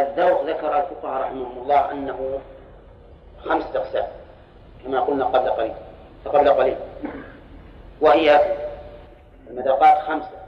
[0.00, 2.38] الذوق ذكر الفقهاء رحمهم الله أنه
[3.44, 4.06] خمسة أقسام
[4.84, 5.74] كما قلنا قبل قليل
[6.24, 6.76] قبل قليل.
[8.00, 8.40] وهي
[9.50, 10.40] المذاقات خمسة.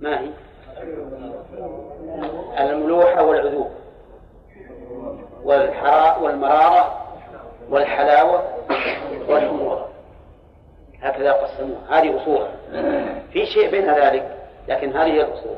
[0.00, 0.30] ما هي؟
[2.58, 3.70] الملوحة والعذوب
[5.44, 7.06] والحراء والمرارة
[7.70, 8.42] والحلاوة
[9.28, 9.86] والحموضة
[11.02, 11.80] هكذا قسموها.
[11.90, 12.46] هذه أصول
[13.32, 14.36] في شيء بين ذلك
[14.68, 15.56] لكن هذه هي الأصول.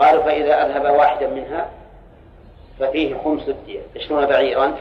[0.00, 1.68] قالوا فإذا أذهب واحدا منها
[2.78, 4.76] ففيه خمس الدية عشرون بعيرا.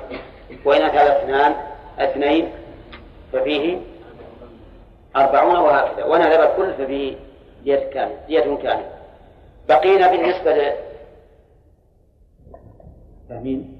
[0.65, 1.55] وإن أذهب اثنان
[1.99, 2.49] اثنين
[3.33, 3.77] ففيه
[5.15, 6.05] أربعون وهكذا.
[6.05, 7.15] وإن أذهب الكل ففيه
[7.63, 8.17] دية كاملة.
[8.27, 8.89] دية كاملة.
[9.69, 10.73] بقينا بالنسبة ل
[13.29, 13.79] فاهمين؟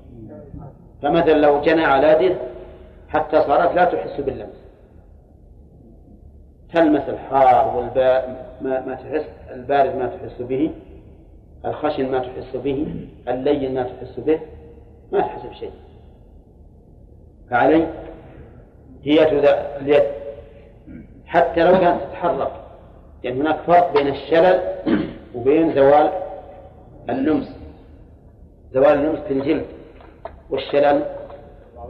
[1.02, 2.38] فمثلا لو جنى على ديه
[3.10, 4.60] حتى صارت لا تحس باللمس.
[6.74, 10.72] تلمس الحار والباء ما, ما تحس البارد ما تحس به.
[11.66, 12.88] الخشن ما تحس به
[13.28, 14.40] اللين ما تحس به
[15.12, 15.72] ما تحس بشيء.
[17.50, 17.88] فعلي
[19.04, 19.30] هي
[19.78, 20.04] اليد.
[21.26, 22.52] حتى لو كانت تتحرك
[23.24, 24.62] يعني هناك فرق بين الشلل
[25.36, 26.12] وبين زوال
[27.10, 27.56] اللمس
[28.74, 29.66] زوال اللمس في الجلد
[30.50, 31.06] والشلل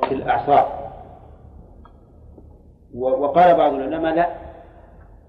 [0.08, 0.66] في الأعصاب.
[2.96, 4.30] وقال بعض العلماء لا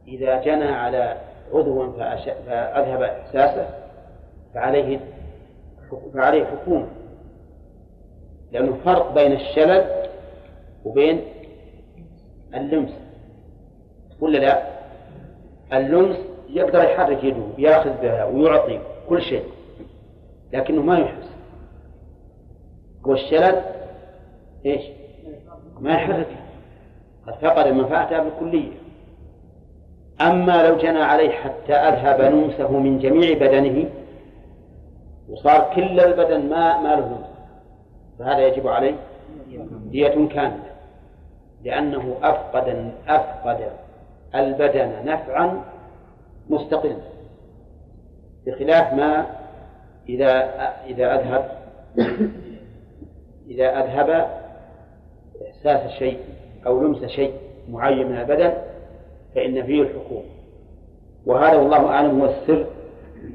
[0.09, 1.17] إذا جنى على
[1.53, 3.80] عضو فأذهب إحساسه
[4.55, 5.01] فعليه
[6.15, 6.87] فعليه حكومة.
[8.53, 9.85] لأنه فرق بين الشلل
[10.85, 11.21] وبين
[12.55, 12.91] اللمس.
[14.21, 14.63] ولا لا؟
[15.73, 16.17] اللمس
[16.49, 19.45] يقدر يحرك يده ياخذ بها ويعطي كل شيء
[20.53, 21.31] لكنه ما يحس
[23.07, 23.63] والشلل
[24.67, 24.83] إيش؟
[25.81, 26.47] ما يحركها
[27.27, 28.73] قد فقد منفعتها بالكلية.
[30.21, 33.91] أما لو جنى عليه حتى أذهب نوسه من جميع بدنه
[35.31, 37.19] وصار كل البدن ما ما له
[38.19, 38.95] فهذا يجب عليه
[39.91, 40.71] دية كاملة.
[41.65, 43.59] لأنه أفقد أفقد
[44.35, 45.65] البدن نفعا
[46.51, 46.97] مستقلا.
[48.47, 49.27] بخلاف ما
[50.09, 50.51] إذا
[50.87, 51.51] إذا أذهب
[53.49, 54.31] إذا أذهب
[55.49, 56.19] إحساس شيء
[56.67, 57.33] أو لمس شيء
[57.71, 58.53] معين من البدن
[59.35, 60.23] فإن فيه الحكومة
[61.27, 62.67] وهذا والله أعلم هو السر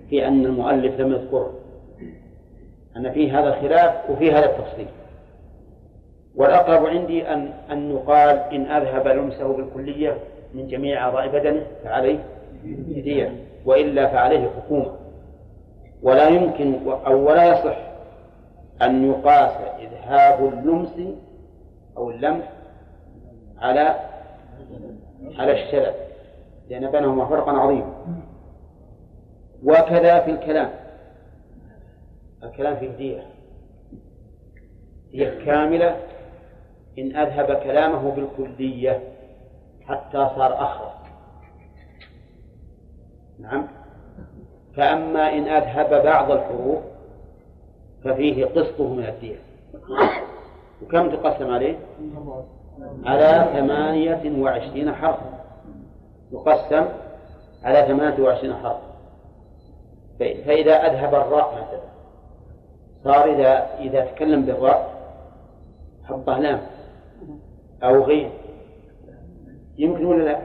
[0.09, 1.53] في أن المؤلف لم يذكره.
[2.97, 4.87] أن فيه هذا الخلاف وفيه هذا التفصيل.
[6.35, 10.17] والأقرب عندي أن أن يقال إن أذهب لمسه بالكلية
[10.53, 12.19] من جميع أعضاء بدنه فعليه
[12.87, 13.35] دية
[13.65, 14.91] وإلا فعليه حكومة.
[16.03, 17.77] ولا يمكن أو ولا يصح
[18.81, 21.15] أن يقاس إذهاب اللمس
[21.97, 22.43] أو اللمس
[23.61, 23.95] على
[25.37, 25.93] على الشلل
[26.69, 27.93] لأن بينهما فرقا عظيما
[29.63, 30.69] وكذا في الكلام.
[32.43, 33.27] الكلام فيه دية
[35.13, 35.97] هي كاملة
[36.99, 39.03] إن أذهب كلامه بالكلية
[39.87, 40.95] حتى صار أخرس
[43.39, 43.67] نعم.
[44.75, 46.79] فأما إن أذهب بعض الحروف
[48.03, 49.39] ففيه قسطه من الدية.
[50.83, 51.77] وكم تقسم عليه؟
[53.05, 55.43] على ثمانية وعشرين حرفا
[56.31, 56.85] يقسم
[57.63, 58.95] على ثمانية وعشرين حرفا
[60.19, 61.94] فإذا أذهب الراء مثلا
[63.05, 64.95] صار إذا إذا تكلم بالراء
[66.03, 66.61] حطه لام
[67.83, 68.29] أو غين
[69.77, 70.39] يمكن ولا لا؟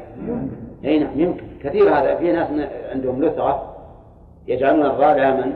[0.85, 1.47] أي نعم يمكن.
[1.63, 2.49] كثير هذا في ناس
[2.93, 3.77] عندهم لثغة
[4.47, 5.53] يجعلون الراء لاما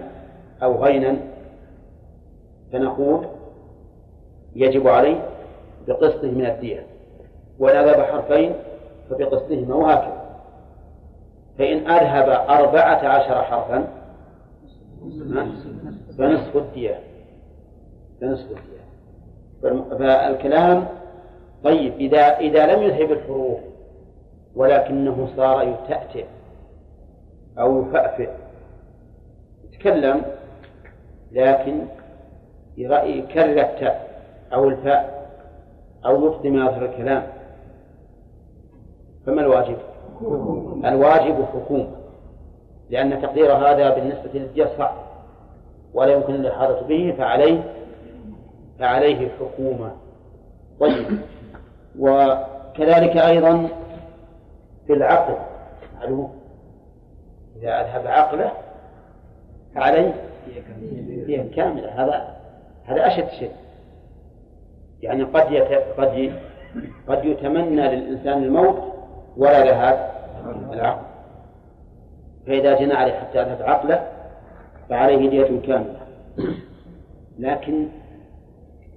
[0.62, 1.16] أو غينا.
[2.72, 3.26] فنقول
[4.56, 5.28] يجب عليه
[5.88, 6.86] بقسطه من الدية.
[7.58, 8.52] وإن أذهب حرفين
[9.10, 10.24] فبقسطهما وهكذا
[11.58, 13.88] فإن أذهب أربعة عشر حرفا
[16.18, 17.00] فنصف الدية
[18.20, 18.84] فنصف الدية
[19.98, 20.86] فالكلام
[21.64, 23.58] طيب إذا إذا لم يذهب الحروف
[24.56, 26.24] ولكنه صار يتأتئ
[27.58, 28.28] أو يفأفئ.
[29.64, 30.22] يتكلم
[31.32, 31.80] لكن
[32.76, 34.22] يكرر التاء
[34.52, 35.30] أو الفاء
[36.06, 37.26] أو يقدم آخر الكلام.
[39.26, 39.76] فما الواجب؟
[40.84, 41.90] الواجب حكومة
[42.90, 45.03] لأن تقدير هذا بالنسبة للدية صعب
[45.94, 47.62] ولا يمكن الإحاطة به فعليه
[48.78, 49.92] فعليه الحكومة
[50.80, 51.06] طيب.
[51.98, 53.68] وكذلك أيضا
[54.86, 55.34] في العقل.
[55.96, 56.34] معلوم؟
[57.56, 58.52] إذا أذهب عقله
[59.74, 60.14] فعليه.
[61.26, 61.88] دية كاملة.
[61.88, 62.36] هذا
[62.84, 63.52] هذا أشد شيء.
[65.02, 65.72] يعني قد يت...
[65.98, 66.32] قد
[67.08, 68.82] قد يتمنى للإنسان الموت
[69.36, 70.10] ولا ذهاب
[70.72, 71.04] العقل.
[72.46, 74.13] فإذا جنى عليه حتى يذهب عقله
[74.88, 76.00] فعليه دية كاملة.
[77.38, 77.88] لكن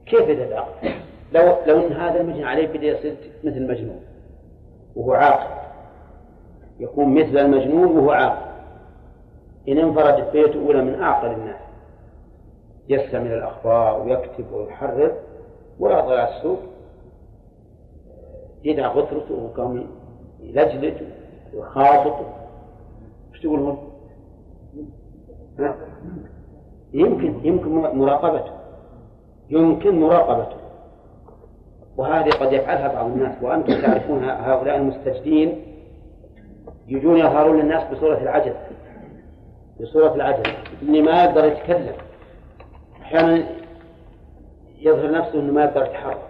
[0.06, 0.90] كيف العقل؟
[1.34, 4.02] لو لو إن هذا المجني عليه بدا يصير مثل المجنون
[4.96, 5.68] وهو عاقل.
[6.80, 8.48] يكون مثل المجنون وهو عاقل.
[9.70, 11.60] إن انفرد بيته أولى من أعقل الناس.
[12.90, 15.16] يستمع الأخبار ويكتب ويحرر
[15.80, 16.60] ويعطي على السوق.
[18.64, 19.88] يدع غثرته وكم
[20.40, 20.94] يلجلج
[21.54, 22.26] ويخاطط
[23.34, 23.78] إيش تقول
[26.94, 28.52] يمكن يمكن مراقبته.
[29.50, 30.58] يمكن مراقبته.
[31.98, 33.44] وهذه قد يفعلها بعض الناس.
[33.44, 35.62] وأنتم تعرفون هؤلاء المستجدين
[36.88, 38.54] يجون يظهرون للناس بصورة العجل.
[39.82, 40.44] بصورة العجل.
[40.82, 41.94] اللي ما يقدر يتكلم
[43.02, 43.48] أحيانا
[44.80, 46.22] يظهر نفسه أنه ما يقدر يتحرك.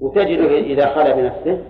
[0.00, 1.64] وتجده إذا خلى بنفسه.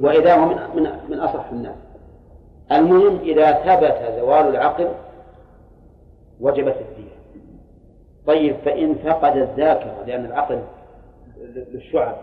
[0.00, 1.91] وإذا هو من, من, من أصح الناس.
[2.72, 4.88] المهم إذا ثبت زوال العقل
[6.40, 7.12] وجبت الدية.
[8.26, 10.62] طيب فإن فقد الذاكرة لأن العقل
[11.54, 12.16] للشعب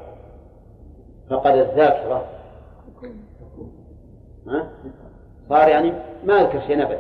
[1.30, 2.26] فقد الذاكرة.
[4.48, 4.70] ها؟
[5.50, 5.94] صار يعني
[6.26, 7.00] ما يذكر شيء أبدا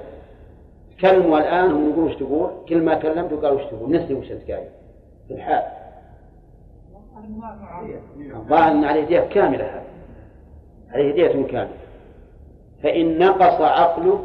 [1.01, 4.51] كلموا الآن هم يقولوا إيش تقول؟ كل ما كلمت قالوا إيش تقول؟ نسي وش أنت
[4.51, 4.69] قايل.
[5.27, 5.63] في الحال.
[8.35, 9.83] الظاهر ان عليه دية كاملة هذا
[10.91, 11.88] عليه دية كاملة.
[12.83, 14.19] فإن نقص عقله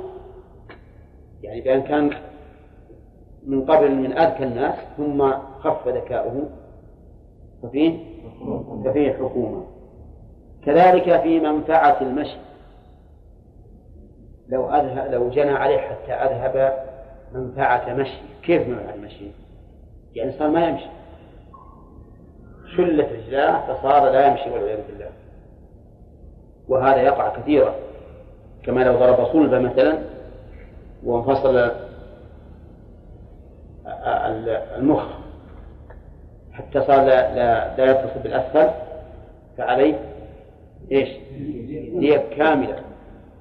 [1.43, 2.11] يعني بأن كان
[3.47, 6.49] من قبل من أذكى الناس ثم خف ذكاؤه
[7.63, 7.99] ففيه
[8.85, 9.67] ففيه حكومة.
[10.65, 12.37] كذلك في منفعة المشي.
[14.49, 16.85] لو أذهب لو جنى عليه حتى أذهب
[17.35, 18.21] منفعة مشي.
[18.43, 19.31] كيف منفعة المشي؟
[20.15, 20.89] يعني صار ما يمشي.
[22.77, 25.11] شلت رجلاه فصار لا يمشي والعياذ بالله.
[26.69, 27.75] وهذا يقع كثيرا.
[28.67, 29.99] كما لو ضرب صلبة مثلا
[31.05, 31.71] وانفصل
[34.77, 35.05] المخ
[36.53, 38.71] حتى صار لا, لا, لا يتصل بالأسفل
[39.59, 39.95] فعليه
[40.93, 41.09] إيش؟
[41.99, 42.77] دية كاملة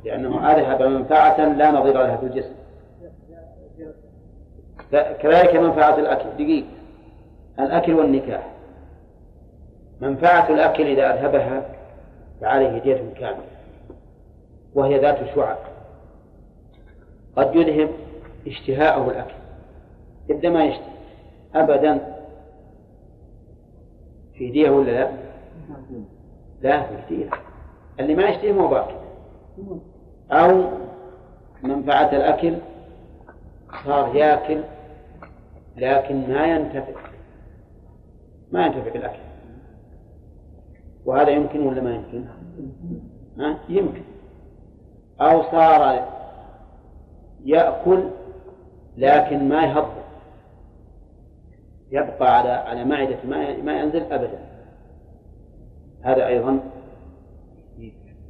[0.05, 2.53] لأنه أذهب منفعة لا نظير لها في الجسم.
[4.91, 6.25] كذلك منفعة الأكل.
[6.37, 6.65] دقيق.
[7.59, 8.47] الأكل والنكاح.
[10.01, 11.61] منفعة الأكل إذا أذهبها
[12.41, 13.52] فعليه دية كاملة
[14.75, 15.57] وهي ذات شعب.
[17.35, 17.89] قد يذهب
[18.47, 19.33] اشتهاءه الأكل.
[20.29, 20.93] يبدأ ما يشتهي
[21.55, 22.13] أبدا.
[24.33, 25.11] في دية ولا لا؟
[26.61, 27.29] لا في كثير
[27.99, 28.95] اللي ما يشتهي مو باقي.
[30.31, 30.63] أو
[31.63, 32.57] منفعة الأكل
[33.85, 34.61] صار ياكل
[35.77, 37.01] لكن ما ينتفع.
[38.51, 39.19] ما ينتفع بالأكل.
[41.05, 42.25] وهذا يمكن ولا ما يمكن؟
[43.39, 44.01] ها؟ يمكن.
[45.21, 46.07] أو صار
[47.45, 48.03] يأكل
[48.97, 50.03] لكن ما يهضم.
[51.91, 54.39] يبقى على على معدة ما ما ينزل أبدا.
[56.01, 56.59] هذا أيضا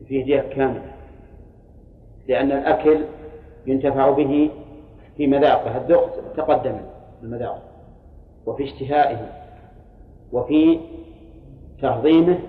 [0.07, 0.91] فيه جهة كاملة.
[2.27, 3.05] لأن الأكل
[3.65, 4.51] ينتفع به
[5.17, 5.77] في مذاقه.
[5.77, 6.77] الذوق تقدم
[7.23, 7.63] المذاق
[8.45, 9.29] وفي اشتهائه.
[10.31, 10.79] وفي
[11.81, 12.39] تهضيمه.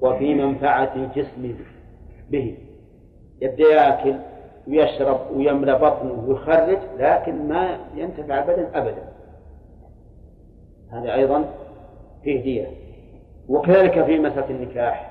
[0.00, 1.56] وفي منفعة الجسم
[2.30, 2.56] به.
[3.40, 4.16] يبدأ يأكل
[4.68, 9.08] ويشرب ويملى بطنه ويخرج لكن ما ينتفع البدن أبدا.
[10.92, 11.44] هذا أيضا
[12.22, 12.66] فيه دية.
[13.48, 15.10] وكذلك في مسألة النكاح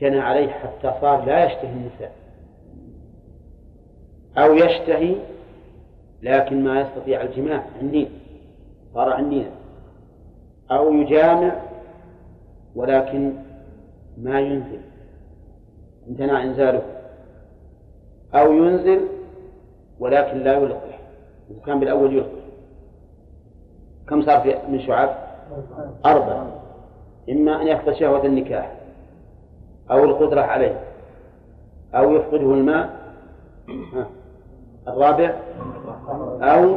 [0.00, 2.12] جنى عليه حتى صار لا يشتهي النساء.
[4.38, 5.16] أو يشتهي
[6.22, 8.08] لكن ما يستطيع الجماع عنين
[8.94, 9.50] صار عنينا
[10.70, 11.52] أو يجامع
[12.74, 13.32] ولكن
[14.18, 14.80] ما ينزل.
[16.08, 16.82] امتنع إنزاله.
[18.34, 19.00] أو ينزل
[20.00, 20.98] ولكن لا يلقح.
[21.56, 22.40] وكان بالأول يلقح.
[24.08, 25.10] كم صار من شعب؟
[26.06, 26.46] أربعة.
[27.30, 28.72] إما أن يفقد شهوة النكاح
[29.90, 30.80] أو القدرة عليه
[31.94, 32.90] أو يفقده الماء
[34.88, 35.34] الرابع
[36.42, 36.76] أو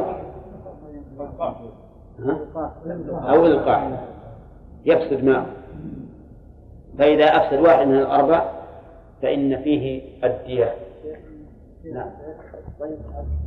[3.28, 3.90] أو القاع
[4.84, 5.46] يفسد ماء.
[6.98, 8.50] فإذا أفسد واحد من الأربع
[9.22, 10.74] فإن فيه الدية
[11.92, 12.10] نعم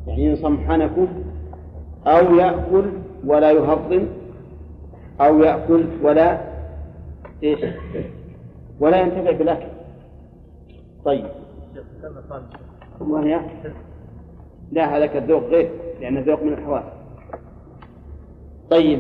[0.08, 1.08] يعني ينصم حنكه
[2.08, 2.86] أو يأكل
[3.26, 4.06] ولا يهضم
[5.22, 6.42] أو يأكل ولا
[7.44, 7.60] إيش؟
[8.80, 9.68] ولا ينتفع بالأكل.
[11.06, 11.26] طيب.
[13.00, 13.40] وهي؟
[14.72, 15.70] لا هذاك الذوق غير
[16.02, 16.84] لأن الذوق من الحواس
[18.70, 19.00] طيب.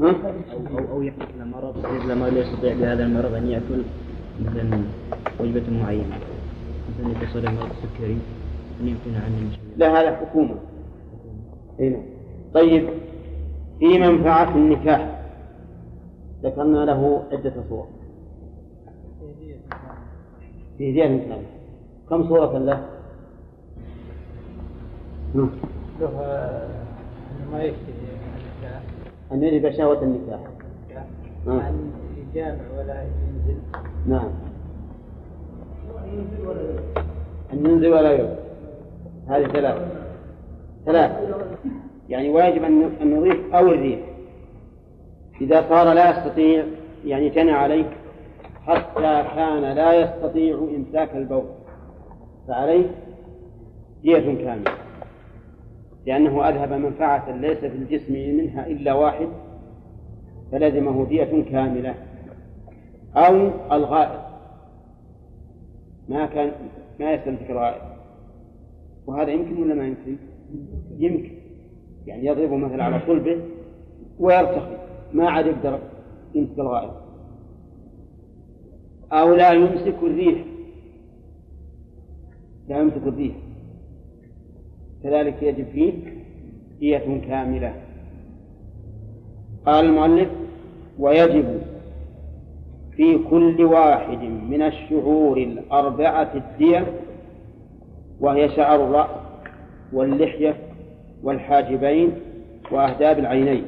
[0.00, 0.14] ها؟
[0.52, 3.82] أو أو يحدث له مرض يحدث له مرض لا يستطيع بهذا المرض أن يأكل
[4.40, 4.82] مثلا
[5.40, 6.35] وجبة معينة.
[7.00, 8.18] مثلا يتصل مرض السكري
[8.80, 10.54] أن يمتنع عن المشويات لا هذا حكومة.
[11.80, 11.98] هنا.
[12.54, 12.88] طيب
[13.78, 15.22] في منفعة النكاح.
[16.42, 17.86] ذكرنا له عدة صور.
[20.78, 21.42] في هدية الإنسان
[22.10, 22.86] كم صورة له؟
[25.34, 25.50] له
[27.52, 27.92] ما يشتهي
[28.36, 28.82] النكاح.
[29.32, 30.40] أن يجب شهوة النكاح.
[31.46, 31.58] نعم.
[31.58, 33.60] أن يجامع ولا ينزل.
[34.06, 34.30] نعم.
[37.52, 38.36] أن ينزل ولا يرد
[39.28, 39.76] هذه ثلاث.
[40.86, 41.10] ثلاث.
[42.08, 43.98] يعني واجب أن نضيف أو الريح
[45.40, 46.64] إذا صار لا يستطيع
[47.04, 47.84] يعني جنى عليه
[48.66, 51.44] حتى كان لا يستطيع إمساك البول.
[52.48, 52.86] فعليه
[54.02, 54.70] دية كاملة.
[56.06, 59.28] لأنه أذهب منفعة ليس في الجسم منها إلا واحد
[60.52, 61.94] فلزمه دية كاملة.
[63.16, 64.25] أو الغائط.
[66.08, 66.52] ما كان
[67.00, 67.82] ما يستمسك الغائط
[69.06, 70.16] وهذا يمكن ولا ما يمكن؟
[70.98, 71.32] يمكن.
[72.06, 73.40] يعني يضرب مثلا على صلبه
[74.18, 74.76] ويرتخي.
[75.12, 75.78] ما عاد يقدر
[76.34, 76.92] يمسك الغائط
[79.12, 80.44] أو لا يمسك الريح.
[82.68, 83.36] لا يمسك الريح.
[85.02, 85.92] كذلك يجب فيه
[86.80, 87.74] دية كاملة.
[89.66, 90.28] قال المؤلف
[90.98, 91.60] ويجب
[92.96, 96.86] في كل واحد من الشعور الأربعة الدية
[98.20, 99.10] وهي شعر الرأس
[99.92, 100.56] واللحية
[101.22, 102.12] والحاجبين
[102.72, 103.64] وأهداب العينين.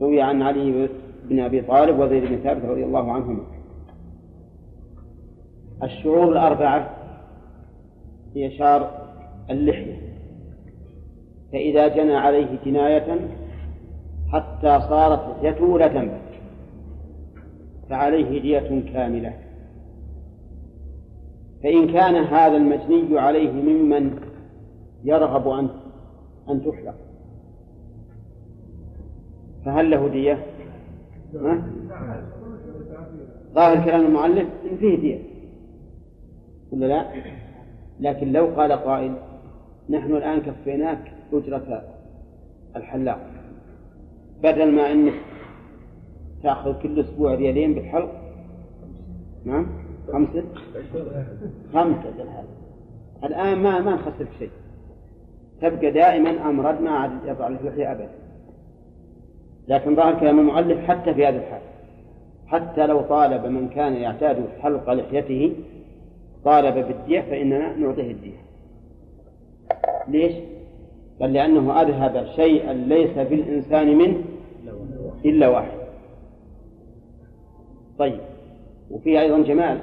[0.00, 0.88] روي عن علي
[1.24, 3.42] بن أبي طالب وزيد بن ثابت رضي الله عنهما.
[5.82, 6.90] الشعور الأربعة
[8.36, 8.90] هي شعر
[9.50, 9.96] اللحية
[11.52, 13.28] فإذا جنى عليه جناية
[14.32, 16.27] حتى صارت لحيته لا تنبت
[17.90, 19.32] فعليه دية كاملة.
[21.62, 24.20] فإن كان هذا المجني عليه ممن
[25.04, 25.68] يرغب أن
[26.50, 26.94] أن تحلق.
[29.64, 30.46] فهل له دية؟
[33.54, 35.18] ظاهر كلام المؤلف إن فيه دية
[36.72, 37.06] ولا لا؟
[38.00, 39.14] لكن لو قال قائل
[39.90, 41.82] نحن الآن كفيناك أجرة
[42.76, 43.30] الحلاق.
[44.42, 45.14] بدل ما أنك
[46.42, 48.10] تأخذ كل أسبوع ريالين بالحلق.
[49.44, 49.66] نعم؟
[50.12, 50.44] خمسة؟
[51.72, 52.48] خمسة بالحلق.
[53.24, 54.50] الآن ما ما نخسرك شيء.
[55.60, 58.10] تبقى دائما أمرد ما عاد يضع له لحية أبدا.
[59.68, 61.60] لكن ظاهر كلام المؤلف حتى في هذا الحال.
[62.46, 65.52] حتى لو طالب من كان يعتاد حلق لحيته
[66.44, 68.38] طالب بالدية فإننا نعطيه الدية.
[70.08, 70.32] ليش؟
[71.20, 74.18] قال لأنه أذهب شيئا ليس في الإنسان منه
[75.24, 75.77] إلا واحد.
[77.98, 78.20] طيب.
[78.90, 79.78] وفيه أيضا جمال.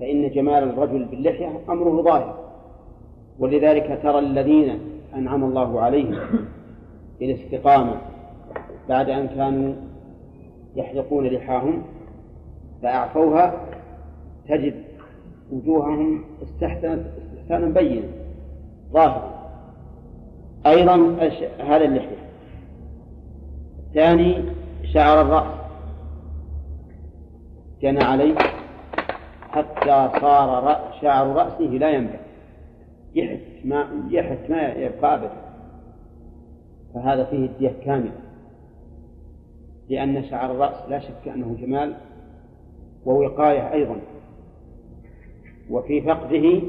[0.00, 2.38] فإن جمال الرجل باللحية أمره ظاهر.
[3.38, 4.78] ولذلك ترى الذين
[5.14, 6.18] أنعم الله عليهم
[7.20, 7.96] بالاستقامة
[8.88, 9.74] بعد أن كانوا
[10.76, 11.82] يحلقون لحاهم
[12.82, 13.54] فأعفوها
[14.48, 14.84] تجد
[15.52, 18.08] وجوههم استحسنت استحسانا بينا.
[18.92, 19.30] ظاهرا
[20.66, 21.16] أيضا
[21.58, 22.16] هذا اللحية.
[23.86, 24.44] الثاني
[24.92, 25.59] شعر الرأس.
[27.82, 28.34] جنى عليه
[29.48, 32.20] حتى صار شعر رأسه لا ينبت
[33.14, 35.50] يحت ما يحت ما يبقى أبدا
[36.94, 38.12] فهذا فيه الدية كاملة.
[39.88, 41.94] لأن شعر الرأس لا شك أنه جمال
[43.06, 43.96] ووقاية أيضا.
[45.70, 46.62] وفي فقده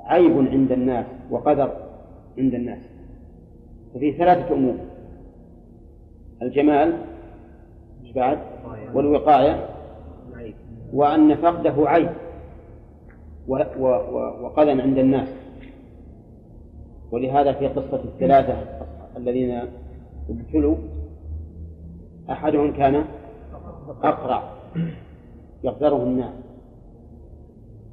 [0.00, 1.76] عيب عند الناس وقدر
[2.38, 2.82] عند الناس.
[3.94, 4.76] ففي ثلاثة أمور.
[6.42, 6.98] الجمال
[8.14, 8.38] بعد؟
[8.94, 9.66] والوقاية.
[10.92, 12.10] وأن فقده عيب
[14.42, 15.28] وقدم عند الناس.
[17.12, 18.56] ولهذا في قصة الثلاثة
[19.16, 19.62] الذين
[20.30, 20.76] ابتلوا
[22.30, 23.04] أحدهم كان
[24.02, 24.52] أقرع
[25.64, 26.34] يقدره الناس.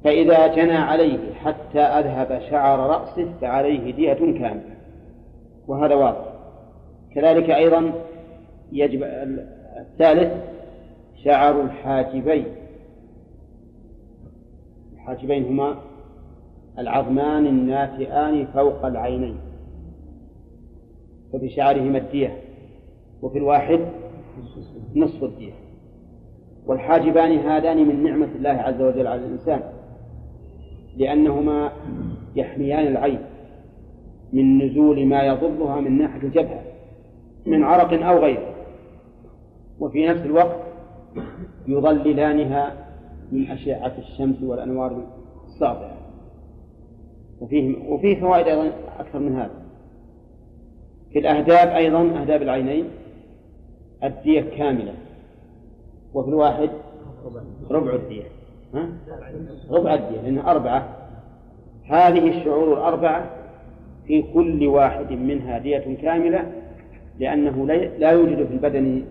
[0.04, 4.76] فإذا جنى عليه حتى أذهب شعر رأسه فعليه دية كاملة.
[5.68, 6.24] وهذا واضح.
[7.14, 7.92] كذلك أيضا
[8.72, 9.02] يجب
[9.80, 10.32] الثالث
[11.24, 12.46] شعر الحاجبين.
[15.08, 15.76] الحاجبين هما
[16.78, 19.36] العظمان الناتئان فوق العينين
[21.32, 22.36] فبشعرهما الدية
[23.22, 23.80] وفي الواحد
[24.96, 25.52] نصف الدية.
[26.66, 29.62] والحاجبان هذان من نعمة الله عز وجل على الإنسان
[30.96, 31.72] لأنهما
[32.36, 33.20] يحميان العين
[34.32, 36.62] من نزول ما يضرها من ناحية الجبهة
[37.46, 38.54] من عرق أو غيره.
[39.80, 40.56] وفي نفس الوقت
[41.68, 42.87] يظللانها
[43.32, 45.02] من أشعة الشمس والأنوار
[45.46, 45.96] الساطعة
[47.40, 49.62] وفيه وفيه فوائد أيضا أكثر من هذا.
[51.12, 52.84] في الأهداب أيضا أهداب العينين
[54.04, 54.94] الدية كاملة.
[56.14, 56.70] وفي الواحد
[57.70, 58.24] ربع الدية.
[58.74, 58.88] ها؟
[59.70, 60.96] ربع الدية لأنها أربعة.
[61.84, 63.30] هذه الشعور الأربعة
[64.06, 66.52] في كل واحد منها دية كاملة
[67.18, 67.66] لأنه
[67.98, 69.04] لا يوجد في البدن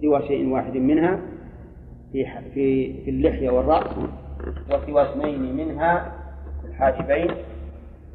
[0.00, 1.20] سوى شيء واحد منها.
[2.12, 3.96] في في في اللحية والرأس
[4.70, 6.12] وسوى اثنين منها
[6.62, 7.30] في الحاجبين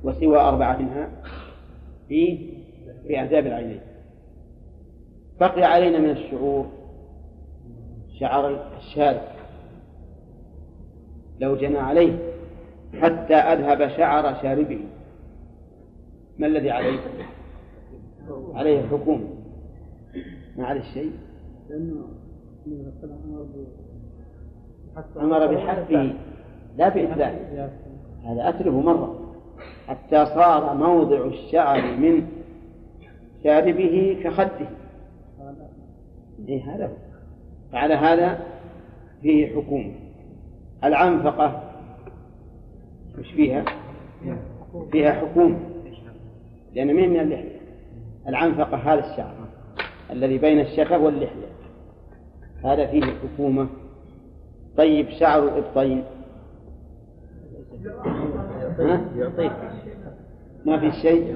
[0.03, 1.09] وسوى أربعة منها
[2.07, 2.49] في
[3.07, 3.79] في أهداب العينين.
[5.39, 6.65] بقي علينا من الشعور
[8.19, 9.21] شعر الشارع
[11.39, 12.17] لو جنى عليه
[13.01, 14.79] حتى أذهب شعر شاربه.
[16.39, 16.99] ما الذي عليه؟
[18.53, 19.27] عليه الحكومة
[20.57, 21.11] ما عليه شيء
[25.17, 26.13] أمر بحذفه
[26.77, 27.69] لا بإتلافه
[28.25, 29.35] هذا أتلفه مرة.
[29.87, 32.27] حتى صار موضع الشعر من
[33.43, 34.69] شاربه كخده.
[36.47, 36.91] إيه هذا
[37.71, 38.39] فعلى هذا
[39.21, 39.93] فيه حكومة
[40.83, 41.63] العنفقة
[43.19, 43.65] وش فيها؟
[44.91, 45.59] فيها حكومة
[46.75, 47.61] لأن من من اللحية.
[48.27, 49.33] العنفقة هذا الشعر
[50.11, 51.50] الذي بين الشفة واللحية.
[52.63, 53.67] هذا فيه حكومة.
[54.77, 56.03] طيب شعر الإبطين.
[60.65, 61.35] ما في شيء؟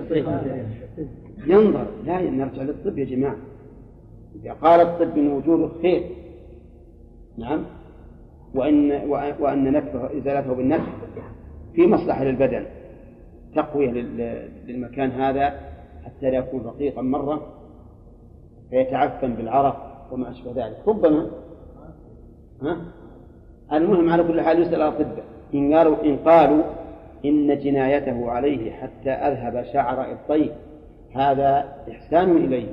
[1.47, 1.87] ينظر.
[2.05, 3.35] لا نرجع للطب يا جماعة.
[4.35, 6.03] إذا قال الطب إن وجوده خير
[7.37, 7.65] نعم.
[8.55, 8.91] وأن
[9.39, 10.89] وأن نفه إزالته بالنفس
[11.73, 12.65] في مصلحة للبدن
[13.55, 13.91] تقوية
[14.67, 15.59] للمكان هذا
[16.05, 17.53] حتى لا يكون رقيقا مرة
[18.69, 20.77] فيتعفن بالعرق وما أشبه ذلك.
[20.87, 21.27] ربما
[22.61, 22.77] ها؟
[23.73, 26.63] المهم على كل حال يسأل الأطباء إن قالوا إن قالوا
[27.25, 30.51] إن جنايته عليه حتى أذهب شعر الطيب
[31.15, 32.67] هذا إحسان إليه.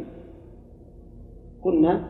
[1.63, 2.05] قلنا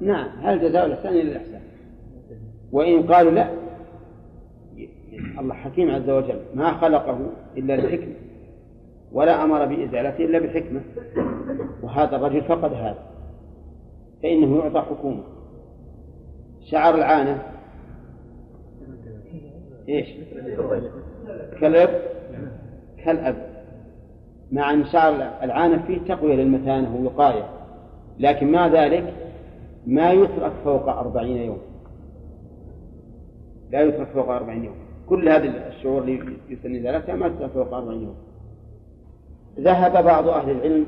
[0.00, 1.60] نعم هل جزاء الإحسان إلا الإحسان؟
[2.72, 3.48] وإن قالوا لا
[5.38, 7.18] الله حكيم عز وجل ما خلقه
[7.56, 8.14] إلا لحكمة
[9.12, 10.80] ولا أمر بإزالته إلا بحكمة
[11.82, 13.13] وهذا الرجل فقد هذا.
[14.22, 15.22] فإنه يعطى حكومة.
[16.70, 17.42] شعر العانة.
[19.88, 20.08] إيش؟
[21.60, 22.02] كالأب.
[23.04, 23.54] كالأب.
[24.52, 27.48] مع أن شعر العانة فيه تقوية للمثانة ووقاية
[28.18, 29.14] لكن مع ذلك
[29.86, 31.58] ما يترك فوق أربعين يوم.
[33.70, 34.74] لا يترك فوق أربعين يوم.
[35.08, 38.16] كل هذه الشعور اللي يسن إزالتها ما تترك فوق أربعين يوم.
[39.58, 40.86] ذهب بعض أهل العلم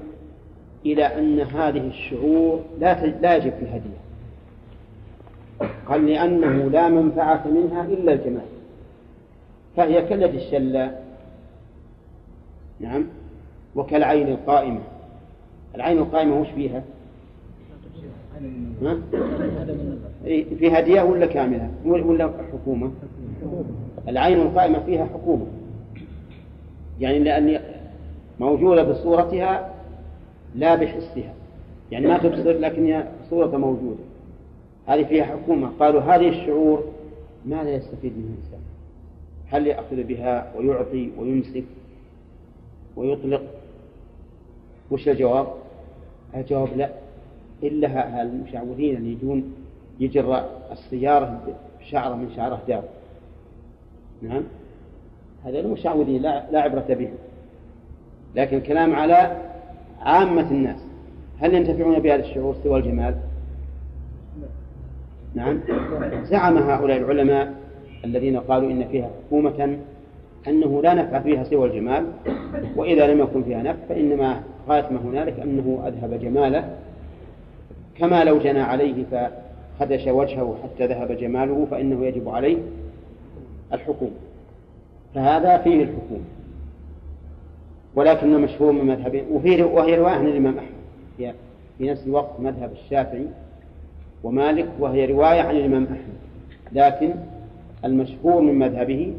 [0.92, 4.06] إلى أن هذه الشعور لا لا يجب في الهدية
[5.88, 8.46] قال لأنه لا منفعة منها إلا الجمال.
[9.76, 10.98] فهي كاليد الشلة
[12.80, 13.06] نعم.
[13.76, 14.80] وكالعين القائمة.
[15.74, 16.82] العين القائمة وش فيها؟
[18.82, 18.98] ها؟
[20.58, 22.90] في هدية ولا كاملة؟ ولا حكومة؟
[24.08, 25.46] العين القائمة فيها حكومة.
[27.00, 27.60] يعني لأن
[28.40, 29.75] موجودة بصورتها
[30.56, 31.34] لا بحسها.
[31.92, 34.02] يعني ما تبصر لكن هي صورة موجودة.
[34.86, 35.70] هذه فيها حكومة.
[35.80, 36.84] قالوا هذه الشعور
[37.46, 38.60] ماذا يستفيد منها الإنسان؟
[39.46, 41.64] هل يأخذ بها ويعطي ويمسك
[42.96, 43.42] ويطلق؟
[44.90, 45.46] وش الجواب؟
[46.36, 46.90] الجواب لا.
[47.62, 49.54] إلا المشعوذين اللي يجون
[50.00, 51.40] يجر السيارة
[51.90, 52.84] شعرة من شعرة دار
[54.22, 54.42] نعم؟
[55.44, 57.14] هذا المشعوذين لا, لا عبرة بهم.
[58.36, 59.36] لكن الكلام على
[60.06, 60.80] عامة الناس.
[61.40, 63.14] هل ينتفعون بهذا الشعور سوى الجمال؟
[65.34, 65.60] نعم.
[66.24, 67.54] زعم هؤلاء العلماء
[68.04, 69.78] الذين قالوا إن فيها حكومة
[70.48, 72.06] أنه لا نفع فيها سوى الجمال
[72.76, 76.70] وإذا لم يكن فيها نفع فإنما غاية ما هنالك أنه أذهب جماله.
[77.98, 82.58] كما لو جنى عليه فخدش وجهه حتى ذهب جماله فإنه يجب عليه
[83.72, 84.10] الحكومة.
[85.14, 86.24] فهذا فيه الحكومة.
[87.96, 91.34] ولكن مشهور من مذهب وفي وهي رواية عن الإمام أحمد.
[91.78, 93.26] في نفس الوقت مذهب الشافعي
[94.24, 96.16] ومالك وهي رواية عن الإمام أحمد.
[96.72, 97.14] لكن
[97.84, 99.14] المشهور من مذهبه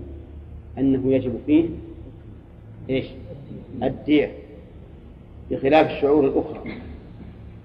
[0.78, 1.66] أنه يجب فيه
[2.90, 3.06] إيش؟
[3.84, 4.32] الدية
[5.52, 6.72] بخلاف الشعور الأخرى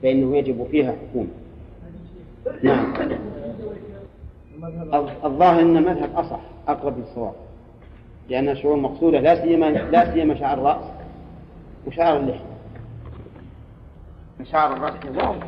[0.03, 1.29] فإنه يجب فيها حكومة
[2.63, 2.95] نعم.
[5.25, 7.35] الظاهر أن مذهب أصح أقرب للصواب
[8.31, 10.85] لأن الشعور مقصودة لا سيما لا سيما شعر الرأس.
[11.87, 12.53] وشعر اللحية
[14.53, 15.47] شعر الرأس واضح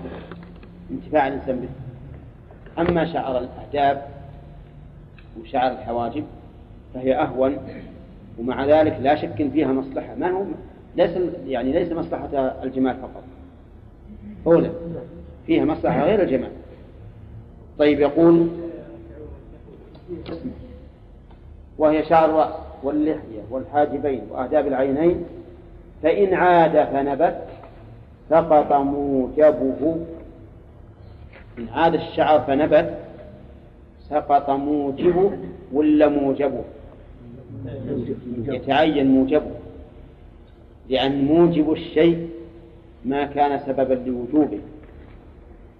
[0.90, 1.68] انتفاع الإنسان به.
[2.82, 4.06] أما شعر الأهداب
[5.40, 6.24] وشعر الحواجب
[6.94, 7.56] فهي أهون
[8.38, 10.14] ومع ذلك لا شك فيها مصلحة.
[10.14, 10.44] ما هو؟
[10.96, 11.10] ليس
[11.46, 12.28] يعني ليس مصلحة
[12.62, 13.24] الجمال فقط.
[14.46, 14.70] أولى
[15.46, 16.50] فيها مصلحة غير الجمال.
[17.78, 18.48] طيب يقول
[21.78, 25.24] وهي شعر الرأس واللحية والحاجبين وأهداب العينين
[26.04, 27.42] فإن عاد فنبت
[28.30, 29.96] سقط موجبه.
[31.58, 32.98] إن عاد الشعر فنبت
[34.10, 35.32] سقط موجبه
[35.72, 36.64] ولا موجبه؟
[38.46, 39.50] يتعين موجبه.
[40.88, 42.28] لأن موجب الشيء
[43.04, 44.60] ما كان سببا لوجوبه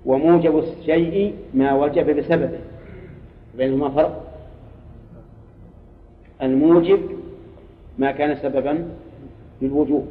[0.06, 2.58] وموجب الشيء ما وجب بسببه.
[3.58, 4.24] بينهما فرق.
[6.42, 7.00] الموجب
[7.98, 8.88] ما كان سببا
[9.62, 10.08] للوجوب.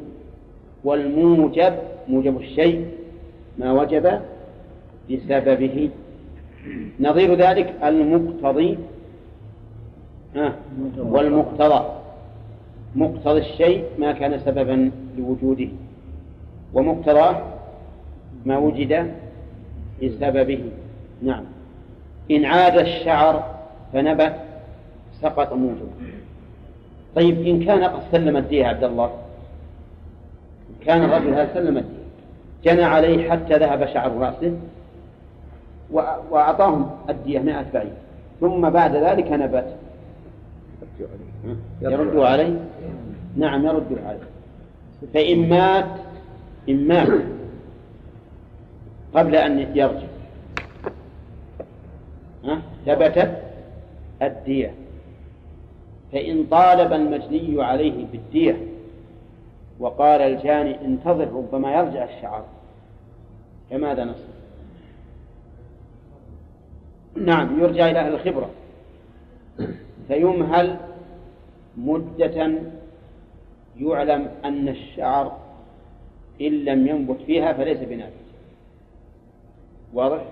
[0.84, 1.74] والموجب
[2.08, 2.86] موجب الشيء
[3.58, 4.20] ما وجب
[5.10, 5.90] بسببه.
[7.00, 8.78] نظير ذلك المقتضي.
[10.98, 11.84] والمقتضى.
[12.96, 15.68] مقتضى الشيء ما كان سببا لوجوده
[16.74, 17.42] ومقتضاه
[18.46, 19.12] ما وجد
[20.02, 20.64] بسببه.
[21.22, 21.44] نعم.
[22.30, 23.54] إن عاد الشعر
[23.92, 24.34] فنبت
[25.22, 25.88] سقط موجب
[27.16, 29.10] طيب إن كان قد سلم الدية عبد الله
[30.86, 31.84] كان الرجل هذا سلم
[32.64, 34.56] جنى عليه حتى ذهب شعر رأسه
[36.30, 37.92] وأعطاهم الدية مائة بعيد
[38.40, 39.76] ثم بعد ذلك نبت.
[41.82, 42.60] يردوا عليه.
[43.36, 44.18] نعم يردوا عليه.
[45.14, 45.86] فإن مات
[46.68, 47.08] إن مات
[49.14, 50.06] قبل أن يرجع.
[52.86, 53.42] ثبتت
[54.22, 54.74] الدية.
[56.12, 58.56] فإن طالب المجني عليه بالدية
[59.84, 62.44] وقال الجاني انتظر ربما يرجع الشعر.
[63.70, 64.34] فماذا نصنع؟
[67.16, 68.50] نعم يرجع إلى أهل الخبرة.
[70.08, 70.76] فيمهل
[71.76, 72.52] مدة
[73.80, 75.38] يعلم أن الشعر
[76.40, 78.12] إن لم ينبت فيها فليس بنابت
[79.92, 80.24] واضح؟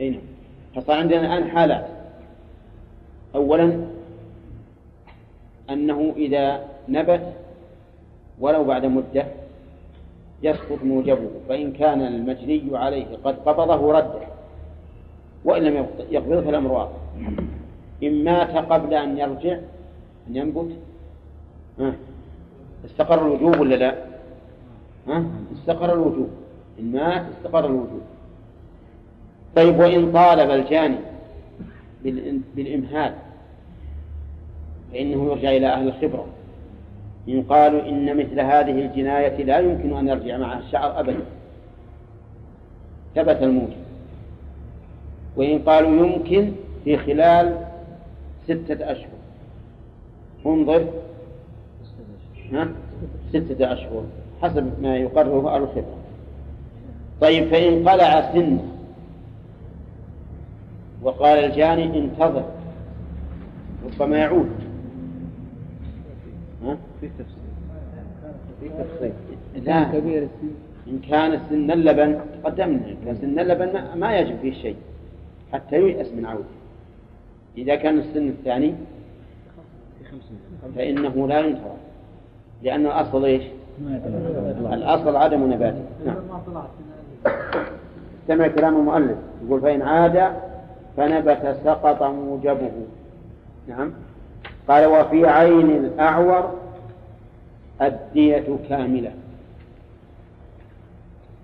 [0.00, 0.20] أي نعم.
[0.74, 1.88] فصار عندنا الآن حالات.
[3.34, 3.86] أولا
[5.70, 7.34] أنه إذا نبت
[8.40, 9.26] ولو بعد مدة
[10.42, 14.20] يسقط موجبه فإن كان المجني عليه قد قبضه رده
[15.44, 16.96] وإن لم يقبضه فالأمر واضح
[18.02, 19.52] إن مات قبل أن يرجع
[20.28, 20.76] أن ينبت
[21.80, 21.94] ها
[22.84, 23.94] استقر الوجوب ولا لا؟
[25.08, 25.24] ها؟
[25.58, 26.28] استقر الوجوب
[26.80, 28.00] إن مات استقر الوجوب
[29.56, 30.96] طيب وإن طالب الجاني
[32.56, 33.14] بالإمهال
[34.92, 36.26] فإنه يرجع إلى أهل الخبرة
[37.38, 41.20] قالوا إن مثل هذه الجناية لا يمكن أن يرجع معها الشعر أبدا.
[43.14, 43.80] ثبت الموجب.
[45.36, 46.52] وإن قالوا يمكن
[46.84, 47.56] في خلال
[48.44, 49.08] ستة أشهر.
[50.46, 50.84] انظر.
[52.52, 52.68] ها؟
[53.30, 54.04] ستة أشهر.
[54.42, 55.96] حسب ما يقرره أهل الخبرة.
[57.20, 58.64] طيب فإن قلع سنه
[61.02, 62.44] وقال الجاني انتظر
[63.84, 64.50] ربما يعود؟
[67.00, 67.50] في تفصيل.
[68.60, 69.12] في تفصيل.
[69.64, 69.84] لا.
[69.84, 70.28] كبير
[70.88, 74.76] إن كان سن اللبن تقدمنا إن كان سن اللبن ما, ما يجب فيه شيء
[75.52, 76.44] حتى ييأس من عودة.
[77.58, 78.74] إذا كان السن الثاني
[80.76, 81.76] فإنه لا ينتظر.
[82.62, 83.42] لأن الأصل إيش؟
[84.72, 86.16] الأصل عدم نباته نعم.
[88.22, 90.32] استمع كلام المؤلف يقول فإن عاد
[90.96, 92.70] فنبت سقط موجبه.
[93.68, 93.92] نعم.
[94.68, 96.59] قال وفي عين الأعور
[97.82, 99.12] الدية كاملة.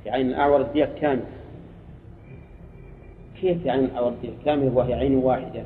[0.05, 1.25] في عين الأعور الدية كاملة.
[3.41, 5.63] كيف في عين الأعور الدية كاملة وهي عين واحدة؟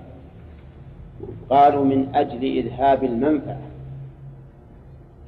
[1.51, 3.61] قالوا من أجل إذهاب المنفعة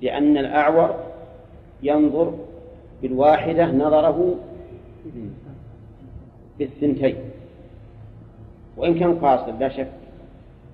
[0.02, 0.94] لأن الأعور
[1.82, 2.34] ينظر
[3.02, 4.34] بالواحدة نظره
[6.58, 7.16] بالثنتين.
[8.76, 9.92] وإن كان قاصر لا شك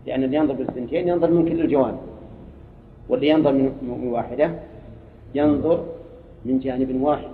[0.07, 2.08] لأن اللي ينظر بالثنتين ينظر من كل الجوانب.
[3.09, 4.51] واللي ينظر من واحدة
[5.35, 5.85] ينظر
[6.45, 7.29] من جانب واحد.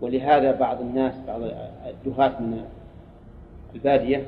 [0.00, 1.40] ولهذا بعض الناس بعض
[1.86, 2.64] الدهاة من
[3.74, 4.26] البادية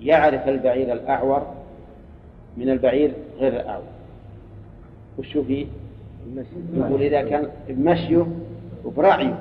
[0.00, 1.46] يعرف البعير الأعور
[2.56, 3.84] من البعير غير الأعور.
[5.18, 5.66] وش فيه؟
[6.74, 8.26] يقول إذا كان بمشيه
[8.84, 9.38] وبرعيه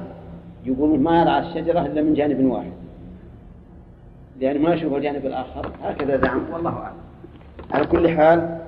[0.65, 2.71] يقول ما يرعى الشجرة إلا من جانب واحد.
[4.39, 6.95] لأن ما يشوف الجانب الآخر هكذا زعم والله أعلم.
[7.71, 8.60] على كل حال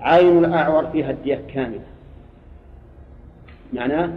[0.00, 1.80] عين الأعور فيها الدية كاملة.
[3.72, 4.10] معناه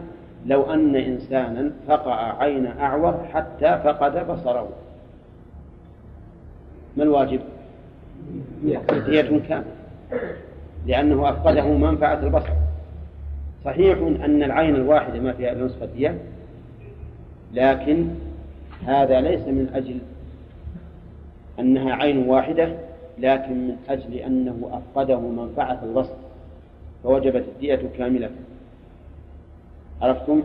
[0.46, 4.70] لو أن إنسانا فقع عين أعور حتى فقد بصره.
[6.98, 7.40] ما الواجب؟
[9.08, 9.66] دية كاملة.
[10.88, 12.54] لأنه أفقده منفعة البصر.
[13.66, 16.18] صحيح أن العين الواحدة ما فيها إلا نصف الدية
[17.54, 18.08] لكن
[18.86, 19.98] هذا ليس من أجل
[21.60, 22.70] أنها عين واحدة
[23.20, 26.14] لكن من أجل أنه أفقده منفعة البصر
[27.04, 28.30] فوجبت الدية كاملة.
[30.02, 30.44] عرفتم؟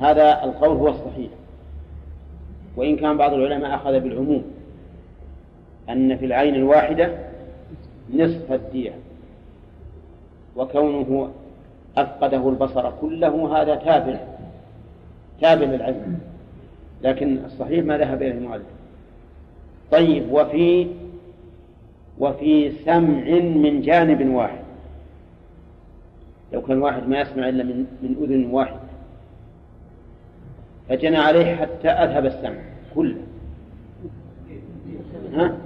[0.00, 1.30] هذا القول هو الصحيح.
[2.76, 4.44] وإن كان بعض العلماء أخذ بالعموم
[5.88, 7.18] أن في العين الواحدة
[8.14, 8.92] نصف الدية
[10.56, 11.30] وكونه
[11.96, 14.20] أفقده البصر كله هذا تابع
[15.40, 16.18] تابع للعلم.
[17.02, 18.66] لكن الصحيح ما ذهب إليه المؤلف.
[19.92, 20.86] طيب وفي
[22.18, 24.64] وفي سمع من جانب واحد.
[26.52, 28.80] لو كان واحد ما يسمع إلا من من أذن واحدة
[30.88, 32.62] فجنى عليه حتى أذهب السمع
[32.94, 33.16] كله.
[35.34, 35.58] ها؟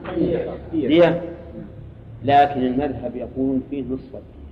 [0.72, 1.22] دية
[2.24, 4.48] لكن المذهب يقول فيه نصف الدية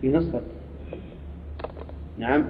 [0.00, 1.00] فيه نصف الدية
[2.18, 2.44] نعم.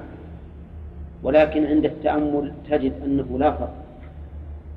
[1.23, 3.75] ولكن عند التأمل تجد أنه لا فرق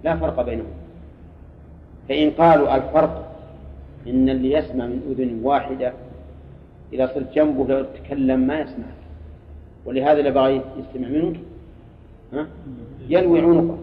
[0.04, 0.83] لا فرق بينهم.
[2.10, 3.36] فإن قالوا الفرق
[4.08, 5.94] إن اللي يسمع من أذن واحدة
[6.94, 9.04] إذا صرت جنبه لو تكلم ما يسمعك
[9.86, 11.39] ولهذا اللي بغى يستمع منك
[12.34, 12.48] ها؟
[13.10, 13.78] ينوي عنقه.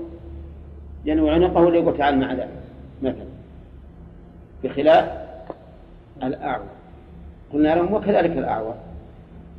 [1.04, 2.32] ينوي عنقه ولا يقول تعال مع
[3.02, 3.26] مثلا.
[4.64, 5.28] بخلاف
[6.22, 6.66] الأعور.
[7.52, 8.74] قلنا لهم وكذلك الأعور.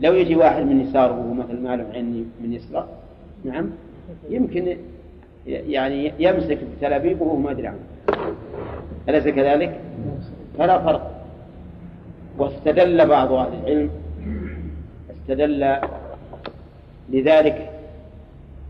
[0.02, 2.88] لو يجي واحد من يساره وهو مثل ما له عيني من يسره
[3.44, 3.70] نعم
[4.30, 4.78] يمكن
[5.48, 7.80] يعني يمسك بتلابيبه وهو ما يدري عنه.
[9.10, 9.80] أليس كذلك؟
[10.58, 11.24] فلا فرق
[12.38, 13.90] واستدل بعض أهل العلم
[15.12, 15.78] استدل
[17.10, 17.72] لذلك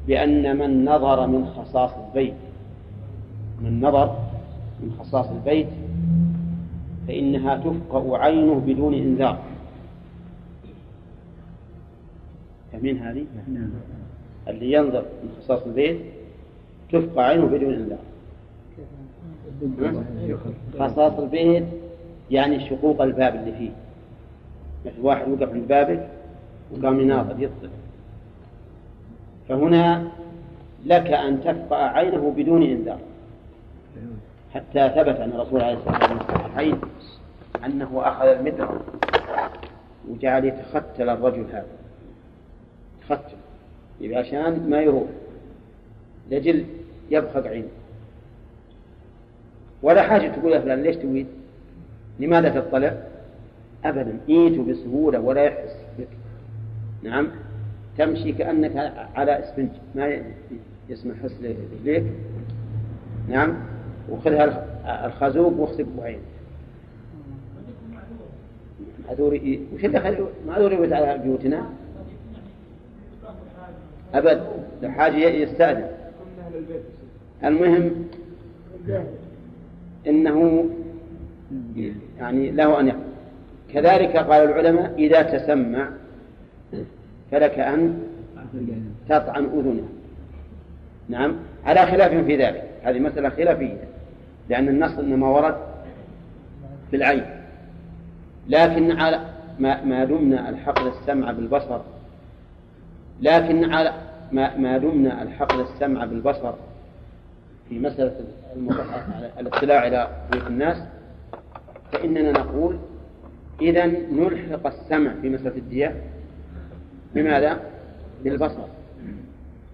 [0.07, 2.33] بأن من نظر من خصاص البيت
[3.61, 4.15] من نظر
[4.83, 5.67] من خصاص البيت
[7.07, 9.39] فإنها تفقأ عينه بدون إنذار
[12.71, 13.25] فمن هذه؟
[14.47, 15.97] اللي ينظر من خصاص البيت
[16.91, 17.99] تفقى عينه بدون إنذار
[20.79, 21.63] خصاص البيت
[22.31, 23.71] يعني شقوق الباب اللي فيه.
[24.85, 26.09] مثل واحد وقف عند بابك
[26.71, 27.69] وقام يناظر يطلع
[29.49, 30.07] فهنا
[30.85, 32.99] لك أن تفقع عينه بدون إنذار.
[34.53, 36.19] حتى ثبت أن الرسول عليه الصلاة والسلام
[37.65, 38.81] أنه أخذ المدرة
[40.09, 41.65] وجعل يتختل الرجل هذا.
[42.99, 43.35] يتختل.
[44.17, 45.07] عشان ما يروح.
[46.31, 46.65] لجل
[47.11, 47.67] يبخق عينه.
[49.83, 51.27] ولا حاجة تقول يا فلان ليش تريد؟
[52.19, 52.97] لماذا تطلع؟
[53.85, 54.17] أبدا.
[54.29, 56.07] إيت بسهولة ولا يحس بك.
[57.03, 57.27] نعم؟
[57.97, 59.69] تمشي كأنك على إسفنج.
[59.95, 60.21] ما
[60.89, 61.31] يسمع حس
[61.81, 62.03] رجليك.
[63.29, 63.53] نعم؟
[64.09, 64.65] وخذها
[65.05, 65.53] الخازوق
[65.97, 66.19] بعينك.
[69.07, 71.65] معذوري وش اللي معذور يبت على بيوتنا؟
[74.13, 74.43] أبد.
[74.83, 75.87] حاجة يستأذن.
[77.43, 78.07] المهم
[80.07, 80.69] إنه
[82.19, 83.01] يعني له أن يقول
[83.73, 85.89] كذلك قال العلماء إذا تسمع
[87.31, 87.99] فلك أن
[89.09, 89.87] تطعن أذنه.
[91.09, 91.35] نعم؟
[91.65, 92.63] على خلاف في ذلك.
[92.83, 93.77] هذه مسألة خلافية.
[94.49, 95.55] لأن النص إنما ورد
[96.89, 97.25] في العين
[98.47, 99.19] لكن على
[99.59, 101.81] ما, ما دمنا الحقل السمع بالبصر.
[103.21, 103.93] لكن على
[104.31, 106.53] ما, ما دمنا الحقل السمع بالبصر
[107.71, 108.13] في مسألة
[109.39, 110.77] الاطلاع على بيوت الناس
[111.91, 112.77] فإننا نقول
[113.61, 115.95] إذا نلحق السمع في مسألة الدية
[117.15, 117.59] بماذا؟
[118.23, 118.63] بالبصر.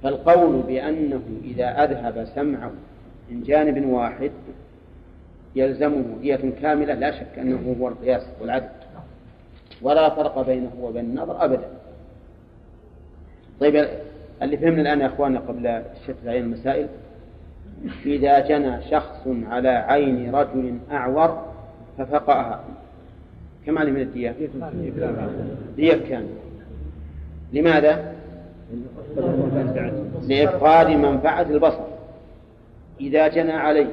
[0.04, 2.72] فالقول بأنه إذا أذهب سمعه
[3.32, 4.32] من جانب واحد
[5.56, 8.70] يلزمه دية كاملة لا شك أنه هو القياس والعدل.
[9.82, 11.68] ولا فرق بينه وبين النظر أبدا.
[13.60, 13.88] طيب
[14.42, 16.88] اللي فهمنا الآن يا أخواننا قبل الشتت علينا المسائل
[18.06, 21.46] إذا جنى شخص على عين رجل أعور
[21.98, 22.64] ففقأها.
[23.66, 24.36] كم عليه من الدية؟
[25.76, 26.28] دية كاملة
[27.54, 28.14] لماذا؟
[30.28, 31.84] لإفقاد منفعة البصر.
[33.02, 33.88] إذا جنى عليه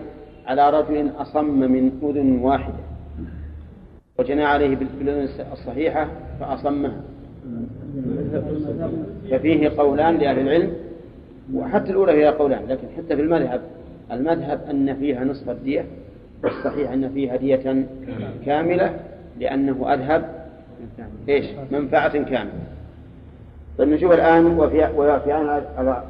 [0.47, 2.85] على رجل أصم من أذن واحدة
[4.19, 6.09] وجنى عليه بالأذن الصحيحة
[6.41, 7.01] فأصمها.
[9.31, 10.73] ففيه قولان لأهل العلم
[11.55, 13.61] وحتى الأولى فيها قولان لكن حتى في المذهب
[14.13, 15.85] المذهب أن فيها نصف الدية
[16.45, 17.87] والصحيح أن فيها دية
[18.47, 19.01] كاملة
[19.41, 20.45] لأنه أذهب
[21.29, 22.53] إيش؟ منفعة كاملة.
[23.79, 25.63] طيب نشوف الآن وفي وفي عن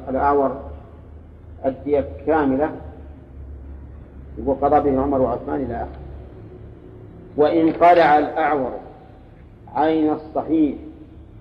[0.09, 0.61] الأعور
[1.65, 2.71] الدية كاملة
[4.45, 5.99] وقضى به عمر وعثمان إلى آخره.
[7.37, 8.71] وإن قلع الأعور
[9.75, 10.75] عين الصحيح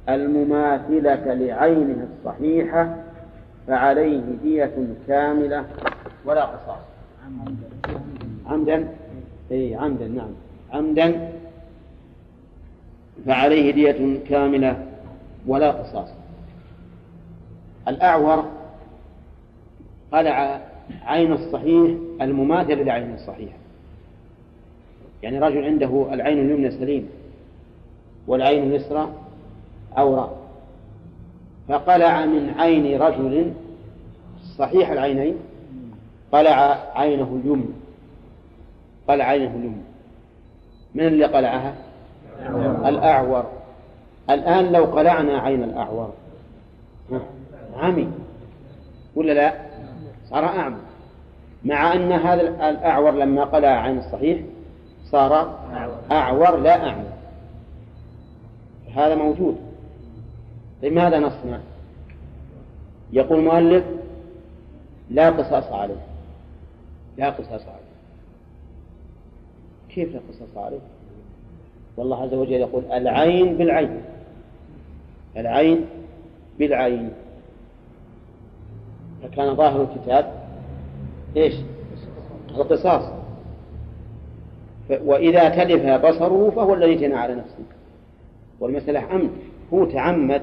[0.09, 2.97] المماثلة لعينه الصحيحة
[3.67, 4.75] فعليه دية
[5.09, 5.65] كاملة
[6.25, 6.79] ولا قصاص.
[8.47, 8.89] عمدا؟
[9.53, 10.31] إي عمدا نعم.
[10.73, 11.33] عمدا
[13.27, 14.87] فعليه دية كاملة
[15.47, 16.09] ولا قصاص.
[17.89, 18.45] الأعور
[20.13, 20.61] قلع
[21.05, 23.53] عين الصحيح المماثل لعين الصحيح
[25.23, 27.07] يعني رجل عنده العين اليمنى سليمة
[28.27, 29.09] والعين اليسرى
[29.97, 30.44] عوراء
[31.69, 33.53] فقلع من عين رجل
[34.59, 35.37] صحيح العينين
[36.33, 37.75] قلع عينه اليمنى
[39.09, 39.83] قلع عينه اليمنى
[40.95, 41.75] من اللي قلعها؟
[42.89, 43.47] الأعور.
[44.31, 46.13] الآن لو قلعنا عين الأعور.
[47.77, 48.09] عمي.
[49.17, 49.55] ولا لا؟
[50.31, 50.77] صار أعمى.
[51.65, 54.41] مع أن هذا الأعور لما قلع عين الصحيح
[55.11, 55.59] صار
[56.13, 57.05] أعور لا أعمى.
[58.95, 59.74] هذا موجود.
[60.83, 61.61] طيب ماذا نصنع؟
[63.13, 63.85] يقول المؤلف
[65.11, 66.07] لا قصاص عليه.
[67.19, 67.95] لا قصاص عليه.
[69.89, 70.79] كيف لا قصاص عليه؟
[71.97, 74.03] والله عز وجل يقول العين بالعين.
[75.37, 75.87] العين
[76.59, 77.11] بالعين.
[79.23, 80.45] فكان ظاهر الكتاب
[81.37, 81.55] إيش؟
[82.51, 83.13] القصاص.
[84.91, 87.65] وإذا تلف بصره فهو الذي جنى على نفسه.
[88.61, 89.31] والمسألة عمد
[89.73, 90.43] هو تعمد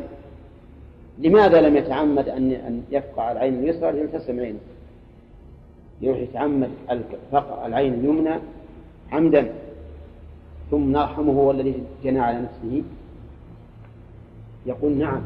[1.22, 4.60] لماذا لم يتعمد أن أن يفقع العين اليسرى؟ ليلتسم عينه؟
[6.02, 6.70] يروح يتعمد
[7.32, 8.40] فقع العين اليمنى
[9.12, 9.50] عمدا
[10.72, 12.84] ثم نرحمه هو الذي جنى على نفسه.
[14.66, 15.22] يقول نعم.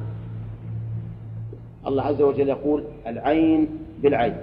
[1.88, 3.67] الله عز وجل يقول العين
[4.01, 4.36] بالعين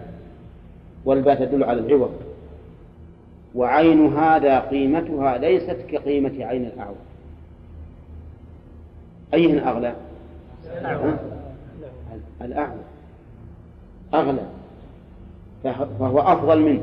[1.04, 2.12] والباء تدل على العوض.
[3.54, 6.96] وعين هذا قيمتها ليست كقيمة عين الأعور
[9.34, 9.94] أيهن أغلى؟
[12.42, 12.78] الأعور
[14.14, 14.46] أغلى
[15.98, 16.82] فهو أفضل منه.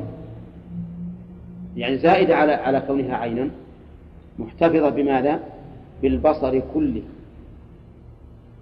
[1.76, 3.50] يعني زائدة على على كونها عينا
[4.38, 5.40] محتفظة بماذا؟
[6.02, 7.02] بالبصر كله.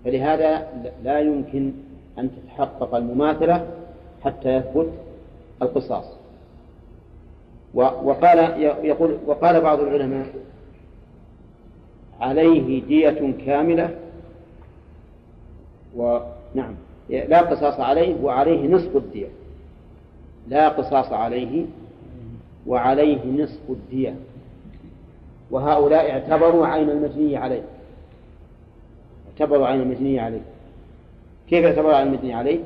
[0.04, 0.68] فلهذا
[1.04, 1.72] لا يمكن
[2.18, 3.66] أن تتحقق المماثلة
[4.24, 4.92] حتى يثبت
[5.62, 6.04] القصاص.
[7.74, 8.38] وقال
[8.84, 10.26] يقول وقال بعض العلماء
[12.20, 13.94] عليه دية كاملة
[16.54, 16.74] ونعم
[17.10, 19.28] لا قصاص عليه وعليه نصف الدية.
[20.48, 21.64] لا قصاص عليه
[22.66, 24.14] وعليه نصف الدية.
[25.50, 27.62] وهؤلاء اعتبروا عين المجني عليه.
[29.28, 30.40] اعتبروا عين المجني عليه.
[31.48, 32.60] كيف اعتبروا عين المجني عليه؟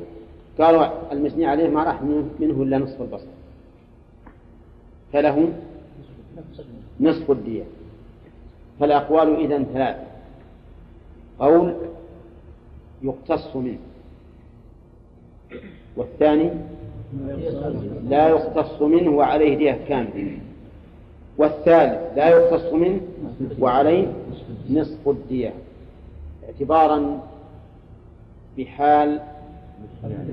[0.59, 3.27] قالوا المجني عليه ما راح منه إلا نصف البصر.
[5.12, 5.53] فله
[7.01, 7.64] نصف الدية.
[8.81, 9.97] فالأقوال إذا ثلاث.
[11.38, 11.75] قول
[13.03, 13.79] يقتص منه.
[15.97, 16.51] والثاني
[18.09, 20.38] لا يقتص منه وعليه دية كاملة.
[21.38, 23.01] والثالث لا يقتص منه
[23.59, 24.12] وعليه
[24.71, 25.53] نصف الدية.
[26.45, 27.21] اعتبارا
[28.59, 29.21] بحال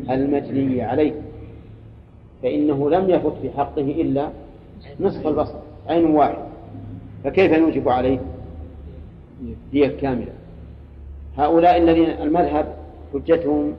[0.09, 1.13] المجني عليه.
[2.43, 4.29] فإنه لم يفت في حقه إلا
[4.99, 5.55] نصف البصر
[5.87, 6.49] عين واحد.
[7.23, 8.19] فكيف نوجب عليه
[9.71, 10.33] دية كاملة؟
[11.39, 12.75] هؤلاء الذين المذهب
[13.13, 13.75] حجتهم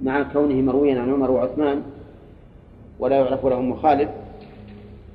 [0.00, 1.82] مع كونه مرويا عن عمر وعثمان
[2.98, 4.08] ولا يعرف لهم مخالف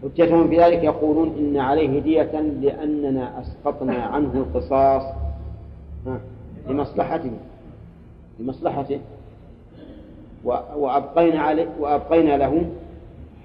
[0.03, 5.03] حجتهم في ذلك يقولون إن عليه دية لأننا أسقطنا عنه القصاص.
[6.69, 7.31] لمصلحته
[8.39, 8.99] لمصلحته.
[10.75, 12.65] وأبقينا عليه وأبقينا له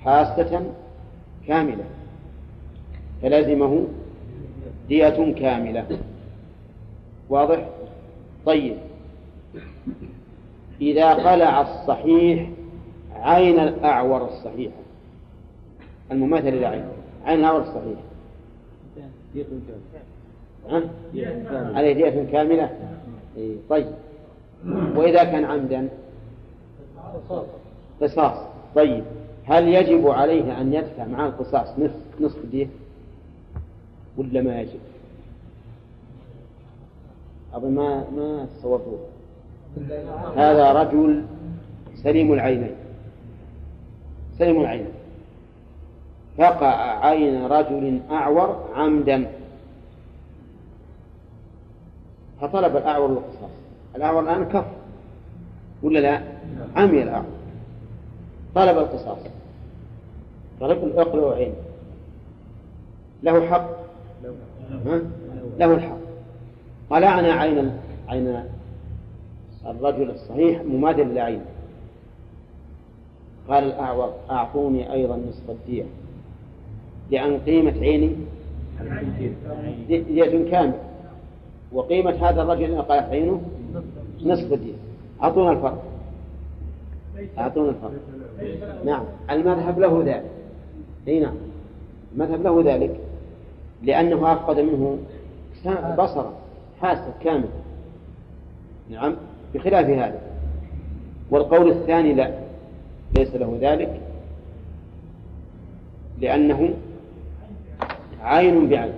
[0.05, 0.63] حاسة
[1.47, 1.85] كاملة.
[3.23, 3.85] فلزمه
[4.89, 5.99] دية كاملة.
[7.29, 7.69] واضح؟
[8.47, 8.77] طيب.
[10.81, 12.51] إذا قلع الصحيح
[13.15, 14.77] عين الأعور الصحيحة
[16.13, 16.85] المماثل للعين
[17.25, 17.39] عين.
[17.39, 18.03] الأعور الصحيحة
[21.77, 22.71] عليه دية كاملة؟
[23.71, 23.87] طيب.
[24.97, 25.89] وإذا كان عمدا؟
[28.01, 28.37] قصاص.
[28.75, 29.05] طيب.
[29.45, 32.67] هل يجب عليه أن يدفع مع القصاص نصف نصف دية؟
[34.17, 34.81] ولا ما يجب؟
[37.55, 38.99] أظن ما ما تصورتوه
[40.37, 41.25] هذا رجل
[41.95, 42.75] سليم العينين.
[44.39, 44.93] سليم العينين.
[46.39, 49.33] فقع عين رجل أعور عمدا.
[52.41, 53.51] فطلب الأعور القصاص.
[53.97, 54.65] الأعور الآن كف.
[55.83, 56.23] ولا لا؟
[56.77, 57.25] عمي الأعور.
[58.55, 59.19] طلب القصاص.
[60.61, 61.55] طلب اقلع عين
[63.23, 63.69] له حق؟
[65.59, 66.12] له الحق.
[66.93, 67.73] طلعنا عين
[68.09, 68.45] عين
[69.67, 71.45] الرجل الصحيح مماثل لعينه
[73.49, 75.85] قال الأعور أعطوني أيضا نصف الدية.
[77.11, 78.17] لأن قيمة عيني
[79.89, 80.79] دية كاملة.
[81.73, 83.43] وقيمة هذا الرجل قالت عينه
[84.25, 84.75] نصف الدية.
[85.23, 85.85] أعطونا الفرق.
[87.39, 88.01] أعطونا الفرق.
[88.85, 89.05] نعم.
[89.31, 90.31] المذهب له ذلك.
[91.09, 91.35] أي نعم.
[92.15, 93.01] المذهب له ذلك.
[93.83, 94.99] لأنه أفقد منه
[95.99, 96.42] بصرا
[96.83, 97.49] حاسة كامل.
[98.91, 99.17] نعم
[99.55, 100.21] بخلاف هذا.
[101.31, 102.31] والقول الثاني لا
[103.19, 104.01] ليس له ذلك
[106.21, 106.75] لأنه
[108.23, 108.93] عين بعين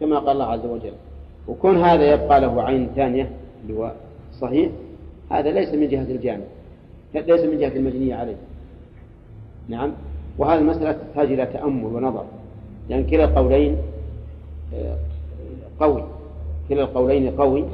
[0.00, 0.92] كما قال الله عز وجل.
[1.48, 3.30] وكون هذا يبقى له عين ثانية
[3.62, 3.92] اللي هو
[4.40, 4.70] صحيح
[5.30, 6.44] هذا ليس من جهة الجامع
[7.14, 8.36] ليس من جهة المجنية عليه.
[9.68, 9.92] نعم
[10.38, 12.24] وهذه المسألة تحتاج إلى تأمل ونظر
[12.88, 13.76] لأن كلا القولين
[14.74, 14.96] آه،
[15.80, 16.17] قوي.
[16.68, 17.64] كلا القولين قوي.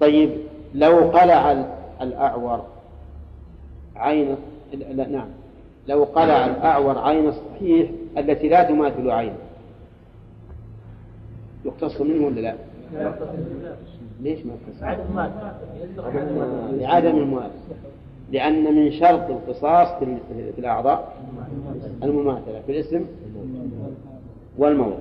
[0.00, 0.30] طيب
[0.74, 1.64] لو قلع
[2.00, 2.64] الأعور
[3.96, 4.36] عين
[4.72, 5.26] لا نعم.
[5.88, 9.36] لو قلع الأعور عين الصحيح التي لا تماثل عينه
[11.64, 12.54] يقتص منه ولا لا؟
[14.20, 14.82] ليش ما يقتص؟
[16.72, 17.76] لعدم المماثلة.
[18.32, 21.16] لأن من شرط القصاص في الأعضاء
[22.02, 23.04] المماثلة في الاسم
[24.58, 24.96] والموضع.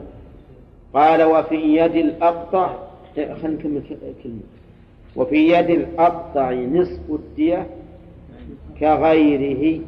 [0.93, 2.75] قال وفي يد الأقطع
[3.15, 3.81] خلينا نكمل
[4.23, 4.39] كلمة.
[5.15, 7.67] وفي يد الأقطع نصف الدية
[8.79, 9.81] كغيره.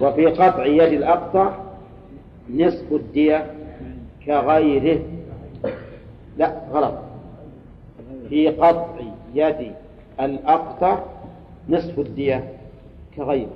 [0.00, 1.54] وفي قطع يد الأقطع
[2.54, 3.46] نصف الدية
[4.26, 5.00] كغيره.
[6.36, 6.94] لا غلط.
[8.28, 9.00] في قطع
[9.34, 9.72] يد
[10.20, 10.98] الأقطع
[11.68, 12.52] نصف الدية
[13.16, 13.50] كغيره.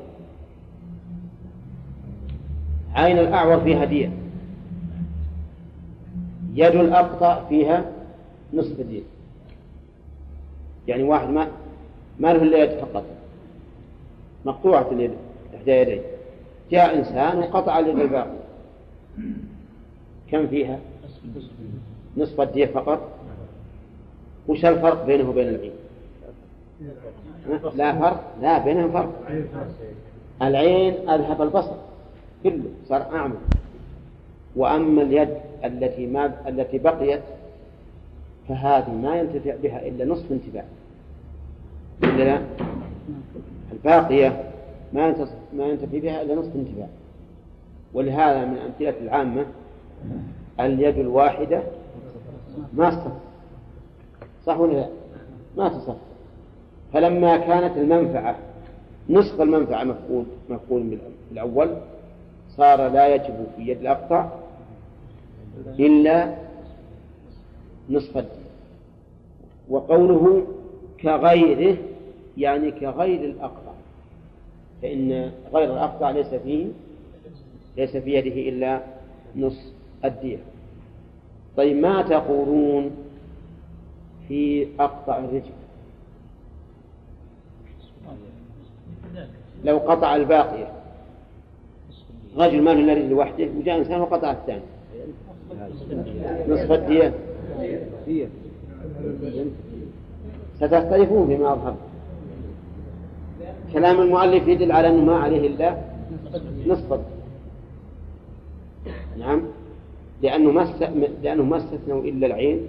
[2.94, 4.10] عين الأعور فيها دية.
[6.56, 7.92] يد الأقطع فيها
[8.54, 9.02] نصف الدية
[10.88, 11.48] يعني واحد ما
[12.20, 13.04] ما له إلا يد فقط.
[14.44, 15.10] مقطوعة اليد
[15.56, 16.00] إحدى يديه.
[16.70, 18.36] جاء إنسان وقطع اليد الباقي
[20.30, 20.78] كم فيها؟
[22.16, 23.00] نصف الدية فقط.
[24.48, 25.72] وش الفرق بينه وبين العين؟
[27.76, 29.12] لا فرق لا بينهم فرق.
[30.42, 31.74] العين أذهب البصر
[32.42, 33.36] كله صار أعمى.
[34.56, 35.28] وأما اليد
[35.64, 37.22] التي ما التي بقيت
[38.48, 40.64] فهذه ما ينتفع بها إلا نصف انتفاع.
[42.04, 42.40] إلا لا
[43.72, 44.50] الباقية
[44.92, 46.88] ما ما ينتفع بها إلا نصف انتفاع.
[47.94, 49.44] ولهذا من أمثلة العامة
[50.60, 51.62] اليد الواحدة
[52.72, 53.12] ما تصف
[54.46, 54.88] صح ولا لا؟
[55.56, 55.96] ما تصف
[56.92, 58.36] فلما كانت المنفعة
[59.10, 60.98] نصف المنفعة مفقود مفقود
[61.30, 61.76] بالأول
[62.56, 64.28] صار لا يجب في يد الأقطع
[65.78, 66.34] إلا
[67.90, 68.46] نصف الدين.
[69.68, 70.46] وقوله
[71.02, 71.76] كغيره
[72.36, 73.72] يعني كغير الأقطع.
[74.82, 76.66] فإن غير الأقطع ليس فيه
[77.76, 78.80] ليس في يده إلا
[79.36, 79.72] نصف
[80.04, 80.38] الدية
[81.56, 82.90] طيب ما تقولون
[84.28, 85.50] في أقطع الرجل؟
[89.64, 90.72] لو قطع الباقية
[92.36, 94.62] رجل ما له إلا رجل وحده وجاء إنسان وقطع الثاني.
[96.48, 97.14] نصف الدية.
[100.56, 101.76] ستختلفون فيما أظهر.
[103.72, 105.76] كلام المؤلف يدل على أنه ما عليه إلا
[106.66, 107.00] نصف
[109.18, 109.42] نعم.
[110.22, 110.62] لأنه ما
[111.22, 112.60] لأنه ما استثنوا إلا العين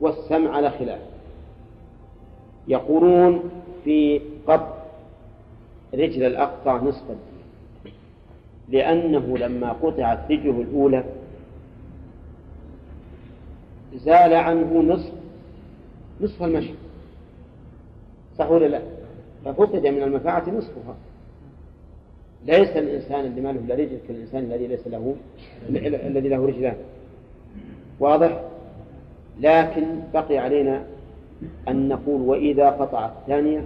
[0.00, 1.00] والسمع على خلاف.
[2.68, 3.42] يقولون
[3.84, 4.76] في قبض
[5.94, 7.36] رجل الأقطع نصف الدين
[8.68, 11.04] لأنه لما قطعت رجله الأولى
[13.96, 15.12] زال عنه نصف
[16.20, 16.74] نصف المشي.
[18.38, 18.80] صح ولا لا؟
[19.44, 20.94] ففقد من المنفعة نصفها.
[22.46, 25.16] ليس الإنسان اللي ما له إلا رجل كالإنسان الذي ليس له
[26.06, 26.76] الذي له رجلان.
[28.00, 28.40] واضح؟
[29.40, 29.84] لكن
[30.14, 30.84] بقي علينا
[31.68, 33.64] أن نقول وإذا قطع الثانية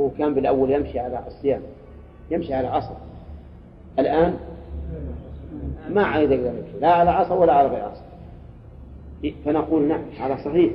[0.00, 1.60] هو كان بالأول يمشي على الصيام
[2.30, 2.96] يمشي على عصا
[3.98, 4.36] الآن
[5.90, 8.02] ما عاد يقدر لا على عصا ولا على غير عصا
[9.44, 10.72] فنقول نعم هذا صحيح.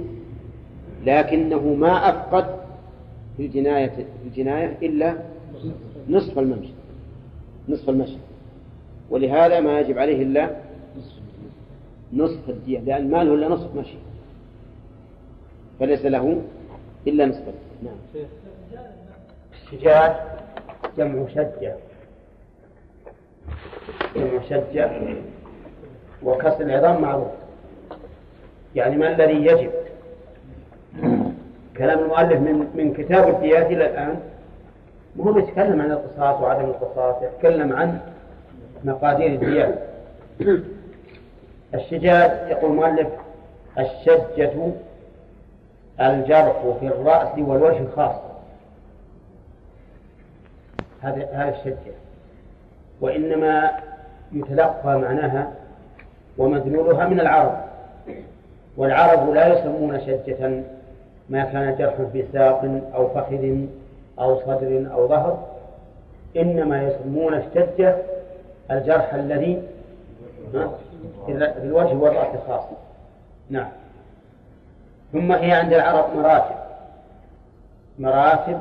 [1.06, 2.46] لكنه ما أفقد
[3.38, 5.18] في الجناية في الجناية إلا
[6.10, 6.74] نصف الممشي
[7.70, 8.18] نصف المشي.
[9.10, 10.50] ولهذا ما يجب عليه إلا
[12.14, 13.98] نصف الدية لأن ما له إلا نصف مشي.
[15.80, 16.42] فليس له
[17.08, 17.84] إلا نصف الدية.
[17.84, 18.26] نعم.
[19.54, 20.16] الشجاج
[20.98, 21.76] جمع شجة.
[24.16, 24.92] جمع شجة
[26.24, 27.28] وكسر العظام معروف.
[28.76, 29.72] يعني ما الذي يجب؟
[31.78, 34.20] كلام المؤلف من من كتاب الديات إلى الآن
[35.16, 38.00] مو يتكلم عن القصاص وعدم القصاص يتكلم عن
[38.84, 39.80] مقادير الديات
[41.74, 43.08] الشجاج يقول المؤلف
[43.80, 44.72] الشجة
[46.02, 48.36] الجرح في الرأس والوجه خاصة
[51.02, 51.94] هذا هذا الشجة.
[53.02, 53.72] وإنما
[54.32, 55.52] يتلقى معناها
[56.38, 57.65] ومدلولها من العرب.
[58.78, 60.64] والعرب لا يسمون شجة
[61.30, 63.56] ما كان جرح في ساق أو فخذ
[64.20, 65.48] أو صدر أو ظهر
[66.38, 67.96] إنما يسمون الشجة
[68.72, 69.62] الجرح الذي
[71.26, 72.78] في الوجه والرأس خاصة
[73.50, 73.68] نعم.
[75.14, 76.56] ثم هي عند العرب مراتب.
[78.00, 78.60] مراتب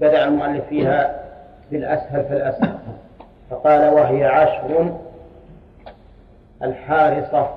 [0.00, 1.20] بدأ المؤلف فيها
[1.70, 2.78] بالأسهل فالأسهل.
[3.50, 4.94] فقال وهي عشر
[6.62, 7.50] الحارصة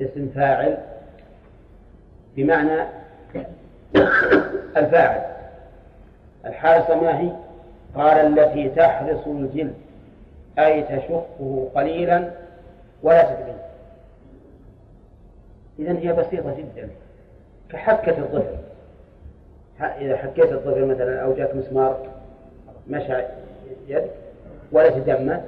[0.00, 0.78] اسم فاعل
[2.36, 2.82] بمعنى
[4.76, 5.22] الفاعل.
[6.46, 7.32] الحارصة ما هي؟
[7.94, 9.74] قال التي تحرص الجلد
[10.58, 12.30] أي تشقه قليلا
[13.02, 13.56] ولا تدري.
[15.78, 16.88] إذا هي بسيطة جدا
[17.70, 18.56] كحكة الظفر.
[19.80, 22.06] إذا حكيت الظفر مثلا أو جاك مسمار
[22.90, 23.22] مشى
[23.88, 24.06] يد
[24.72, 25.40] ولا تدمى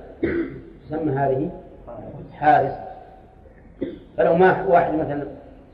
[0.86, 1.51] تسمى هذه
[2.32, 2.72] حارس.
[4.18, 5.24] فلو ما واحد مثلا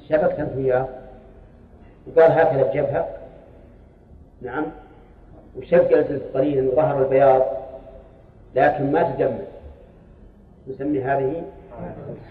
[0.08, 0.88] شبكت أنت وياه
[2.06, 3.08] وقال هكذا بجبهة.
[4.42, 4.64] نعم.
[5.58, 7.42] وشق الجلد قليلا وظهر البياض
[8.54, 9.44] لكن ما تجمد
[10.68, 11.42] نسمي هذه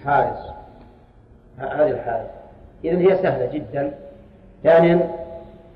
[0.05, 0.51] حارس
[1.57, 2.30] هذه الحارس.
[2.86, 3.91] إذن هي سهلة جدا.
[4.64, 5.09] ثانيا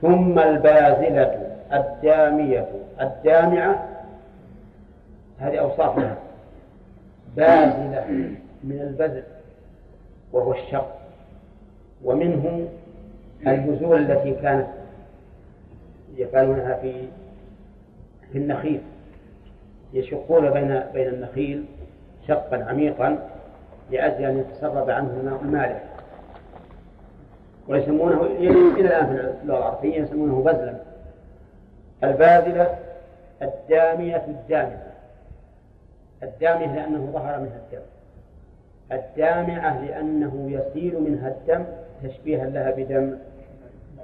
[0.01, 2.67] ثم البازلة الدامية.
[3.01, 3.85] الدامعة
[5.39, 6.17] هذه أوصاف لها.
[7.35, 8.05] بازلة
[8.63, 9.23] من البذل
[10.33, 10.97] وهو الشق
[12.03, 12.67] ومنه
[13.47, 14.67] البذول التي كانت
[16.15, 17.07] يفعلونها في
[18.31, 18.81] في النخيل
[19.93, 21.65] يشقون بين بين النخيل
[22.27, 23.29] شقا عميقا
[23.91, 25.83] لأجل أن يتسرب عنه الماء المالح.
[27.67, 30.77] ويسمونه إلى الآن في اللغة العربية يسمونه بذلا.
[32.03, 32.79] الباذلة
[33.41, 34.93] الدامية الدامعة
[36.23, 37.85] الدامية لأنه ظهر منها الدم.
[38.91, 41.65] الدامعة لأنه يسيل منها الدم
[42.03, 43.17] تشبيها لها بدم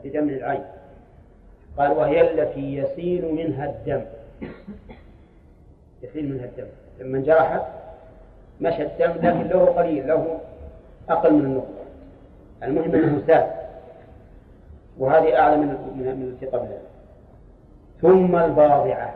[0.03, 0.63] بدم العين.
[1.77, 4.01] قال وهي التي يسيل منها الدم.
[6.03, 6.67] يسيل منها الدم.
[6.99, 7.61] لما انجرحت
[8.61, 10.39] مشى الدم لكن له قليل له
[11.09, 11.83] أقل من النقطة
[12.63, 13.47] المهم أنه سال
[14.99, 16.81] وهذه أعلى من من التي قبلها.
[18.01, 19.13] ثم الباضعة.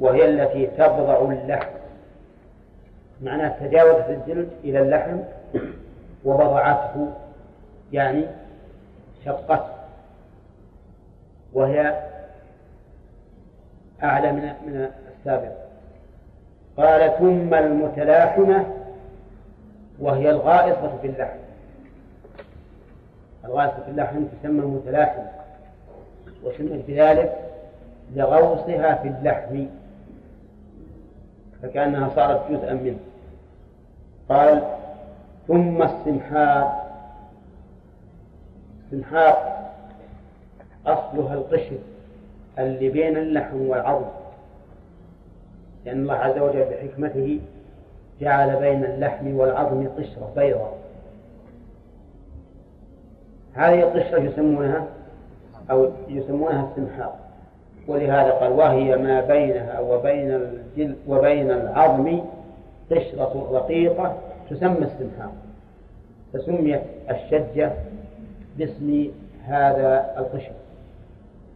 [0.00, 1.81] وهي التي تبضع اللحم
[3.22, 5.18] معناه تجاوزت الجلد إلى اللحم
[6.24, 7.12] وبضعته
[7.92, 8.24] يعني
[9.24, 9.72] شقته
[11.52, 12.02] وهي
[14.02, 15.52] أعلى من من السابق.
[16.76, 18.66] قال ثم المتلاحمة
[20.00, 21.38] وهي الغائصة في اللحم.
[23.44, 25.30] الغائصة في اللحم تسمى المتلاحمة
[26.44, 27.38] وسميت بذلك
[28.14, 29.66] لغوصها في اللحم
[31.62, 32.98] فكأنها صارت جزءا منه.
[34.28, 34.62] قال
[35.48, 36.82] ثم السمحاق
[38.84, 39.52] السمحاق
[40.86, 41.78] أصلها القشر
[42.58, 44.04] اللي بين اللحم والعظم
[45.84, 47.40] لأن الله عز وجل بحكمته
[48.20, 50.78] جعل بين اللحم والعظم قشرة بيضاء.
[53.54, 54.86] هذه القشرة يسمونها
[55.70, 57.20] أو يسمونها السمحاء
[57.88, 62.20] ولهذا قال وهي ما بينها وبين الجلد وبين العظم
[62.92, 64.18] قشرة رقيقة
[64.50, 65.32] تسمى السمحاء
[66.32, 67.72] فسميت الشجة
[68.58, 69.10] باسم
[69.44, 70.52] هذا القشر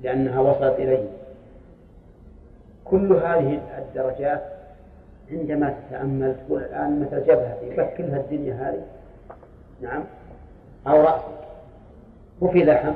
[0.02, 1.08] لأنها وصلت إليه.
[2.84, 4.42] كل هذه الدرجات
[5.30, 8.82] عندما تتأمل تقول الآن مثل جبهتي؟ كلها الدنيا هذه.
[9.82, 10.04] نعم.
[10.86, 11.46] أو رأسك.
[12.40, 12.94] وفي لحم.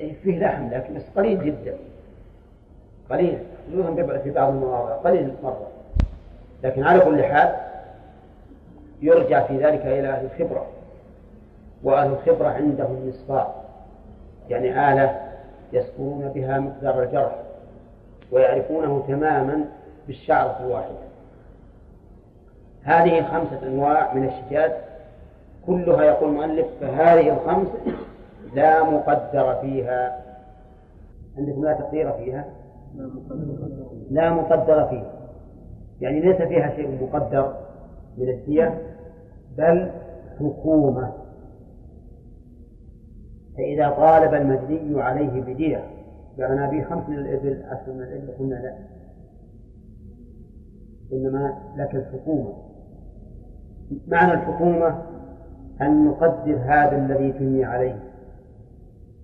[0.00, 1.76] إيه فيه لحم لكن بس قليل جدا.
[3.10, 3.38] قليل.
[3.68, 4.92] خصوصا في بعض المواضع.
[4.92, 5.67] قليل مرة.
[6.62, 7.54] لكن على كل حال
[9.02, 10.66] يرجع في ذلك إلى أهل الخبرة
[11.82, 13.64] وأهل الخبرة عندهم مصفاء
[14.48, 15.20] يعني آلة
[15.72, 17.38] يسكرون بها مقدار الجرح
[18.32, 19.64] ويعرفونه تماما
[20.06, 21.08] بالشعرة الواحدة.
[22.82, 24.72] هذه خمسة أنواع من الشجاج
[25.66, 27.68] كلها يقول المؤلف فهذه الخمس
[28.54, 30.20] لا مقدر فيها.
[31.38, 32.44] عندكم لا تقدير فيها؟
[34.10, 35.17] لا مقدر فيه
[36.00, 37.56] يعني ليس فيها شيء مقدر
[38.18, 38.82] من الدية
[39.58, 39.90] بل
[40.38, 41.12] حكومة.
[43.56, 45.84] فإذا طالب المجني عليه بدية
[46.38, 48.78] قال أنا خمس من الإبل عشر من الإبل قلنا لا.
[51.12, 52.52] إنما لك الحكومة.
[54.08, 55.02] معنى الحكومة
[55.80, 58.00] أن نقدر هذا الذي تنمي عليه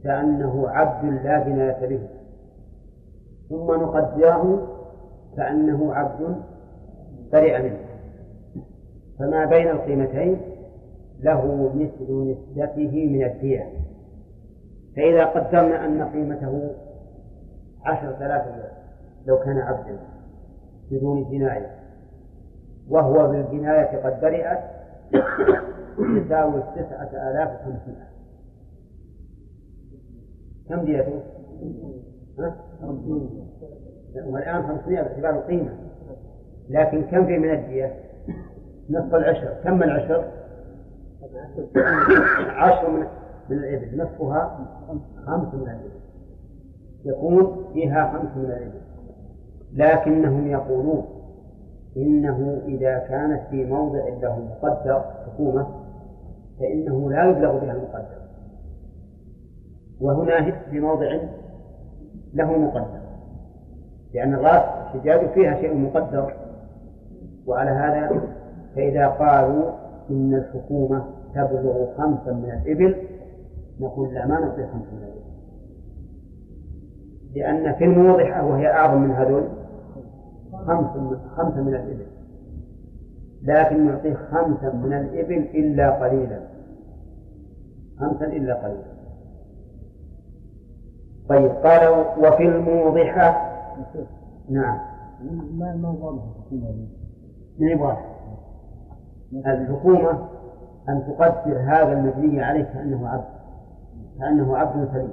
[0.04, 2.08] كأنه عبد لا جناية به
[3.48, 4.68] ثم نقدره
[5.36, 6.36] كأنه عبد
[7.34, 7.78] برئ منه.
[9.18, 10.40] فما بين القيمتين
[11.20, 13.72] له مثل نسبته من الدية.
[14.96, 16.70] فإذا قدرنا أن قيمته
[17.84, 18.44] عشرة آلاف
[19.26, 19.98] لو كان عبدا
[20.90, 21.70] بدون جناية
[22.88, 24.58] وهو بالجناية قد برئت
[25.98, 28.14] يساوي تسعة آلاف وخمسمائة.
[30.68, 31.20] كم ديته؟
[32.38, 32.56] ها؟
[34.26, 35.70] والآن 500 باعتبار القيمة.
[36.68, 37.94] لكن كم في من الدية؟
[38.90, 39.54] نصف العشر.
[39.64, 40.24] كم من العشر؟
[42.48, 43.06] عشر من
[43.48, 44.02] من الإبل.
[44.02, 44.58] نصفها
[45.26, 45.90] خمس من الإبل.
[47.04, 48.80] يكون فيها خمس من الإبل.
[49.74, 51.04] لكنهم يقولون
[51.96, 55.66] إنه إذا كانت في موضع له مقدر حكومة
[56.60, 58.24] فإنه لا يبلغ بها المقدر.
[60.00, 61.18] وهنا في موضع
[62.34, 63.00] له مقدر.
[64.14, 66.43] لأن الرأس الحجاج فيها شيء مقدر.
[67.46, 68.22] وعلى هذا
[68.76, 69.70] فإذا قالوا
[70.10, 72.96] إن الحكومة تبلغ خمسا من الإبل
[73.80, 75.24] نقول لا ما نعطي خمسا من الإبل.
[77.34, 79.48] لأن في الموضحة وهي أعظم من هذول
[80.52, 82.06] خمس خمسة من الإبل.
[83.42, 86.40] لكن نعطيه خمسا من الإبل إلا قليلا.
[88.00, 88.94] خمسا إلا قليلا.
[91.28, 93.54] طيب قال وفي الموضحة
[94.48, 94.78] نعم.
[95.58, 97.03] ما
[99.32, 100.28] من الحكومة
[100.88, 103.24] أن تقدر هذا المبني عليه كأنه عبد
[104.18, 105.12] كأنه عبد سليم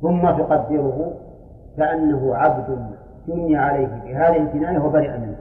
[0.00, 1.12] ثم تقدره
[1.76, 2.96] كأنه عبد
[3.28, 5.38] جني عليه بهذه الجناية وبرئ منه.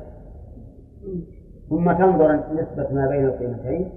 [1.69, 3.91] ثم تنظر نسبة ما بين القيمتين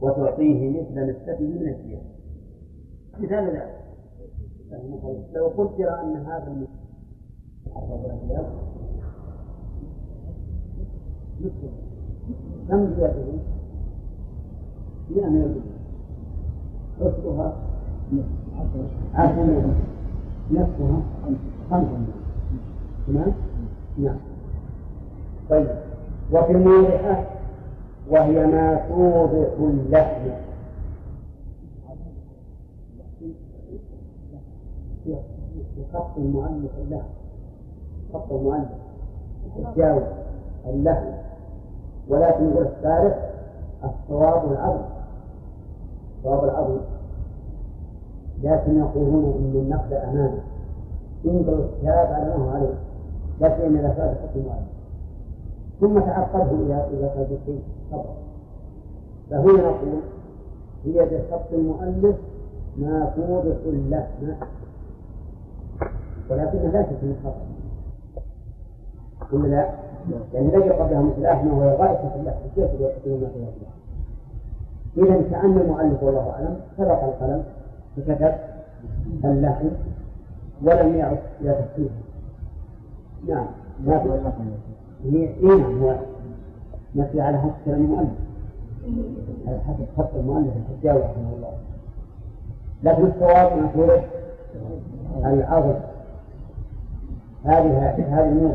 [0.00, 2.02] وتعطيه مثل نسبته من الدية
[3.18, 3.82] مثال ذلك.
[5.34, 6.66] لو قدر أن هذا
[12.68, 13.38] كم ديته؟
[15.10, 15.60] مئة من الإبل
[17.00, 17.52] عشرها
[19.14, 19.74] عشرة
[20.50, 21.02] نصفها
[21.70, 21.98] خمسة
[23.06, 23.32] تمام؟
[23.98, 24.16] نعم
[25.50, 25.68] طيب
[26.32, 27.24] وفي الموضحة
[28.10, 30.28] وهي ما توضح اللحم
[35.76, 37.08] بخط المؤلف اللحم
[38.12, 38.68] خط المؤلف
[39.58, 40.02] الجاوز
[40.66, 41.12] اللحم
[42.12, 43.14] ولكن يقول الثالث
[43.84, 44.84] الصواب العظم.
[46.24, 46.76] صواب العظم.
[48.42, 50.40] لكن يقولون إن النقد أمانة.
[51.24, 52.74] ينظر الكتاب على ما هو عليه.
[53.40, 54.72] لكن إن الاساس خط المؤلف
[55.80, 58.14] ثم تعقبه اذا اذا كان شيء خطا
[59.30, 60.00] فهنا نقول
[60.84, 62.16] هي بخط المؤلف
[62.76, 64.26] ما توضح اللحم
[66.30, 67.46] ولكنها لا تكون خطأ.
[69.32, 69.70] ولا لا؟
[70.34, 73.28] يعني الذي قبلها مثل أحمد وهي غاية في اللحم كيف يكون ما
[73.58, 73.72] فيها
[74.96, 77.44] إذا كأن المؤلف والله أعلم سبق القلم
[77.96, 78.34] فكتب
[79.24, 79.68] اللحم
[80.62, 81.90] ولم يعد إلى تفسيره
[83.28, 83.46] نعم
[83.86, 84.08] ما في
[85.04, 85.94] هي إيه نعم هو
[86.96, 88.08] نفي على حسب كلام المؤلف.
[89.46, 91.52] على حسب خط المؤلف الحجاوي رحمه الله.
[92.82, 94.04] لكن الصواب ما توضح
[95.24, 95.74] العظم.
[97.44, 98.54] هذه هذه النور.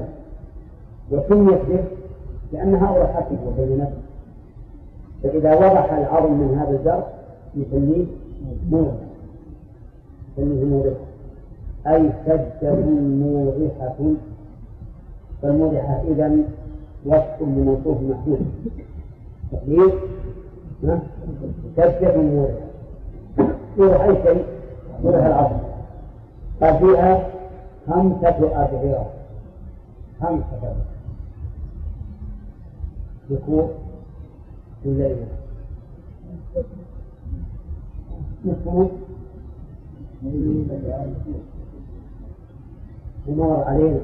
[1.12, 1.84] وسميت به
[2.54, 4.02] لأنها أوضحته وبين نفسه.
[5.24, 7.08] فإذا وضح العظم من هذا الزرع
[7.56, 8.06] يسميه
[8.72, 8.94] نور
[10.38, 10.96] يسميه موضحة
[11.88, 13.96] أي سجة موضحة
[15.42, 16.38] فالموضحة إذا
[17.06, 18.46] وصف لموصوف محدود
[19.52, 19.92] تقدير؟
[21.78, 22.68] سجة موضحة
[23.78, 24.46] يوضح أي شيء؟
[25.04, 25.58] يوضح العظم.
[26.62, 27.30] قال فيها
[27.88, 29.10] خمسة أبعرة
[30.22, 30.97] خمسة أبعرة
[33.32, 33.70] ذكور
[34.86, 35.28] ولا إناث
[38.46, 38.92] نصف
[43.28, 44.00] ومر علينا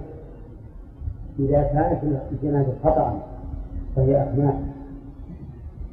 [1.39, 3.19] إذا كانت الجنازة خطأ
[3.95, 4.55] فهي أخناث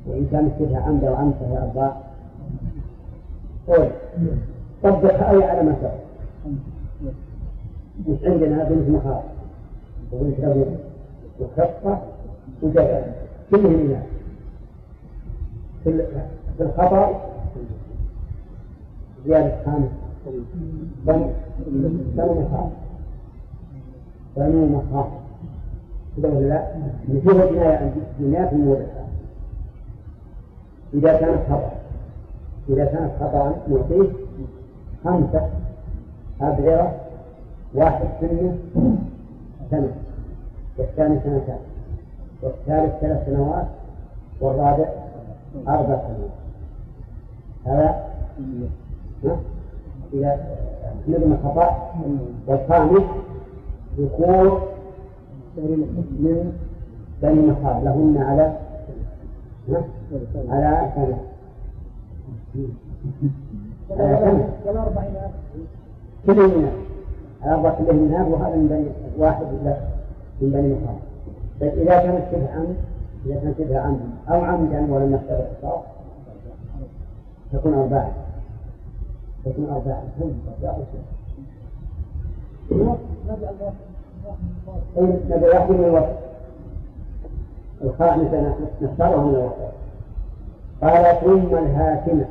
[0.07, 1.97] وإن كانت شبه عمد أو فهي أرباع
[3.69, 3.89] قول
[4.83, 5.93] طبق أي على سبق
[8.09, 9.23] مش عندنا بنت مخاض
[10.13, 10.79] وبنت لبون
[11.41, 12.03] وخطة
[12.63, 13.03] وجبل
[13.51, 14.07] كلهم إناث
[15.85, 16.07] في
[16.59, 17.21] في الخطر
[19.27, 19.89] زيادة خامس
[21.07, 22.71] بنو مخاض
[24.37, 25.11] بنو مخاض
[26.17, 26.67] كذا ولا لا؟
[27.09, 29.07] نشوف الجناية عند الجنايات الموضحة
[30.95, 31.73] إذا كانت خطأ
[32.69, 34.09] إذا كانت خطأ نعطيه
[35.05, 35.51] خمسة
[36.41, 36.95] أبعرة
[37.75, 38.59] واحد سنة
[39.71, 39.93] سنة.
[40.79, 41.59] والثاني سنتان
[42.43, 43.67] والثالث ثلاث سنوات
[44.41, 44.89] والرابع
[45.69, 46.31] أربع سنوات.
[47.67, 48.05] هذا
[50.15, 50.39] إذا
[51.09, 51.91] نظم الخطأ.
[52.47, 53.03] والخامس
[53.99, 54.69] ذكور
[55.57, 56.59] من
[57.23, 58.57] بني مخاض لهن على
[60.49, 61.19] على سنة.
[63.91, 64.39] على
[66.27, 66.71] كلهن
[67.45, 68.87] أربع كلهن وهذا من بني
[69.19, 69.43] واحد
[70.41, 70.97] من بني مخاض
[71.61, 72.77] طيب إذا كانت عمد
[73.27, 75.83] إذا كانت عمد أو عمدا ولم يحصل الاختصاص
[77.53, 78.13] تكون أربعة
[79.45, 80.03] تكون أربعة
[85.31, 86.17] نبي واحد من الوقت
[87.83, 89.73] الخامسة نختاره من الوقت
[90.83, 92.25] قال ثم الهاتمة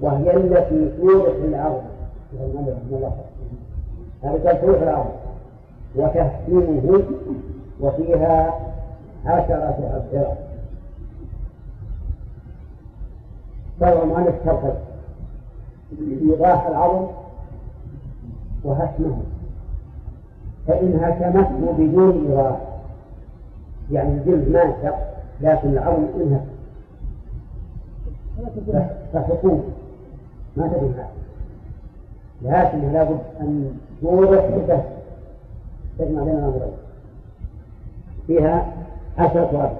[0.00, 1.82] وهي التي تورث الأرض.
[4.22, 5.12] هذه قال تورث الأرض
[5.96, 7.02] وتهتمه
[7.80, 8.60] وفيها
[9.26, 10.36] عشرة أبحرة
[13.80, 14.74] سواء ما نسترقب
[16.22, 17.06] إيضاح العظم
[18.64, 19.16] وهتمه
[20.66, 22.56] فإن هتمته بدون إيضاح
[23.92, 24.94] يعني الجلد ما
[25.40, 26.44] لكن العظم انهك.
[29.12, 29.62] فحكومة.
[30.56, 30.92] ما تدري
[32.42, 34.80] لكن لابد أن توضح بس.
[35.98, 36.85] تجمع بين الأمرين.
[38.26, 38.72] فيها
[39.18, 39.72] عشرة أربع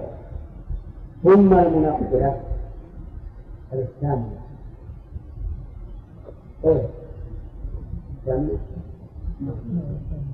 [1.24, 2.40] ثم المنقلة
[3.72, 4.38] الثامنة.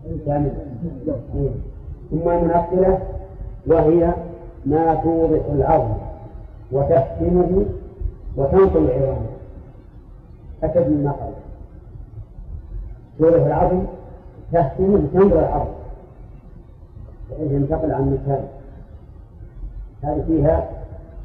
[0.06, 0.52] الثامنة
[2.10, 2.98] ثم المنقلة
[3.66, 4.14] وهي
[4.66, 5.94] ما توضح العظم
[6.72, 7.64] وتحسنه
[8.36, 9.26] وتنقل العظام
[10.62, 11.32] أشد مما قبل
[13.18, 13.84] توضح العظم
[14.52, 15.81] تحسنه تنقل العظم.
[17.32, 18.44] بحيث ينتقل عن مكان.
[20.02, 20.70] هذه فيها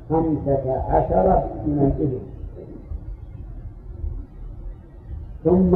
[0.10, 2.20] خمسة عشر من الإبل.
[5.44, 5.72] ثم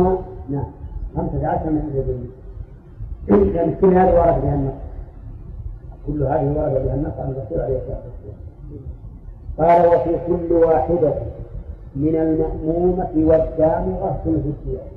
[0.49, 0.71] نعم
[1.15, 2.25] خمسة عشر من الإبل.
[3.53, 4.73] لأن كل هذه ورد بها النص.
[6.07, 8.41] كل هذه ورد بها النص عن الرسول عليه الصلاة والسلام.
[9.57, 11.13] قال وفي كل واحدة
[11.95, 14.88] من المأمومة والدامغة ثلث الثياب.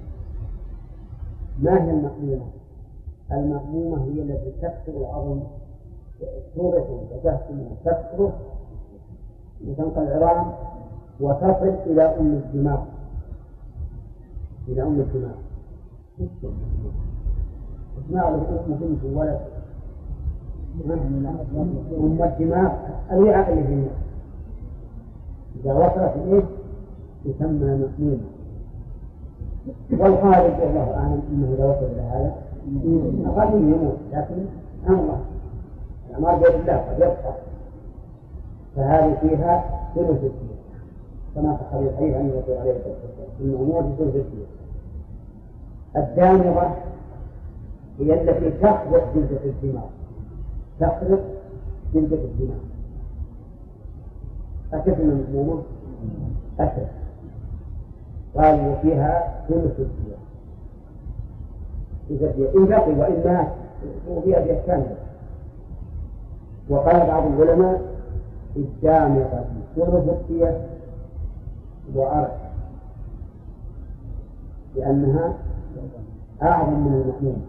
[1.63, 2.47] ما هي المأمومة؟
[3.33, 5.41] المأمومة هي التي تكسر العظم
[6.57, 8.33] تورث وتهتم وتكسره
[9.69, 10.53] وتنقل العظام
[11.21, 12.81] وتصل إلى أم الدماغ.
[14.69, 15.35] إلى أم الدماغ.
[17.99, 19.41] الدماغ له اسم بنت ولد
[20.85, 22.73] أم الدماغ
[23.13, 23.91] الوعاء اللي في الناس
[25.65, 26.43] إذا وصلت إليه
[27.25, 28.19] يسمى مأمومة
[29.91, 32.35] والغالب والله أعلم أنه إذا وصل إلى هذا
[32.69, 34.45] الغالب يموت لكن
[36.11, 37.35] الأعمار بيد الله قد يبقى
[38.77, 40.55] فهذه فيها ثلث الدين
[41.35, 44.47] كما تقرر الحديث عن عليه الصلاة والسلام المأمور ثلث الدين
[45.97, 46.77] الدامغة
[47.99, 49.85] هي التي تخلق جلدة الدماغ
[50.81, 51.21] تخلق
[51.95, 52.59] جلدة الدماغ
[54.73, 55.63] أكثر من المأمومة
[56.61, 56.87] أكثر
[58.37, 60.15] قال وفيها ثلث الدين
[62.11, 63.47] إن بقي وإن
[64.09, 64.97] وفيها بها كاملة
[66.69, 67.81] وقال بعض العلماء
[68.57, 69.45] الدامغة
[69.77, 70.67] ثلث الدية
[71.95, 72.31] وأرض
[74.77, 75.33] لأنها
[76.43, 77.47] أعظم من المأمون.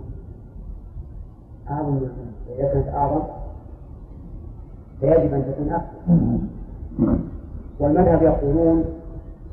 [1.69, 2.33] أعظم من المأمون.
[2.47, 3.21] فإذا كانت أعظم
[4.99, 7.17] فيجب أن تكون أكثر
[7.79, 8.85] والمذهب يقولون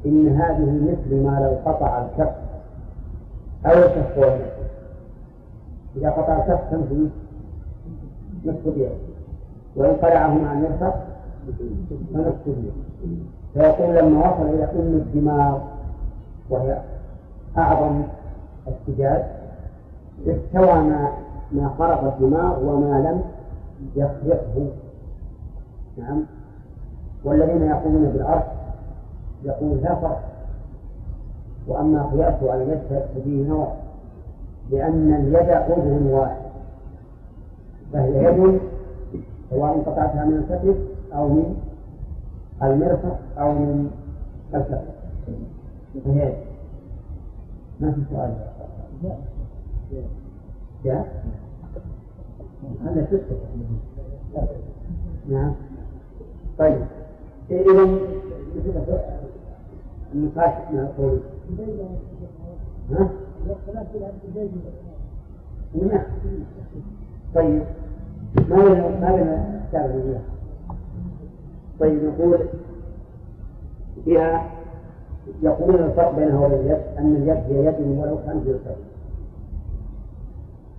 [0.07, 2.35] إن هذه مثل ما لو قطع الكف
[3.67, 4.19] أو الكف
[5.97, 7.09] إذا قطع الكف فيه؟
[8.45, 8.91] نصف اليد
[9.77, 10.95] وإن قلعه مع المرفق
[12.15, 12.73] فنصف اليد
[13.55, 15.59] فيقول لما وصل إلى أم الدماغ
[16.51, 16.79] وهي
[17.59, 18.03] أعظم
[18.69, 19.27] السجاد
[20.27, 21.13] استوى ما
[21.53, 23.23] ما خرق الدماغ وما لم
[23.97, 24.69] يخرقه.
[25.99, 26.23] نعم.
[27.25, 28.45] والذين يقومون بالعرش
[29.45, 30.23] يقول لا فرق.
[31.69, 32.81] وأما قياسه على اليد
[33.25, 33.73] فيه نوع.
[34.71, 36.43] لأن اليد عضو واحد.
[37.93, 38.61] فهي يد
[39.51, 40.77] سواء قطعتها من الكتف
[41.15, 41.57] أو من
[42.63, 43.91] المرفق أو من
[44.55, 44.81] الكتف
[46.05, 46.35] فهي يد.
[47.81, 48.35] ما في سؤال؟
[50.85, 51.23] جاء
[52.85, 53.39] هذا تسكت
[55.29, 55.55] نعم.
[56.59, 56.85] طيب.
[57.51, 57.89] إذا
[60.15, 61.21] النقاش من القول.
[62.91, 63.09] ها؟
[67.35, 67.63] طيب
[68.49, 70.21] ما لنا ما كتاب
[71.81, 72.39] طيب نقول
[74.05, 74.51] فيها
[75.43, 78.77] يقولون الفرق بينها وبين اليد أن اليد هي يد ولو كانت بالكتف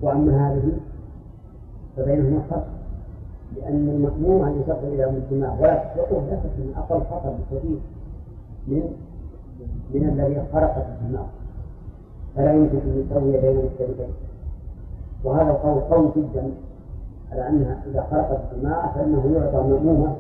[0.01, 0.71] وأما هذه
[1.97, 2.67] فبينهما فرق
[3.55, 7.77] لأن المأموم أن يصل إلى الدماغ ولا تطلقه من أقل خطر بكثير
[8.67, 8.83] من
[9.93, 11.25] من الذي خرق الدماغ
[12.35, 14.13] فلا يمكن أن يسوي بين المختلفين
[15.23, 16.51] وهذا القول قوي جدا
[17.31, 20.15] على أنها إذا خرقت الدماغ فإنه يعطى مأمومة.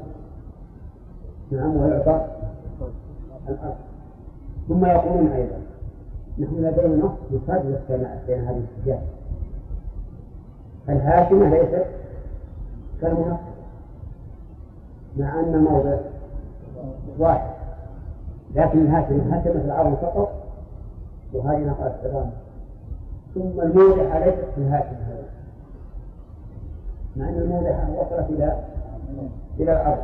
[1.51, 2.25] نعم ويعطى
[3.49, 3.75] الأرض.
[4.67, 5.57] ثم يقولون أيضا
[6.39, 7.81] نحن لدينا نص يفرق
[8.27, 9.03] بين هذه الاشياء
[10.89, 11.85] الهاشمة ليست
[13.01, 13.37] كالمنقصة
[15.17, 15.97] مع أن موضع
[17.19, 17.53] واحد.
[18.55, 20.42] لكن الهاشمة هشمت العظم فقط.
[21.33, 22.31] وهذه نقلت العظام
[23.35, 25.23] ثم الموضع ليست في الهاشمة هذا.
[27.15, 28.59] مع أن الموضع وصلت إلى
[29.59, 30.03] إلى الأرض.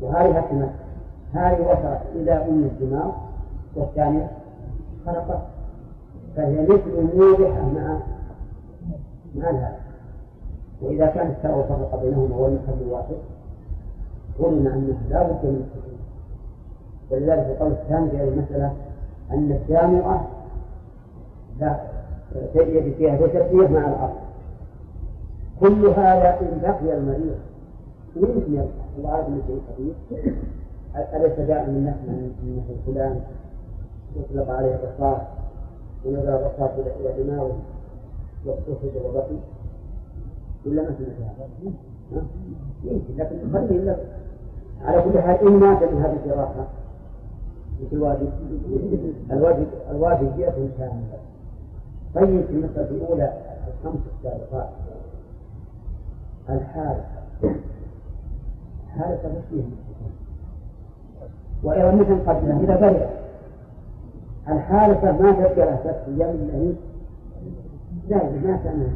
[0.00, 0.70] وهذه هشمت
[1.32, 3.10] هذه وصلت إلى أم الدماغ
[3.76, 4.30] والثانية
[5.06, 5.40] خرقت
[6.36, 7.98] فهي مثل الموضحة مع
[9.34, 9.80] مع الهاشمة
[10.82, 13.14] وإذا كان الساء فرق بينهما والمحل واحد
[14.38, 16.00] قلنا أنه لا بد من التكليف
[17.10, 18.72] ولذلك القول الثاني في هذه المسألة
[19.30, 20.26] أن الجامعة
[21.60, 21.76] لا
[22.54, 24.20] تجد فيها؟ تشبيه مع الأصل
[25.60, 27.36] كل هذا إن بقي المريض
[28.16, 28.66] يمكن يبقى؟
[28.98, 30.36] الله من شيء خفيف
[31.14, 32.08] أليس جاء من نحن
[32.42, 33.20] من نحو فلان
[34.16, 35.20] يطلق عليه الرصاص
[36.04, 37.58] ونزل الرصاص إلى دماغه
[38.46, 39.36] واستخرج وبقي.
[40.66, 41.72] ولا ما سمعت هذا؟
[42.84, 43.96] يمكن لكن خليه
[44.84, 46.66] على كل حال إن مات من هذه الجراحة
[47.82, 48.28] مثل الواجب
[49.30, 51.18] الواجب الواجب جهة كاملة
[52.14, 53.32] طيب في المسألة الأولى
[53.68, 54.68] الخمس السابقات.
[56.50, 57.04] الحارثة
[58.98, 59.64] حارثة مش فيها
[61.62, 63.06] وأيضا مثل قبلها إذا برئ
[64.48, 66.72] الحارثة ما تبقى لها ثلاث أيام إلا هي
[68.08, 68.92] لا ما كان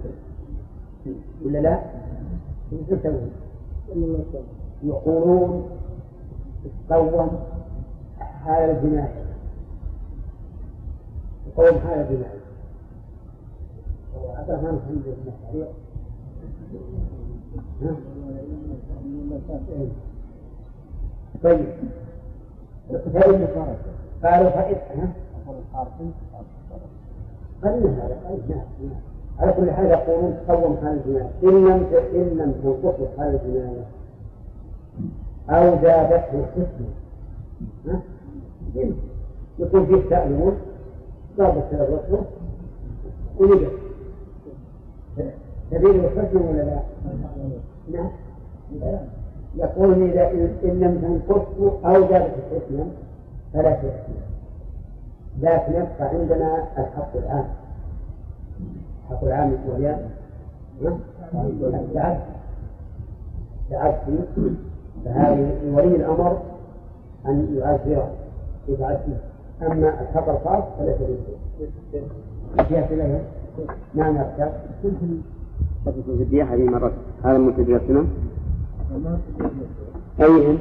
[1.44, 1.78] ولا لا؟
[4.82, 5.68] يقولون
[6.88, 7.38] تقوم
[8.18, 9.24] حال الجناية
[11.56, 12.43] تقوم حال الجناية
[14.14, 15.68] عبد الرحمن الحمد لله
[21.42, 21.66] طيب.
[24.24, 25.12] قالوا فإذا
[27.62, 28.64] خلينا هذا
[29.38, 31.30] على كل حال يقولون تقوم حال الجناية.
[31.42, 33.84] إن لم إن لم تنقصه حال الجناية.
[35.50, 38.00] أو زادته حسنا.
[39.58, 40.52] يكون فيه تأليم
[41.38, 42.26] ضربت ثلاث
[43.38, 43.83] ونجح.
[45.70, 46.80] سبيل الحسن ولا لا؟
[47.92, 48.10] نعم.
[49.56, 52.86] يقول إذا إن لم تنقصه أو زادته حسنا
[53.52, 54.12] فلا تأتي
[55.40, 57.44] لكن يبقى عندنا الحق الآن.
[59.10, 59.96] حق العام وهي
[61.62, 62.18] التعب
[63.70, 64.18] تعدي
[65.04, 66.42] فهذه ولي الأمر
[67.26, 68.10] أن يعذره.
[68.68, 69.12] يتعدي
[69.62, 71.18] أما الحق الخاص فليس به
[73.58, 74.52] إليها نعم يا
[75.84, 76.92] في الدية هذه مرة.
[77.24, 78.04] هذا متدرسنا
[80.20, 80.58] أيهم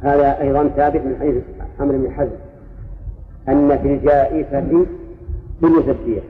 [0.00, 1.34] هذا أيضا ثابت من حيث
[1.80, 2.36] أمر بن حزم.
[3.48, 4.86] أن في الجائفة
[5.60, 6.20] ثلث الدية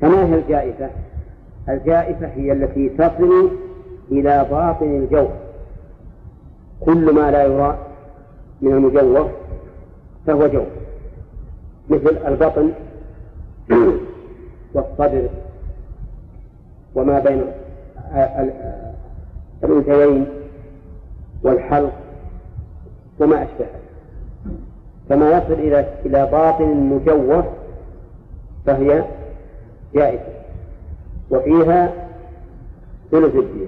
[0.00, 0.90] فما هي الجائفة؟
[1.68, 3.50] الجائفة هي التي تصل
[4.10, 5.30] إلى باطن الجوف
[6.80, 7.78] كل ما لا يرى
[8.62, 9.30] من المجوف
[10.26, 10.66] فهو جوف
[11.90, 12.72] مثل البطن
[14.74, 15.28] والصدر
[16.94, 17.42] وما بين
[19.62, 20.26] الأنثيين
[21.42, 21.92] والحلق
[23.20, 23.80] وما أشبهه.
[25.08, 27.44] فما يصل إلى إلى باطن مجوف
[28.66, 29.04] فهي
[29.94, 30.32] جائزة.
[31.30, 31.92] وفيها
[33.10, 33.66] ثلث الدية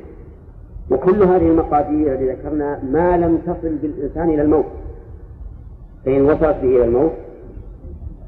[0.90, 4.64] وكل هذه المقادير التي ذكرنا ما لم تصل بالإنسان إلى الموت.
[6.04, 7.12] فإن وصلت به إلى الموت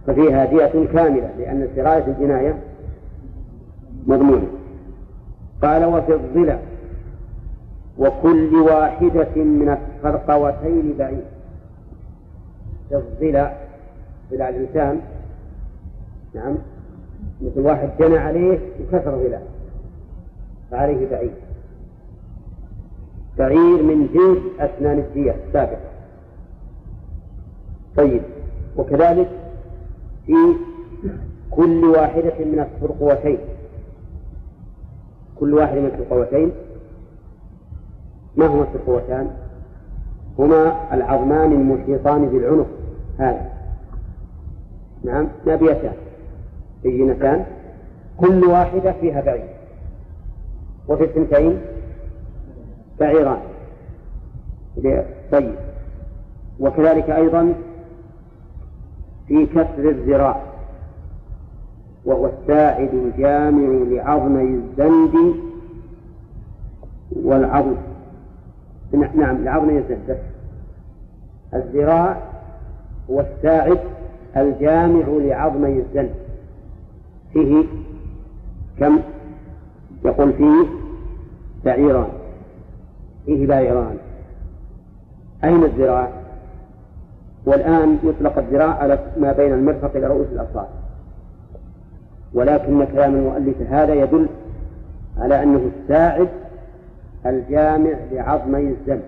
[0.06, 2.54] ففيها دية كاملة لأن سراية الجناية
[4.06, 4.46] مضمونة
[5.62, 6.58] قال وفي الظلع
[7.98, 11.24] وكل واحدة من الفرقوتين بعيد.
[12.88, 13.56] في الظلع
[14.30, 15.00] ظلع الإنسان
[16.34, 16.54] نعم
[17.42, 19.40] مثل واحد جنى عليه وكسر ظلع
[20.70, 21.32] فعليه بعيد.
[23.38, 25.90] بعير من جنس أسنان الدية السابقة.
[27.96, 28.22] طيب
[28.76, 29.28] وكذلك
[30.26, 30.34] في
[31.50, 33.38] كل واحدة من الفرقوتين.
[35.40, 36.52] كل واحدة من الفرقوتين
[38.36, 39.30] ما هما الفرقوتان؟
[40.38, 42.66] هما العظمان المحيطان بالعنق.
[43.18, 43.50] هذا.
[45.04, 45.28] نعم.
[45.46, 45.92] نابيتان
[46.82, 47.44] بينتان.
[48.16, 49.48] كل واحدة فيها بعير.
[50.88, 51.60] وفي الثنتين
[53.00, 53.40] بعيران.
[55.32, 55.54] طيب.
[56.60, 57.54] وكذلك أيضا
[59.28, 60.42] في كسر الذراع.
[62.06, 65.34] وهو الساعد الجامع لعظمي الذنب
[67.12, 67.74] والعظم.
[69.14, 70.18] نعم لعظمي الذنب.
[71.54, 72.22] الذراع
[73.10, 73.78] هو الساعد
[74.36, 76.14] الجامع لعظمي الذنب.
[77.32, 77.64] فيه
[78.78, 78.98] كم؟
[80.04, 80.66] يقول فيه
[81.64, 82.08] بعيران.
[83.26, 83.96] فيه بعيران.
[85.44, 86.10] أين الذراع؟
[87.46, 90.75] والآن يطلق الذراع على ما بين المرفق إلى رؤوس الأصابع
[92.34, 94.26] ولكن كلام المؤلف هذا يدل
[95.18, 96.28] على أنه الساعد
[97.26, 99.00] الجامع لعظمي الزن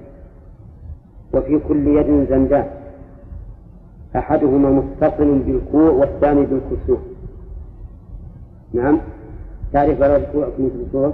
[1.35, 2.67] وفي كل يد زندان
[4.17, 6.99] أحدهما متصل بالكوع والثاني بالكسوف.
[8.73, 8.99] نعم.
[9.73, 11.13] تعرف ولا الكوع الكوع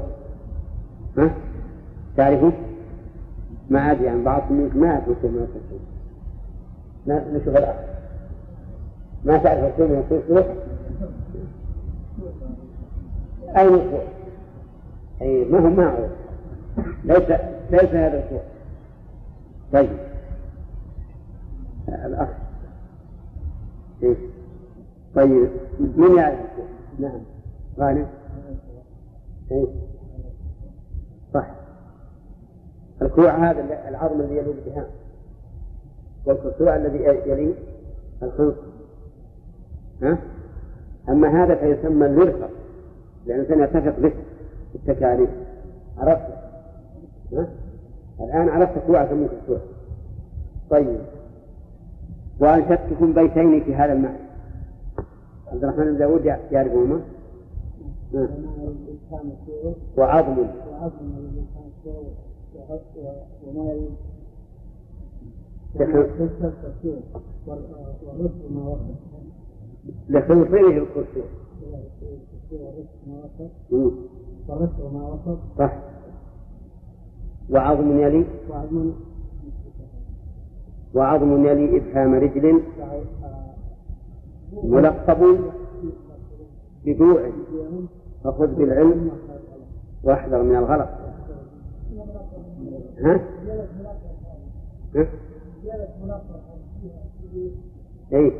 [1.18, 1.30] ها؟
[2.16, 2.52] تعرفه؟
[3.70, 5.30] ما أدري عن بعضكم منكم ما أدري كيف
[7.06, 7.54] ما نشوف
[9.24, 10.44] ما تعرف الكوع من الكوع
[13.56, 14.04] أين الكوع؟
[15.22, 16.06] أي ما هو ما هو
[17.04, 17.40] ليس
[17.70, 18.42] ليس هذا الكوع
[19.72, 19.90] طيب
[21.88, 22.28] الأخ
[24.02, 24.16] إيه؟
[25.14, 25.50] طيب
[25.80, 26.66] من يعرف الكوع؟
[26.98, 27.20] نعم
[27.78, 28.06] غانم
[29.50, 29.66] إيه؟
[31.34, 31.46] صح
[33.02, 34.86] الكوع هذا العظم الذي يلي الدهان
[36.26, 36.98] والكسوع الذي
[37.30, 37.54] يلي
[38.22, 38.62] الخنصر
[40.02, 40.18] ها؟
[41.08, 42.48] أما هذا فيسمى لأن
[43.26, 44.12] الإنسان يتفق به
[44.72, 45.30] في التكاليف.
[45.98, 46.34] عرفت؟
[48.20, 49.58] الآن عرفت كوع ثم كسوع
[50.70, 51.00] طيب.
[52.40, 54.18] وأنشدتكم بيتين في هذا المعنى.
[55.52, 57.00] عبد الرحمن بن داود يعرفهما؟
[59.96, 60.46] وعظم.
[70.08, 71.22] لخنصره الكرسي
[75.58, 75.72] صح
[77.50, 78.24] وعظم يلي
[80.94, 82.62] وعظم يلي إبهام رجل
[84.62, 85.38] ملقب
[86.84, 87.30] بجوع
[88.24, 89.10] فخذ بالعلم
[90.04, 90.88] واحذر من الغلط.
[92.98, 93.20] ها؟
[94.94, 95.06] ها؟
[98.12, 98.32] اي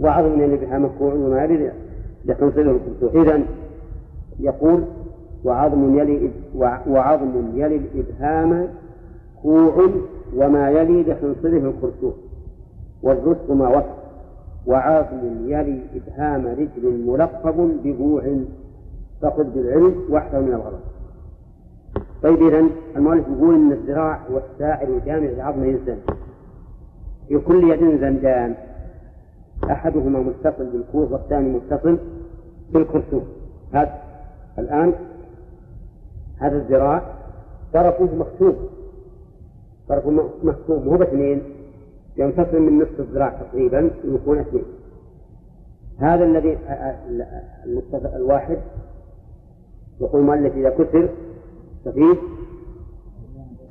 [0.00, 1.72] وعظم يلي بها مكوع وما يلي
[2.24, 3.42] لحنصله الكسوع اذا
[4.40, 4.84] يقول
[5.44, 6.30] وعظم يلي
[6.88, 8.68] وعظم يلي الإبهام
[9.42, 9.88] كوع
[10.36, 12.12] وما يلي لحنصله الكرسوع
[13.02, 14.00] والرزق ما وصف
[14.66, 18.22] وعظم يلي إبهام رجل ملقب ببوع.
[19.22, 20.80] فخذ بالعلم واحذر من الغلط.
[22.22, 22.66] طيب إذا
[22.96, 25.96] المؤلف يقول أن الذراع هو الساعد الجامع لعظم الزن.
[27.28, 28.54] في كل يد زندان.
[29.70, 31.98] أحدهما متصل بالكوع والثاني متصل
[32.72, 33.24] بالكرسوم
[33.72, 34.02] هذا.
[34.58, 34.92] الآن
[36.38, 37.02] هذا الذراع
[37.74, 38.56] طرفه مكتوب.
[39.88, 40.10] طرفه
[40.42, 40.84] مكتوب.
[40.84, 41.42] مو باثنين.
[42.16, 44.64] ينفصل من نصف الذراع تقريبا ويكون اثنين.
[45.98, 46.58] هذا الذي
[48.16, 48.58] الواحد.
[50.00, 51.08] يقول المؤلف إذا كسر
[51.84, 52.14] ففيه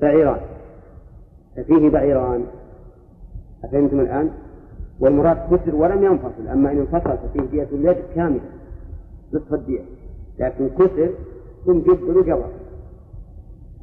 [0.01, 0.39] بعيران.
[1.55, 2.45] ففيه بعيران.
[3.63, 4.31] أفهمتم الآن؟
[4.99, 8.41] والمراد كسر ولم ينفصل أما إن انفصل ففيه دية اليد كاملة
[9.33, 9.81] نصف الدية
[10.39, 11.09] لكن كسر
[11.65, 12.49] ثم جد وجبر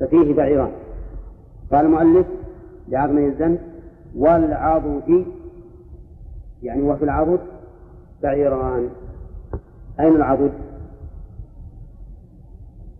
[0.01, 0.71] ففيه بعيران.
[1.73, 2.27] قال المؤلف
[2.89, 3.59] لعظم الذنب
[4.17, 5.25] والعضد
[6.63, 7.41] يعني وفي العضد
[8.23, 8.89] بعيران.
[10.01, 10.53] أين العضد؟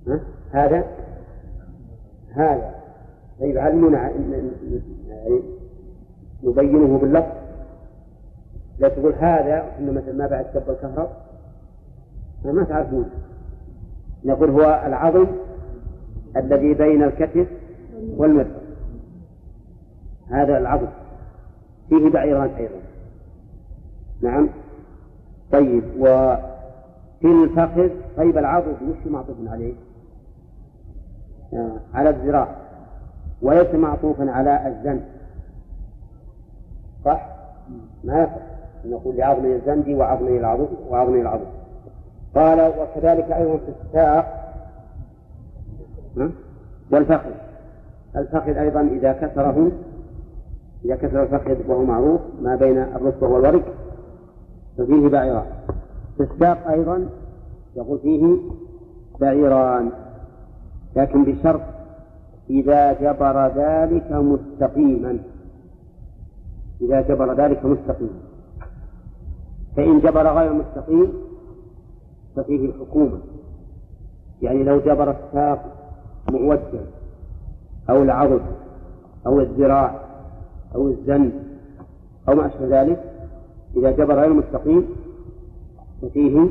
[0.07, 0.85] ها؟ هذا؟
[2.31, 2.75] هذا.
[3.41, 3.77] طيب يعني
[6.45, 7.36] نبينه باللفظ؟
[8.79, 11.09] لا تقول هذا إن مثل ما بعد كب الكهرب.
[12.45, 13.11] ما تعرفون
[14.25, 15.27] نقول هو العظم
[16.37, 17.47] الذي بين الكتف
[18.17, 18.61] والمرفق
[20.31, 20.89] هذا العظم
[21.89, 22.81] فيه بعيران أيضا.
[24.23, 24.49] نعم.
[25.53, 29.75] طيب وفي الفخذ طيب العضد وش معطوف عليه؟
[31.53, 32.57] آه على الذراع
[33.43, 35.01] وليس معطوفا على الزن.
[37.05, 37.29] صح؟
[38.05, 38.56] ما يصح.
[38.91, 41.47] نقول لعظم الزند وعظم العضد وعظم العضد
[42.35, 44.43] قال وكذلك أيضا في الساق.
[46.93, 47.31] والفخذ.
[48.17, 49.73] الفخذ أيضا إذا كسره
[50.85, 53.65] إذا كسر الفخذ وهو معروف ما بين الركبة والورك
[54.79, 55.47] ففيه بعيران.
[56.17, 57.09] في الساق أيضا
[57.77, 58.37] يقول فيه
[59.21, 59.91] بعيران
[60.97, 61.61] لكن بشرط
[62.51, 65.19] إذا جبر ذلك مستقيما.
[66.81, 68.21] إذا جبر ذلك مستقيما.
[69.77, 71.13] فإن جبر غير مستقيم
[72.37, 73.19] ففيه الحكومة.
[74.43, 75.73] يعني لو جبر الساق
[76.33, 76.87] معوجا
[77.91, 78.43] أو العضد
[79.27, 80.01] أو الذراع
[80.75, 81.33] أو الزن
[82.29, 83.13] أو ما أشبه ذلك
[83.77, 84.87] إذا جبر غير مستقيم
[86.03, 86.49] ففيه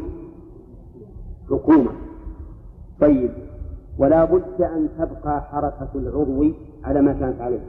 [1.50, 1.92] حكومة.
[3.02, 3.32] طيب
[3.98, 6.46] ولا بد أن تبقى حركة العضو
[6.84, 7.66] على ما كانت عليه.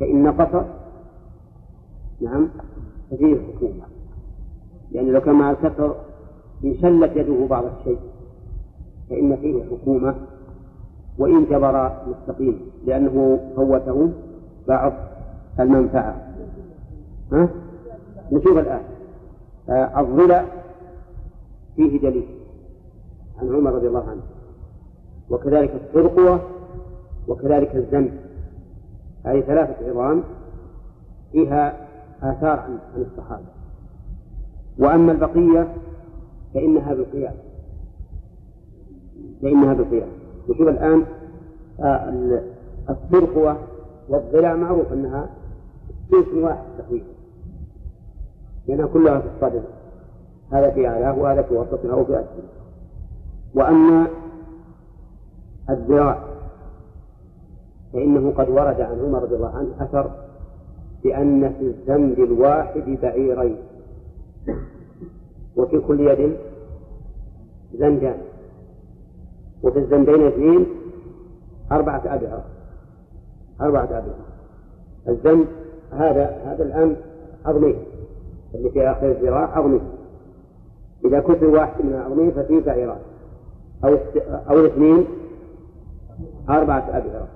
[0.00, 0.64] فإن نقص
[2.20, 2.48] نعم
[3.14, 3.84] ففيه حكومة
[4.92, 5.96] يعني لو كان مع الكسر
[6.64, 7.98] انشلت يده بعض الشيء
[9.10, 10.14] فإن فيه حكومة
[11.18, 14.12] وإن جبر مستقيم لأنه فوته
[14.68, 14.92] بعض
[15.60, 16.34] المنفعة.
[17.32, 17.48] ها؟
[18.32, 18.82] نشوف الآن.
[19.68, 20.42] آه
[21.76, 22.26] فيه دليل
[23.42, 24.22] عن عمر رضي الله عنه.
[25.30, 26.40] وكذلك الترقوة
[27.28, 28.10] وكذلك الزن
[29.24, 30.22] هذه ثلاثة عظام
[31.32, 31.83] فيها
[32.22, 33.46] آثار عن الصحابة.
[34.78, 35.74] وأما البقية
[36.54, 37.34] فإنها بالقياس.
[39.42, 40.08] فإنها بالقياس.
[40.48, 41.02] نشوف الآن
[41.80, 42.40] آه
[42.90, 43.56] الترقوة
[44.08, 45.28] والضلع معروف أنها
[46.10, 47.06] جنس واحد تقريبا
[48.68, 49.62] لأنها كلها في الصدر
[50.52, 52.48] هذا في أعلاه وهذا في وسطه أو في أسفله
[53.54, 54.06] وأما
[55.70, 56.24] الذراع
[57.92, 60.10] فإنه قد ورد عن عمر رضي الله عنه أثر
[61.04, 63.56] بأن في الذنب الواحد بعيرين.
[65.56, 66.36] وفي كل يد
[67.74, 68.18] زندان.
[69.62, 70.66] وفي الزندين اثنين
[71.72, 72.44] أربعة أبعرة
[73.60, 74.14] أربعة أبعرة
[75.08, 75.46] الزند
[75.92, 76.96] هذا هذا الآن
[77.44, 77.76] عظمين
[78.54, 79.80] اللي في آخر الذراع عظمين
[81.04, 82.98] إذا كسر واحد من العظمين ففيه بعيران
[83.84, 83.96] أو
[84.50, 85.06] أو الاثنين
[86.48, 87.28] أربعة أبعرة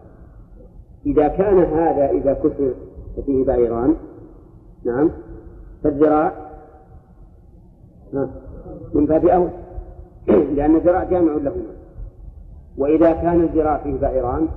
[1.06, 2.74] إذا كان هذا إذا كسر
[3.18, 3.96] ففيه بعيران
[4.84, 5.10] نعم.
[5.84, 6.32] فالذراع.
[8.94, 9.50] من باب أول.
[10.56, 11.74] لأن الذراع جامع لهما.
[12.76, 14.48] وإذا كان الذراع فيه بعيران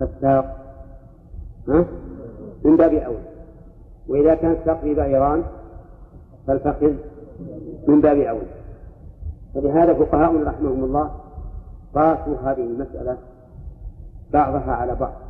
[0.00, 0.60] فالساق.
[2.64, 3.22] من باب أول.
[4.08, 5.42] وإذا كان الساق فيه بعيران
[6.46, 6.92] فالفخذ.
[7.88, 8.46] من باب أول.
[9.54, 11.10] فلهذا فقهاؤنا رحمهم الله
[11.94, 13.16] قاسوا هذه المسألة
[14.32, 15.23] بعضها على بعض.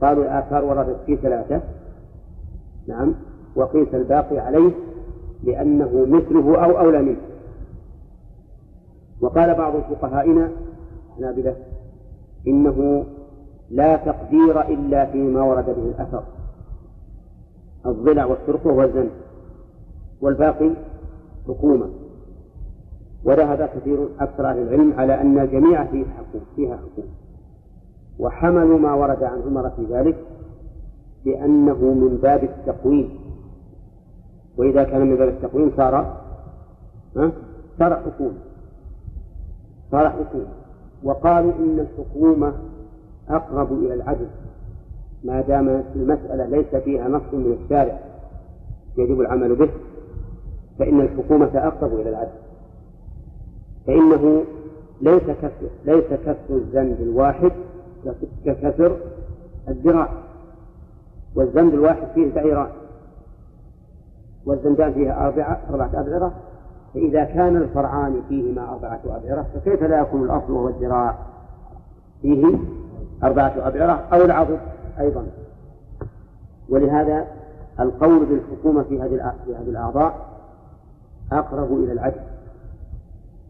[0.00, 1.60] قالوا الآثار وردت في ثلاثة.
[2.86, 3.14] نعم.
[3.56, 4.70] وقيس الباقي عليه
[5.44, 7.20] لأنه مثله أو أولى منه.
[9.20, 10.50] وقال بعض فقهائنا
[11.10, 11.56] الحنابلة
[12.46, 13.04] إنه
[13.70, 16.22] لا تقدير إلا فيما ورد به الأثر.
[17.86, 19.08] الضلع والسرقة والزن
[20.20, 20.70] والباقي
[21.48, 21.88] حكومة.
[23.24, 26.44] وذهب كثير أكثر أهل العلم على أن الجميع فيه حكومة.
[26.56, 27.08] فيها حكومة.
[28.20, 30.16] وحملوا ما ورد عن عمر في ذلك
[31.24, 33.10] بأنه من باب التقويم.
[34.56, 36.16] وإذا كان من باب التقويم صار
[37.78, 38.38] صار حكومة.
[39.90, 40.46] صار حكومة.
[41.04, 42.52] وقالوا إن الحكومة
[43.28, 44.26] أقرب إلى العدل
[45.24, 47.98] ما دام المسألة ليس فيها نص من الشارع
[48.98, 49.70] يجب العمل به
[50.78, 52.38] فإن الحكومة أقرب إلى العدل.
[53.86, 54.44] فإنه
[55.02, 57.52] ليس كسر ليس كسر الذنب الواحد
[58.44, 58.96] ككسر
[59.68, 60.08] الذراع
[61.34, 62.68] والذنب الواحد فيه بعيران
[64.46, 66.32] والزندان فيها أربعة أربعة أبعرة
[66.94, 71.18] فإذا كان الفرعان فيهما أربعة أبعرة فكيف لا يكون الأصل وهو الذراع؟
[72.22, 72.58] فيه
[73.24, 74.58] أربعة أبعرة أو العضد
[75.00, 75.26] أيضا.
[76.68, 77.26] ولهذا
[77.80, 80.14] القول بالحكومة في هذه في هذه الأعضاء
[81.32, 82.20] أقرب إلى العدل.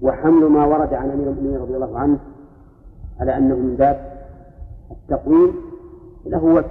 [0.03, 2.19] وحمل ما ورد عن أمير المؤمنين رضي الله عنه
[3.21, 4.20] على أنه من باب
[4.91, 5.55] التقويم
[6.27, 6.71] له وجه.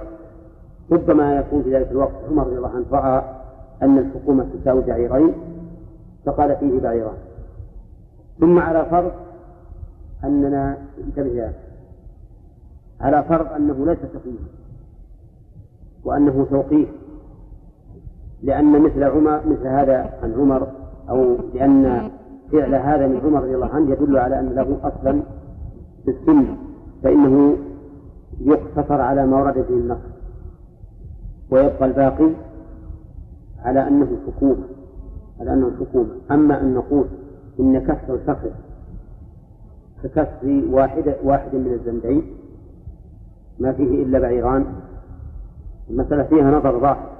[0.92, 3.22] ربما يكون في ذلك الوقت عمر رضي الله عنه رأى
[3.82, 5.32] أن الحكومة تساوي بعيرين
[6.26, 7.16] فقال فيه بعيران.
[8.40, 9.12] ثم على فرض
[10.24, 11.52] أننا انتبه
[13.00, 14.48] على فرض أنه ليس تقييما
[16.04, 16.88] وأنه توقيف
[18.42, 20.68] لأن مثل عمر مثل هذا عن عمر
[21.08, 22.10] أو لأن
[22.52, 25.20] فعل هذا من عمر رضي الله عنه يدل على أن له أصلا
[26.04, 26.56] في السنة
[27.02, 27.56] فإنه
[28.40, 29.98] يقتصر على ما ورد به النص
[31.50, 32.30] ويبقى الباقي
[33.58, 34.64] على أنه حكومة
[35.40, 36.10] على أنه حكومة.
[36.30, 37.04] أما أن نقول
[37.60, 38.50] إن كسر الفخذ
[40.02, 42.22] ككسر واحد واحد من الزندين
[43.58, 44.66] ما فيه إلا بعيران.
[45.90, 47.10] المسألة فيها نظر ظاهر.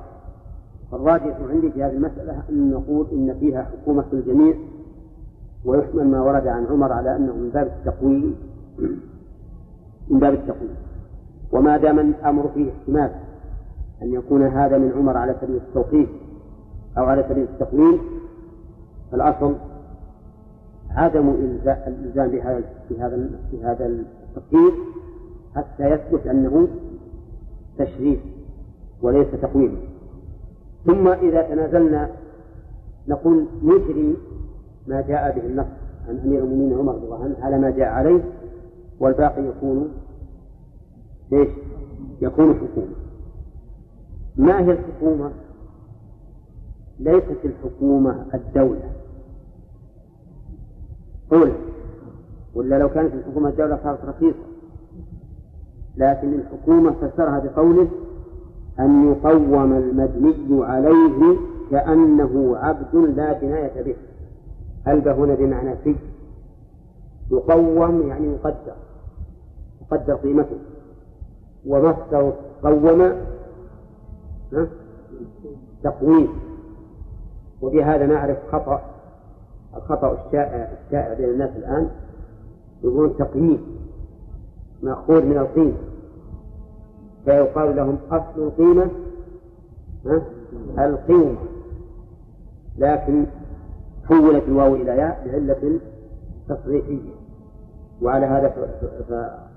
[0.92, 4.55] فالراجح عندي في هذه المسألة أن نقول إن فيها حكومة الجميع
[5.64, 8.34] ويحمل ما ورد عن عمر على أنه من باب التقويم
[10.09, 10.74] من باب التقويم.
[11.52, 13.10] وما دام الأمر فيه احتمال
[14.02, 16.09] أن يكون هذا من عمر على سبيل التوقيف
[16.98, 17.98] أو على سبيل التقويم
[19.12, 19.55] فالأصل
[20.90, 24.05] عدم الإلزام بهذا بهذا بهذا
[25.56, 26.68] حتى يثبت أنه
[27.78, 28.20] تشريف
[29.02, 29.77] وليس تقويم.
[30.86, 32.10] ثم إذا تنازلنا
[33.09, 34.16] نقول نجري
[34.86, 35.66] ما جاء به النص
[36.09, 38.20] عن أمير المؤمنين عمر رضي الله عنه على ما جاء عليه
[39.01, 39.89] والباقي يكون
[41.32, 41.48] إيش؟
[42.23, 42.94] يكون حكومة.
[44.36, 45.31] ما هي الحكومة؟
[46.98, 48.93] ليست الحكومة الدولة.
[51.31, 51.52] قول
[52.55, 54.44] ولا لو كانت الحكومة الدولة صارت رخيصة.
[55.97, 57.89] لكن الحكومة فسرها بقوله
[58.81, 61.36] أن يقوم المبني عليه
[61.70, 63.97] كأنه عبد لا جناية به.
[64.89, 65.97] ألبى هنا بمعنى في
[67.31, 68.74] يقوم يعني يقدر.
[69.82, 70.57] يقدر قيمته.
[71.66, 72.32] ومصدر
[72.62, 73.12] قوم
[75.82, 76.28] تقويم.
[77.62, 78.80] وبهذا نعرف خطأ
[79.76, 81.90] الخطأ الشائع الشائع بين الناس الآن.
[82.84, 83.78] يقولون تقييم
[84.82, 85.76] مأخوذ من القيمة.
[87.24, 88.90] فيقال لهم أصل القيمة
[90.78, 91.36] القيمة.
[92.78, 93.26] لكن
[94.08, 95.80] حولت الواو إلى ياء لعلة
[96.48, 97.10] تصريحية.
[98.02, 99.49] وعلى هذا.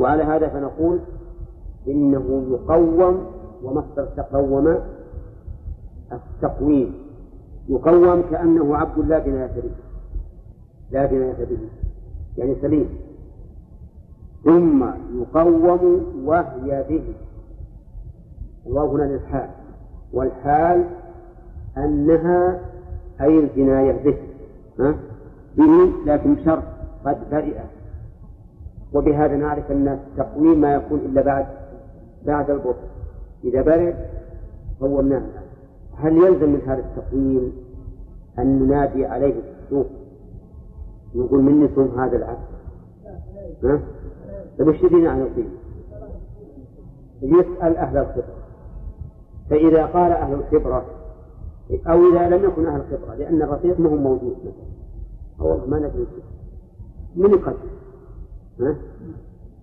[0.00, 0.98] وعلى هذا فنقول
[1.88, 3.26] إنه يقوم
[3.62, 4.78] ومصدر تقوم
[6.12, 6.94] التقويم.
[7.68, 9.70] يقوم كأنه عبد لا جناية به.
[10.90, 11.58] لا جناية به.
[12.38, 12.88] يعني سليم.
[14.44, 14.84] ثم
[15.20, 17.02] يقوم وهي به.
[18.66, 19.48] الواو هنا للحال.
[20.12, 20.84] والحال
[21.76, 22.60] أنها
[23.20, 24.16] أي الجناية به.
[24.80, 24.94] ها؟
[25.56, 26.62] به لكن بشرط
[27.04, 27.60] قد برئ
[28.94, 31.46] وبهذا نعرف أن التقويم ما يكون إلا بعد
[32.26, 32.88] بعد البطء.
[33.44, 33.94] إذا برئ
[34.80, 35.22] قومناه
[35.96, 37.52] هل يلزم من هذا التقويم
[38.38, 39.86] أن ننادي عليه في السوق
[41.14, 42.38] نقول مني صوم هذا العبد
[43.64, 43.80] ها؟
[44.58, 45.50] طيب وش يدرينا عن القيمة؟
[47.22, 48.34] يسأل أهل الخبرة
[49.50, 50.84] فإذا قال أهل الخبرة
[51.86, 54.36] أو إذا لم يكن أهل الخبرة لأن الرقيق ما هو موجود.
[54.40, 56.06] مثلا والله ما ندري.
[57.16, 57.79] من يقدر ها؟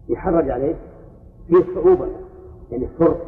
[0.09, 0.75] يحرج عليه
[1.47, 2.07] فيه صعوبة
[2.71, 3.25] يعني فرق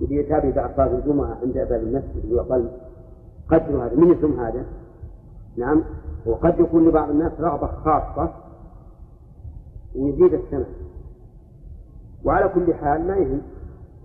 [0.00, 2.68] يجي يتابع بعد صلاة الجمعة عند باب المسجد ويقال
[3.48, 4.64] قدر هذا من اسم هذا؟
[5.56, 5.82] نعم
[6.26, 8.30] وقد يكون لبعض الناس رغبة خاصة
[9.96, 10.66] ويزيد الثمن
[12.24, 13.40] وعلى كل حال ما يهم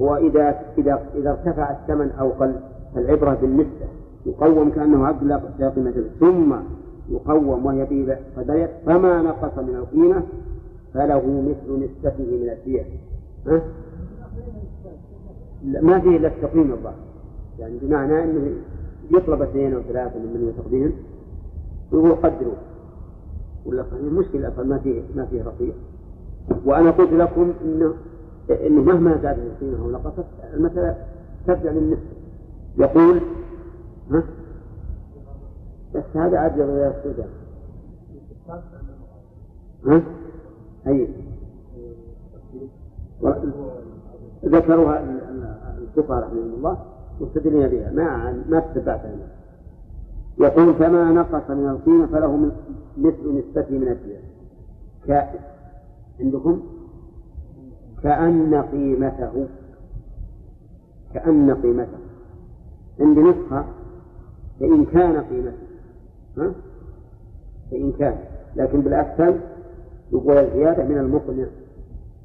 [0.01, 2.55] هو إذا إذا إذا ارتفع الثمن أو قل
[2.95, 3.85] العبرة بالنسبة
[4.25, 6.55] يقوم كأنه عبد لا قيمة ثم
[7.09, 10.23] يقوم وهي فبيع فما نقص من القيمة
[10.95, 12.85] فله مثل نسبته من الدية.
[13.47, 13.61] ها؟
[15.81, 16.95] ما فيه إلا التقويم الظاهر.
[17.59, 18.51] يعني بمعنى أنه
[19.11, 20.91] يطلب اثنين أو ثلاثة من يقضيهم
[21.91, 22.53] ويقول قدروا
[23.65, 25.75] ولا المشكلة ما فيه ما فيه رقيق.
[26.65, 27.93] وأنا قلت لكم إنه
[28.49, 30.97] إنه مهما زادت القيمة أو نقصت المسألة
[31.47, 32.05] ترجع للنسبة
[32.77, 33.21] يقول
[34.11, 34.23] ها؟
[35.95, 37.29] بس هذا عاد يا السودان
[39.87, 40.01] ها؟
[40.87, 41.07] أي.
[44.45, 45.03] ذكروها
[45.77, 46.77] الكفار رحمهم الله
[47.21, 47.91] مستدلين بها.
[47.91, 49.01] ما ما تتبعت
[50.39, 52.51] يقول فما نقص من القيمة فله
[52.97, 54.19] مثل نسبته من الدية
[55.07, 55.39] كائن.
[56.19, 56.61] عندكم؟
[58.03, 59.47] كأن قيمته.
[61.13, 61.97] كأن قيمته.
[62.99, 63.65] عندي نسخة.
[64.59, 65.57] فإن كان قيمته.
[66.37, 66.51] ها؟
[67.71, 68.17] فإن كان.
[68.55, 69.39] لكن بالأسفل
[70.11, 71.45] يقول الزيادة من المقنع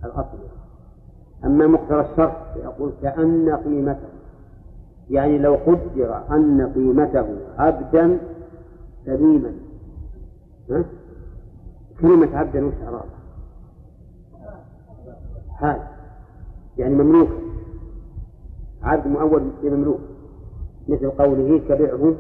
[0.05, 0.48] الأصلي.
[1.44, 4.09] أما مقتضى الشرط يقول كأن قيمته
[5.11, 7.27] يعني لو قدر أن قيمته
[7.59, 8.19] عبدا
[9.07, 9.52] سليما؟
[12.01, 13.20] كلمة عبدا وش إعرابها؟
[15.51, 15.81] حال.
[16.78, 17.28] يعني مملوك.
[18.82, 20.01] عبد مؤول بمملوك
[20.89, 22.15] مثل قوله كبعه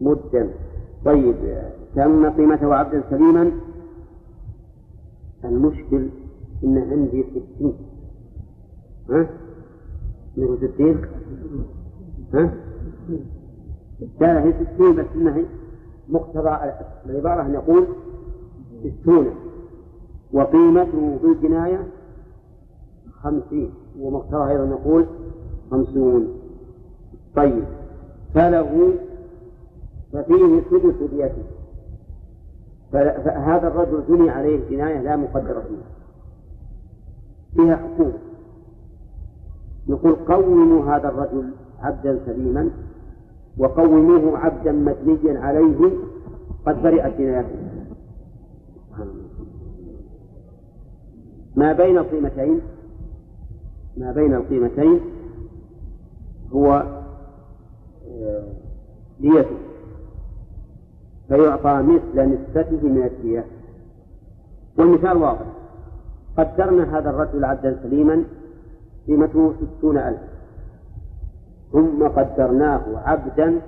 [0.00, 0.50] مدا.
[1.04, 1.34] طيب
[1.94, 3.50] كأن قيمته عبدا سليما
[5.44, 6.08] المشكل
[6.64, 7.74] إن عندي ستين.
[9.10, 9.28] ها؟
[10.36, 10.98] من ستين
[12.34, 12.54] ها؟
[14.20, 15.44] لا هي ستين بس إنها
[16.08, 16.72] مقتضى
[17.06, 17.86] العبارة أن يقول
[19.02, 19.26] ستون.
[20.32, 21.86] وقيمته بالجناية
[23.12, 23.70] خمسين.
[24.00, 25.06] ومقتضى أيضا يقول
[25.70, 26.28] خمسون.
[27.36, 27.64] طيب.
[28.34, 28.94] فله
[30.12, 31.42] ففيه سدس ديته
[32.94, 35.86] فهذا الرجل بني عليه جناية لا مقدرة فيها
[37.56, 38.18] فيها حكومة
[39.86, 41.50] يقول قوموا هذا الرجل
[41.80, 42.70] عبدا سليما
[43.58, 45.90] وقوموه عبدا مبنيا عليه
[46.66, 47.48] قد برئت جنايته.
[51.56, 52.60] ما بين القيمتين
[53.96, 55.00] ما بين القيمتين
[56.52, 56.84] هو
[59.20, 59.56] ديته
[61.28, 63.44] فيعطى مثل نسبته من الدية
[64.78, 65.46] والمثال واضح.
[66.38, 68.24] قدرنا هذا الرجل عبدا سليما
[69.06, 70.20] قيمته ستون ألف.
[71.72, 73.60] ثم قدرناه عبدا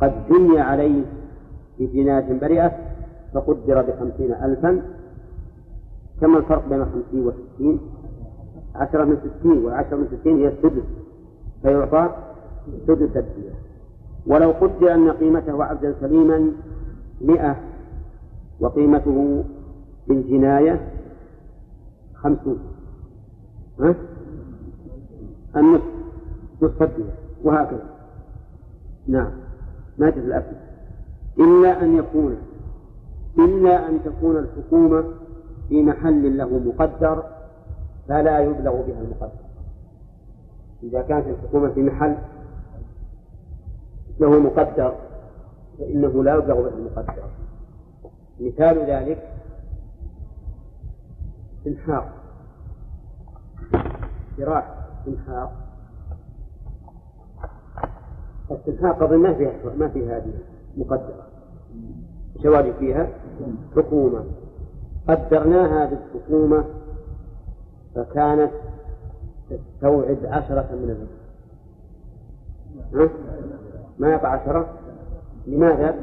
[0.00, 1.04] قد بني عليه
[1.78, 2.72] بجناية برئة
[3.34, 4.82] فقدر بخمسين ألفا.
[6.20, 7.80] كما الفرق بين الخمسين والستين
[8.74, 10.84] عشرة من ستين والعشرة من ستين هي السدس.
[11.62, 12.10] فيعطى
[12.86, 13.54] سدس الدية.
[14.26, 16.52] ولو قدر أن قيمته عبدا سليما
[17.20, 17.56] مئة
[18.60, 19.44] وقيمته
[20.08, 20.88] بالجناية
[22.14, 22.58] خمسون.
[23.80, 23.94] ها؟
[25.56, 25.84] النصف.
[26.62, 27.14] نصف الدية
[27.44, 27.86] وهكذا.
[29.06, 29.30] نعم.
[29.98, 30.56] ما في الأكل
[31.38, 32.36] إلا أن يكون
[33.38, 35.04] إلا أن تكون الحكومة
[35.68, 37.22] في محل له مقدر
[38.08, 39.44] فلا يبلغ بها المقدر.
[40.82, 42.16] إذا كانت الحكومة في محل
[44.20, 44.94] له مقدر
[45.78, 47.24] فإنه لا يبلغ به المقدر.
[48.40, 49.30] مثال ذلك
[51.66, 52.12] انحاق
[54.38, 54.74] جراح
[55.08, 55.52] انحاق
[58.50, 60.32] استنحاق قبل ما فيها ما فيها هذه
[60.76, 61.26] مقدرة.
[62.42, 63.08] شواجب فيها
[63.76, 64.24] حكومة.
[65.08, 66.64] قدرناها بالحكومة
[67.94, 68.50] فكانت
[69.50, 71.06] تستوعب عشرة من
[72.92, 73.14] الربا
[73.98, 74.68] ما يقع عشرة
[75.46, 75.94] لماذا؟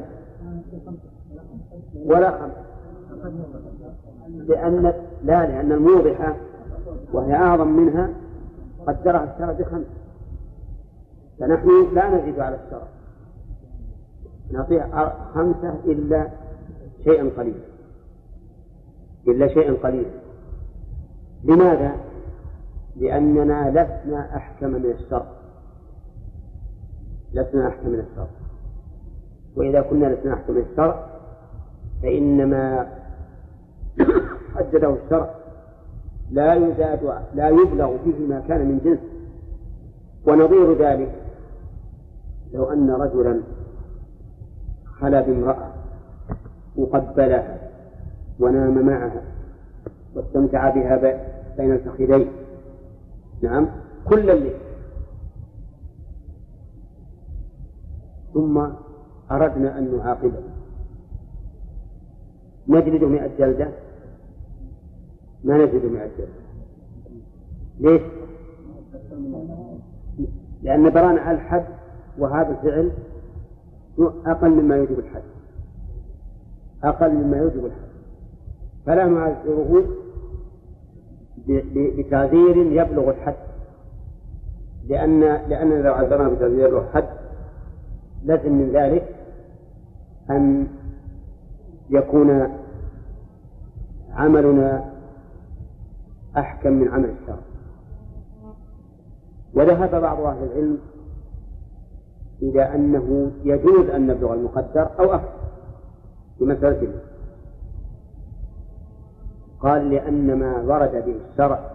[1.95, 2.61] ولا خمسة
[4.47, 4.93] لأن
[5.23, 6.35] لا لأن الموضحة
[7.13, 8.09] وهي أعظم منها
[8.87, 10.01] قدرها الشرع بخمسة
[11.39, 12.87] فنحن لا نزيد على الشرع
[14.51, 16.27] نعطيه خمسة إلا
[17.03, 17.65] شيئا قليلا
[19.27, 20.09] إلا شيئا قليلا
[21.43, 21.95] لماذا؟
[22.95, 25.25] لأننا لسنا أحكم من الشرع
[27.33, 28.27] لسنا أحكم من الشرع
[29.55, 31.05] وإذا كنا لسنا أحكم من الشرع
[32.03, 32.87] فإن ما
[34.55, 35.35] حدده الشرع.
[36.31, 36.99] لا يزاد
[37.35, 38.99] لا يبلغ فيه ما كان من جنس.
[40.27, 41.11] ونظير ذلك
[42.53, 43.41] لو أن رجلا
[44.99, 45.71] خلا بامرأة
[46.75, 47.57] وقبلها
[48.39, 49.21] ونام معها
[50.15, 51.19] واستمتع بها
[51.57, 52.27] بين الفخذين.
[53.41, 53.67] نعم
[54.05, 54.53] كل الليل
[58.33, 58.67] ثم
[59.31, 60.43] أردنا أن نعاقبه.
[62.67, 63.69] نجلده مئة جلدة؟
[65.43, 66.41] ما نجلده مئة جلدة.
[67.79, 68.01] ليش؟
[70.63, 71.65] لأن برانا على الحد
[72.17, 72.91] وهذا الفعل
[74.25, 75.23] أقل مما يوجب الحد.
[76.83, 77.91] أقل مما يوجب الحد.
[78.85, 79.83] فلا نعذره
[81.97, 83.35] بتعذير يبلغ الحد.
[84.87, 87.20] لأن لأننا لو عذرنا بتعذير الحد
[88.23, 89.15] لازم من ذلك
[90.29, 90.67] أن
[91.89, 92.47] يكون
[94.13, 94.91] عملنا
[96.37, 97.39] أحكم من عمل الشرع.
[99.53, 100.77] وذهب بعض أهل العلم
[102.41, 105.41] إلى أنه يجوز أن نبلغ المقدر أو أكثر
[106.37, 106.93] في مسألة
[109.59, 111.71] قال لأن ما ورد به الشرع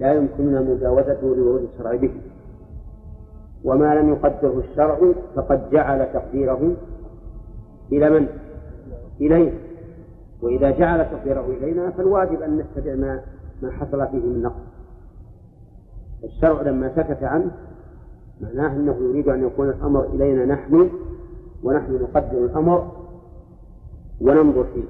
[0.00, 2.10] لا يمكننا مجاوزته لورود الشرع به.
[3.64, 6.76] وما لم يقدره الشرع فقد جعل تقديره
[7.92, 8.26] إلى من؟
[9.20, 9.52] إليه
[10.42, 13.20] وإذا جعل تقديره إلينا فالواجب أن نتبع ما
[13.62, 14.62] ما حصل فيه من نقص.
[16.24, 17.50] الشرع لما سكت عنه
[18.40, 20.90] معناه أنه يريد أن يكون الأمر إلينا نحن
[21.62, 22.88] ونحن نقدر الأمر
[24.20, 24.84] وننظر فيه.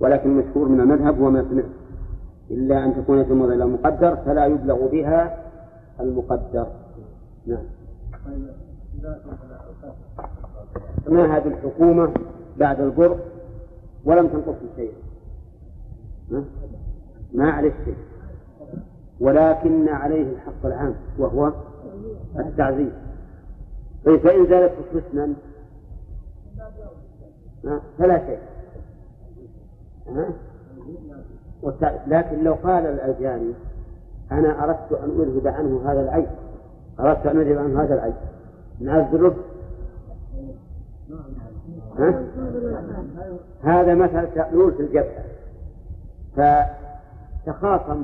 [0.00, 1.64] ولكن المشهور من المذهب هو ما سمعت.
[2.50, 5.38] إلا أن تكون تمر إلى المقدر فلا يبلغ بها
[6.00, 6.66] المقدر.
[7.46, 7.64] نعم.
[11.08, 12.14] ما هذه الحكومة
[12.58, 13.18] بعد القرب
[14.04, 14.92] ولم تنقص شيء
[17.34, 17.96] ما عليه شيء.
[19.20, 21.52] ولكن عليه الحق العام وهو
[22.38, 22.92] التعزيز.
[24.04, 25.34] طيب فإن زالت حسنا
[27.98, 28.38] فلا شيء.
[32.06, 33.52] لكن لو قال الألجاني
[34.32, 36.28] أنا أردت أن أذهب عنه هذا العيب.
[37.00, 38.14] أردت أن أذهب عنه هذا العيب.
[38.80, 39.36] نعذره
[41.98, 42.22] ها؟
[43.62, 45.24] هذا مثل تألول في الجبهة.
[46.36, 48.02] فتخاصم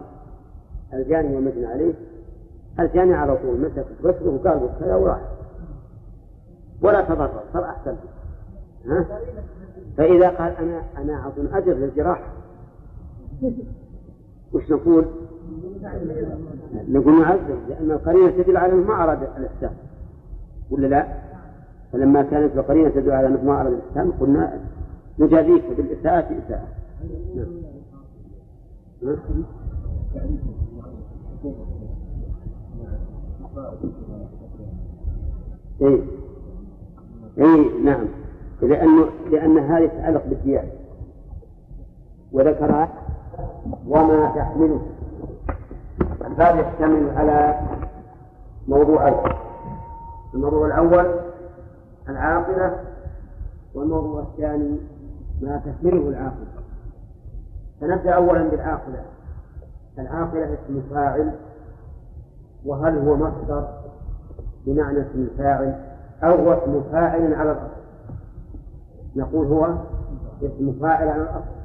[0.92, 1.94] الجاني والمجني عليه.
[2.80, 5.20] الجاني على طول مسك غسله وقال كذا وراح.
[6.82, 7.96] ولا تضرر صار أحسن.
[8.86, 9.06] ها؟
[9.96, 12.22] فإذا قال أنا أنا أظن أجر للجراح
[14.52, 15.04] وش نقول؟
[16.88, 19.70] نقول نعذر لأن القرينة تدل على أنه ما أراد الإحسان.
[20.70, 21.06] ولا لا؟
[21.92, 24.60] فلما كانت القرينة تدل على أنه ما أراد الإحسان قلنا
[25.18, 26.68] نجازيك بالإساءة إساءة.
[27.34, 27.46] نعم.
[35.82, 36.00] إيه.
[37.38, 38.06] إيه نعم.
[38.62, 40.70] لأنه لأن هذه تتعلق بالديانة
[42.32, 42.88] وذكر
[43.86, 44.80] وما تحمله.
[46.40, 47.60] الباب يشتمل على
[48.68, 49.14] موضوعين
[50.34, 51.06] الموضوع الأول
[52.08, 52.76] العاقلة
[53.74, 54.78] والموضوع الثاني
[55.42, 56.46] ما تحمله العاقلة
[57.80, 59.02] فنبدأ أولا بالعاقلة
[59.98, 61.32] العاقلة اسم فاعل
[62.64, 63.68] وهل هو مصدر؟
[64.66, 65.74] بمعنى اسم الفاعل
[66.22, 67.80] أو هو اسم فاعل على الأصل.
[69.16, 69.74] نقول هو
[70.42, 71.60] اسم فاعل على الأصل.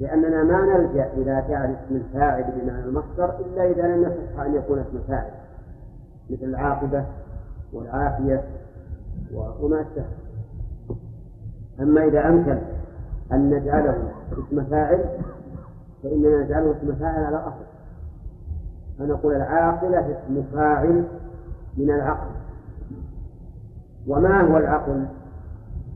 [0.00, 4.78] لأننا ما نلجأ إلى جعل اسم الفاعل بمعنى المصدر إلا إذا لم يصح أن يكون
[4.78, 5.30] اسم فاعل
[6.30, 7.04] مثل العاقبة
[7.72, 8.44] والعافية
[9.34, 10.04] وما أشبه.
[11.80, 12.58] أما إذا أمكن
[13.32, 15.04] أن نجعله اسم فاعل
[16.02, 17.64] فإننا نجعله اسم فاعل على الأصل.
[18.98, 21.04] فنقول العاقلة اسم فاعل
[21.76, 22.30] من العقل.
[24.06, 25.04] وما هو العقل؟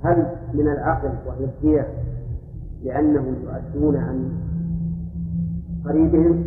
[0.05, 1.89] هل من العقل وهي الدية
[2.85, 4.33] لأنهم يؤدون عن
[5.85, 6.45] قريبهم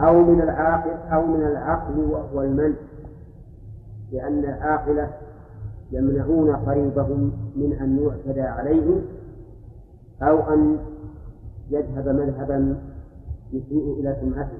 [0.00, 2.74] أو من العاقل أو من العقل وهو المنع
[4.12, 5.10] لأن العاقلة
[5.92, 9.02] يمنعون قريبهم من أن يعتدى عليهم
[10.22, 10.78] أو أن
[11.70, 12.76] يذهب مذهبا
[13.52, 14.58] يسيء إلى سمعته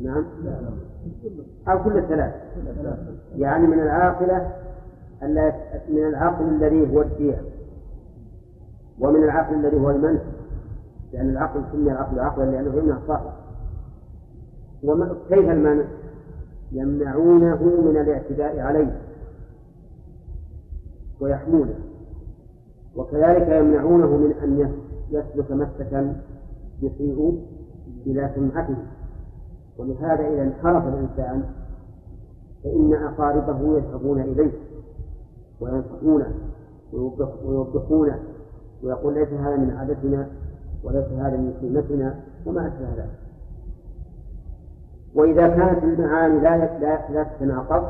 [0.00, 0.24] نعم.
[1.68, 2.34] أو كل الثلاث.
[3.36, 4.52] يعني من العاقلة
[5.88, 7.40] من العقل الذي هو الدية
[9.00, 10.20] ومن العقل الذي هو المنع
[11.12, 13.32] لأن العقل سمي العقل عقلا لأنه يمنع صاحبه
[14.82, 15.84] وكيف المنع؟
[16.72, 19.00] يمنعونه من الاعتداء عليه
[21.20, 21.74] ويحمونه.
[22.96, 24.72] وكذلك يمنعونه من أن
[25.10, 26.22] يسلك مسلكا
[26.82, 27.46] يسيء
[28.06, 28.76] إلى سمعته.
[29.78, 31.44] ولهذا إذا انحرف الإنسان
[32.64, 34.52] فإن أقاربه يذهبون إليه
[35.60, 36.34] وينصحونه
[36.92, 38.18] ويوبخونه
[38.82, 40.28] ويقول ليس هذا من عادتنا
[40.84, 43.18] وليس هذا من سنتنا وما أشبه ذلك.
[45.14, 47.88] وإذا كانت المعاني لا لا لا تتناقض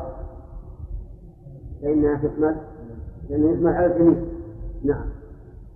[1.81, 2.55] فإنها تشمل
[3.29, 4.19] لأنه يشمل على الجميع.
[4.83, 5.05] نعم.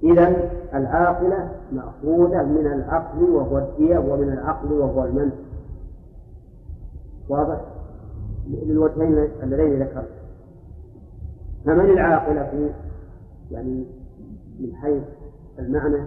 [0.03, 5.34] إذا العاقلة مأخوذة من العقل وهو الدية ومن العقل وهو المنع.
[7.30, 7.61] واضح؟
[8.48, 10.10] للوجهين اللذين ذكرت.
[11.65, 12.69] فمن العاقلة في
[13.52, 13.85] يعني
[14.59, 15.03] من حيث
[15.59, 15.97] المعنى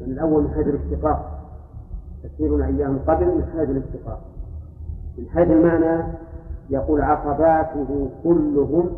[0.00, 1.48] يعني الأول من حيث الاشتقاق.
[2.22, 4.22] تفسيرنا أيام قبل من حيث الاشتقاق.
[5.18, 6.12] من حيث المعنى
[6.70, 8.96] يقول عقباته كلهم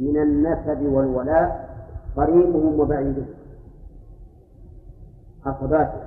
[0.00, 1.76] من النسب والولاء
[2.16, 3.26] قريبهم وبعيدهم.
[5.46, 6.00] عقباته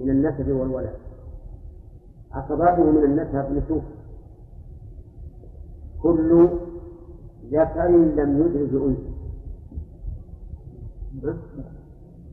[0.00, 1.00] من النسب والولاء.
[2.32, 3.82] عقباته من النسب نشوف
[6.02, 6.48] كل
[7.52, 9.13] ذكر لم يدرج أنثى.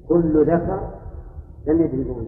[0.08, 0.92] كل ذكر
[1.68, 2.28] لم يدرج أنثى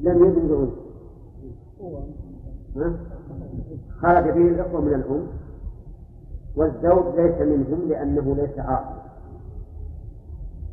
[0.00, 0.68] لم يدرج
[2.76, 2.96] أنثى
[4.00, 5.26] خرج به الإخوة من الأم.
[6.56, 9.00] والزوج ليس منهم لأنه ليس عاقل.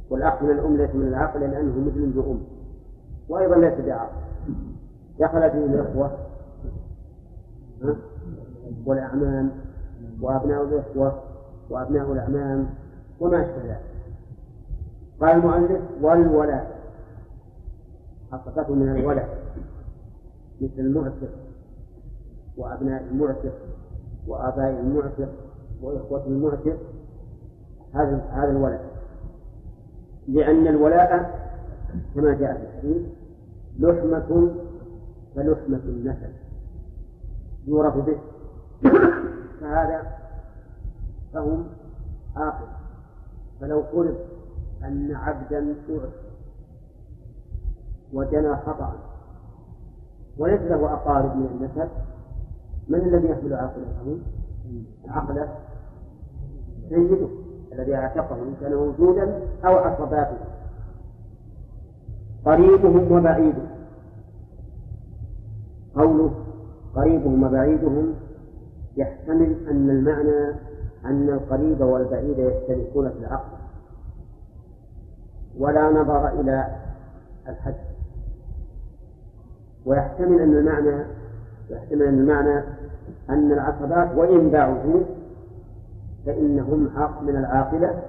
[0.09, 2.39] والأخ من الأم ليس من العاقل لأنه مثل ذو أم.
[3.29, 4.15] وأيضا ليس بعاقل.
[5.19, 6.17] دخل فيه الإخوة؟
[8.85, 9.51] والأعمام.
[10.21, 11.26] وأبناء الإخوة.
[11.69, 12.69] وأبناء الأعمام
[13.19, 13.81] وما أشبه ذلك.
[15.21, 16.77] قال المؤلف والولاء.
[18.31, 19.37] حققته من الولاء
[20.61, 21.29] مثل المعتق
[22.57, 23.53] وأبناء المعتق
[24.27, 25.29] وآباء المعتق
[25.81, 26.77] وإخوة المعتق
[27.93, 28.85] هذا هذا الولاء.
[30.27, 31.39] لأن الولاء
[32.15, 33.07] كما جاء في الحديث
[33.79, 34.51] لحمة
[35.35, 36.31] كلحمة النسل
[37.67, 38.17] يورث به.
[39.61, 40.01] فهذا
[41.33, 41.67] فهم
[42.35, 42.67] عاقل
[43.61, 44.15] فلو فرض
[44.83, 46.09] أن عبدا أعتق
[48.13, 48.93] وجنى خطأ
[50.37, 51.89] وليس له أقارب من النسب
[52.87, 54.19] من الذي يحمل عاقلته؟
[55.07, 55.55] عقله
[56.89, 57.27] سيده
[57.73, 60.37] الذي أعتقه إن كان موجودا أو عصباته
[62.45, 63.67] قريبهم وبعيدهم
[65.95, 66.31] قوله
[66.95, 68.13] قريبهم وبعيدهم
[68.97, 70.55] يحتمل أن المعنى
[71.07, 73.57] أن القريب والبعيد يشتركون في العقل
[75.59, 76.75] ولا نظر إلى
[77.47, 77.75] الحد.
[79.85, 81.05] ويحتمل أن المعنى
[81.69, 82.63] يحتمل أن المعنى
[83.29, 85.01] أن العصبات وإن بعدوا
[86.25, 88.01] فإنهم حق من العاقلة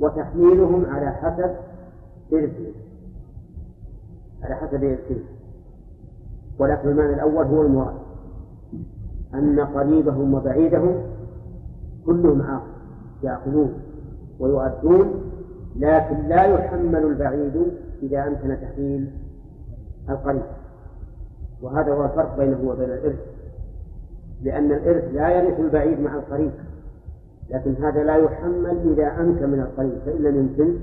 [0.00, 1.56] وتحميلهم على حسب
[2.32, 2.72] إرثهم.
[4.42, 5.24] على حسب إرثهم.
[6.58, 7.94] ولكن المعنى الأول هو المراد.
[9.34, 11.09] أن قريبهم وبعيدهم
[12.06, 12.70] كلهم عاقل
[13.22, 13.74] يعقلون
[14.40, 15.22] ويؤدون
[15.76, 17.66] لكن لا يحمل البعيد
[18.02, 19.10] إذا أمكن تحميل
[20.08, 20.42] القريب.
[21.62, 23.18] وهذا هو الفرق بينه وبين الإرث
[24.42, 26.50] لأن الإرث لا يرث البعيد مع القريب
[27.50, 30.78] لكن هذا لا يحمل إذا أمكن من القريب فإن لم يمكن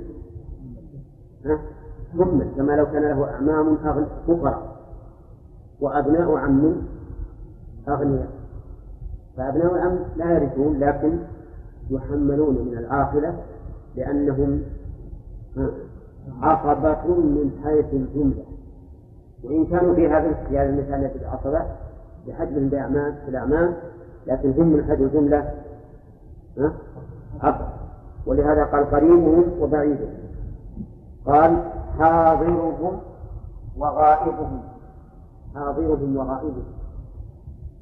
[2.14, 3.77] حمل كما لو كان له أعمام
[4.27, 4.77] فقراء
[5.81, 6.76] وأبناء عم
[7.89, 8.37] أغنياء.
[9.38, 11.18] فأبناء العم لا يرثون لكن
[11.90, 13.38] يحملون من العاقلة
[13.96, 14.62] لأنهم
[16.42, 18.44] عصبة من حيث الجملة.
[19.44, 21.62] وإن كانوا في هذا في هذا المثال الذي العصبة
[22.28, 23.74] بحجم بأعمام في الأعمام
[24.28, 25.54] لكن هم من حيث الجملة
[27.42, 27.66] عقل
[28.26, 30.14] ولهذا قال قريبهم وبعيدهم.
[31.26, 31.64] قال
[32.00, 33.00] حاضرهم
[33.78, 34.62] وغائبهم.
[35.56, 36.64] حاضرهم وغائبهم.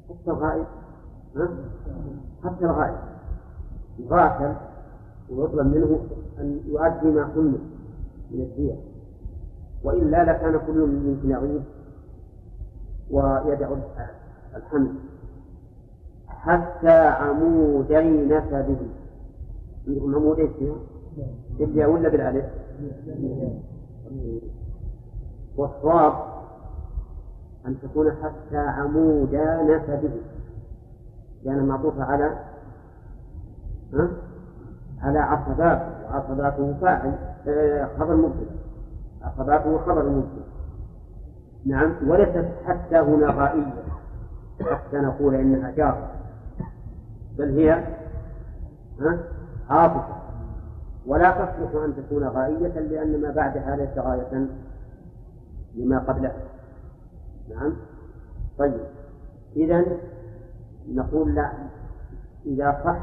[0.08, 0.66] حتى الغائب؟
[2.44, 2.98] حتى الغائب.
[3.98, 4.54] يغاسل
[5.30, 6.00] ويطلب منه
[6.38, 7.58] أن يؤدي ما حمل
[8.30, 8.74] من الدية.
[9.84, 11.62] وإلا لكان كل يمكن يغيب
[13.10, 13.68] ويدع
[14.56, 14.94] الحمل.
[16.28, 18.76] حتى عمودي نسبه
[19.88, 20.74] عندكم عمودي فيها؟
[21.58, 22.44] بالياء ولا بالألف؟
[25.56, 26.12] والصواب
[27.66, 30.10] أن تكون حتى عمودا نسبه
[31.46, 32.38] لأن معطوفة على
[33.94, 34.08] ها؟
[35.02, 37.14] على عصبات وعصباته فاعل
[37.48, 38.56] آه، خبر مبتدأ.
[39.22, 40.46] عصباته خبر مبتدأ.
[41.66, 43.82] نعم وليست حتى هنا غائية.
[44.60, 46.10] حتى نقول إنها جارة.
[47.38, 47.70] بل هي
[49.00, 49.18] ها؟
[49.70, 50.16] عاطفة
[51.06, 54.46] ولا تصلح أن تكون غائية لأن ما بعدها ليس غاية
[55.74, 56.36] لما قبلها.
[57.50, 57.72] نعم؟
[58.58, 58.80] طيب.
[59.56, 59.84] إذا
[60.94, 61.52] نقول لا
[62.46, 62.98] إذا صح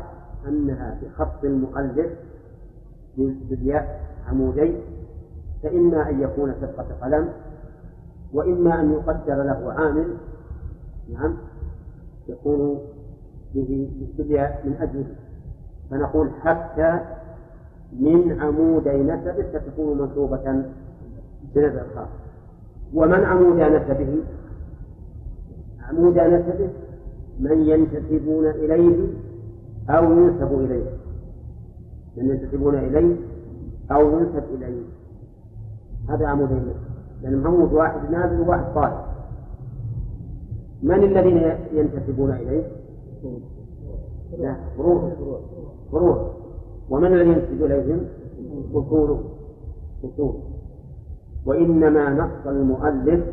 [0.47, 2.11] أنها بخط المؤلف
[3.18, 4.76] بالياء عمودي
[5.64, 7.30] فإما أن يكون سبقة قلم
[8.34, 10.18] وإما أن يقدر له عامل
[11.14, 11.38] نعم
[12.27, 12.80] يكون
[13.55, 13.91] به
[14.65, 15.05] من أجله.
[15.91, 16.99] فنقول حتى
[17.99, 20.64] من عمودي نسبه ستكون منصوبة
[21.55, 22.07] بنزع الخاص
[22.93, 24.18] ومن عمود نسبه؟
[25.89, 26.69] عمود نسبه
[27.39, 29.07] من ينتسبون إليه
[29.89, 30.85] أو ينسب إليه.
[32.18, 33.15] من ينتسبون إليه
[33.91, 34.81] أو ينسب إليه.
[36.10, 38.99] هذا عمود النسب لأن عمود واحد نازل وواحد طالب
[40.84, 41.38] من الذين
[41.73, 42.64] ينتسبون إليه؟
[44.39, 45.11] لا فروع.
[45.91, 46.34] فروع.
[46.89, 47.99] ومن الذي ينسب إليهم؟
[48.73, 49.18] أصول
[50.03, 50.35] أصول
[51.45, 53.23] وإنما نص المؤلف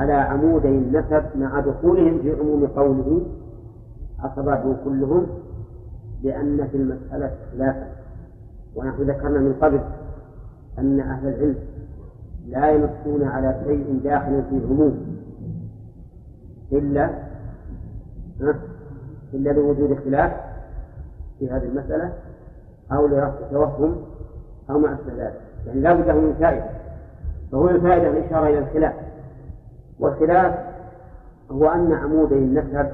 [0.00, 3.22] على عمودي النسب مع دخولهم في عموم قوله
[4.18, 5.26] عصباته كلهم
[6.22, 7.86] لأن في المسألة خلافا.
[8.76, 9.80] ونحن ذكرنا من قبل
[10.78, 11.56] أن أهل العلم
[12.48, 15.16] لا ينصون على شيء داخل في عموم.
[16.72, 17.10] إلا
[19.34, 20.32] إلا لوجود خلاف
[21.38, 22.12] في هذه المسألة
[22.92, 23.96] أو لرفع توهم
[24.70, 25.40] أو مع ذلك.
[25.66, 26.70] يعني لا بد من فائدة
[27.52, 28.94] فهو الفائدة الإشارة إلى الخلاف.
[30.00, 30.54] والخلاف
[31.50, 32.92] هو أن عمودي النسب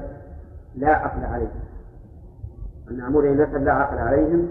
[0.75, 1.59] لا عقل عليهم.
[2.91, 4.49] أن عمودي النسب لا عقل عليهم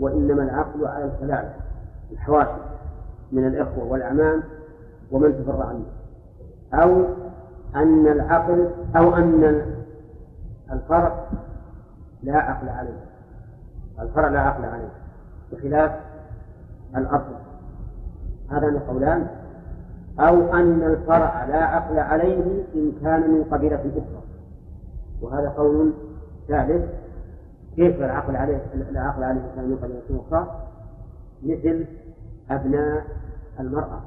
[0.00, 1.52] وإنما العقل على الكلام
[2.12, 2.60] الحواشي
[3.32, 4.42] من الإخوة والأعمام
[5.10, 5.84] ومن تفرع عنه.
[6.74, 7.04] أو
[7.76, 9.62] أن العقل أو أن
[10.72, 11.24] الفرع
[12.22, 13.04] لا عقل عليه
[14.00, 14.88] الفرع لا عقل عليه
[15.52, 15.92] بخلاف
[16.96, 17.34] الأصل.
[18.50, 19.39] هذان قولان.
[20.28, 24.22] أو أن الفرع لا عقل عليه إن كان من قبيلة أخرى.
[25.22, 25.92] وهذا قول
[26.48, 26.84] ثالث
[27.76, 28.60] كيف العقل عليه
[28.90, 30.60] لا عقل عليه إن كان من قبيلة أخرى؟
[31.42, 31.86] مثل
[32.50, 33.04] أبناء
[33.60, 34.00] المرأة.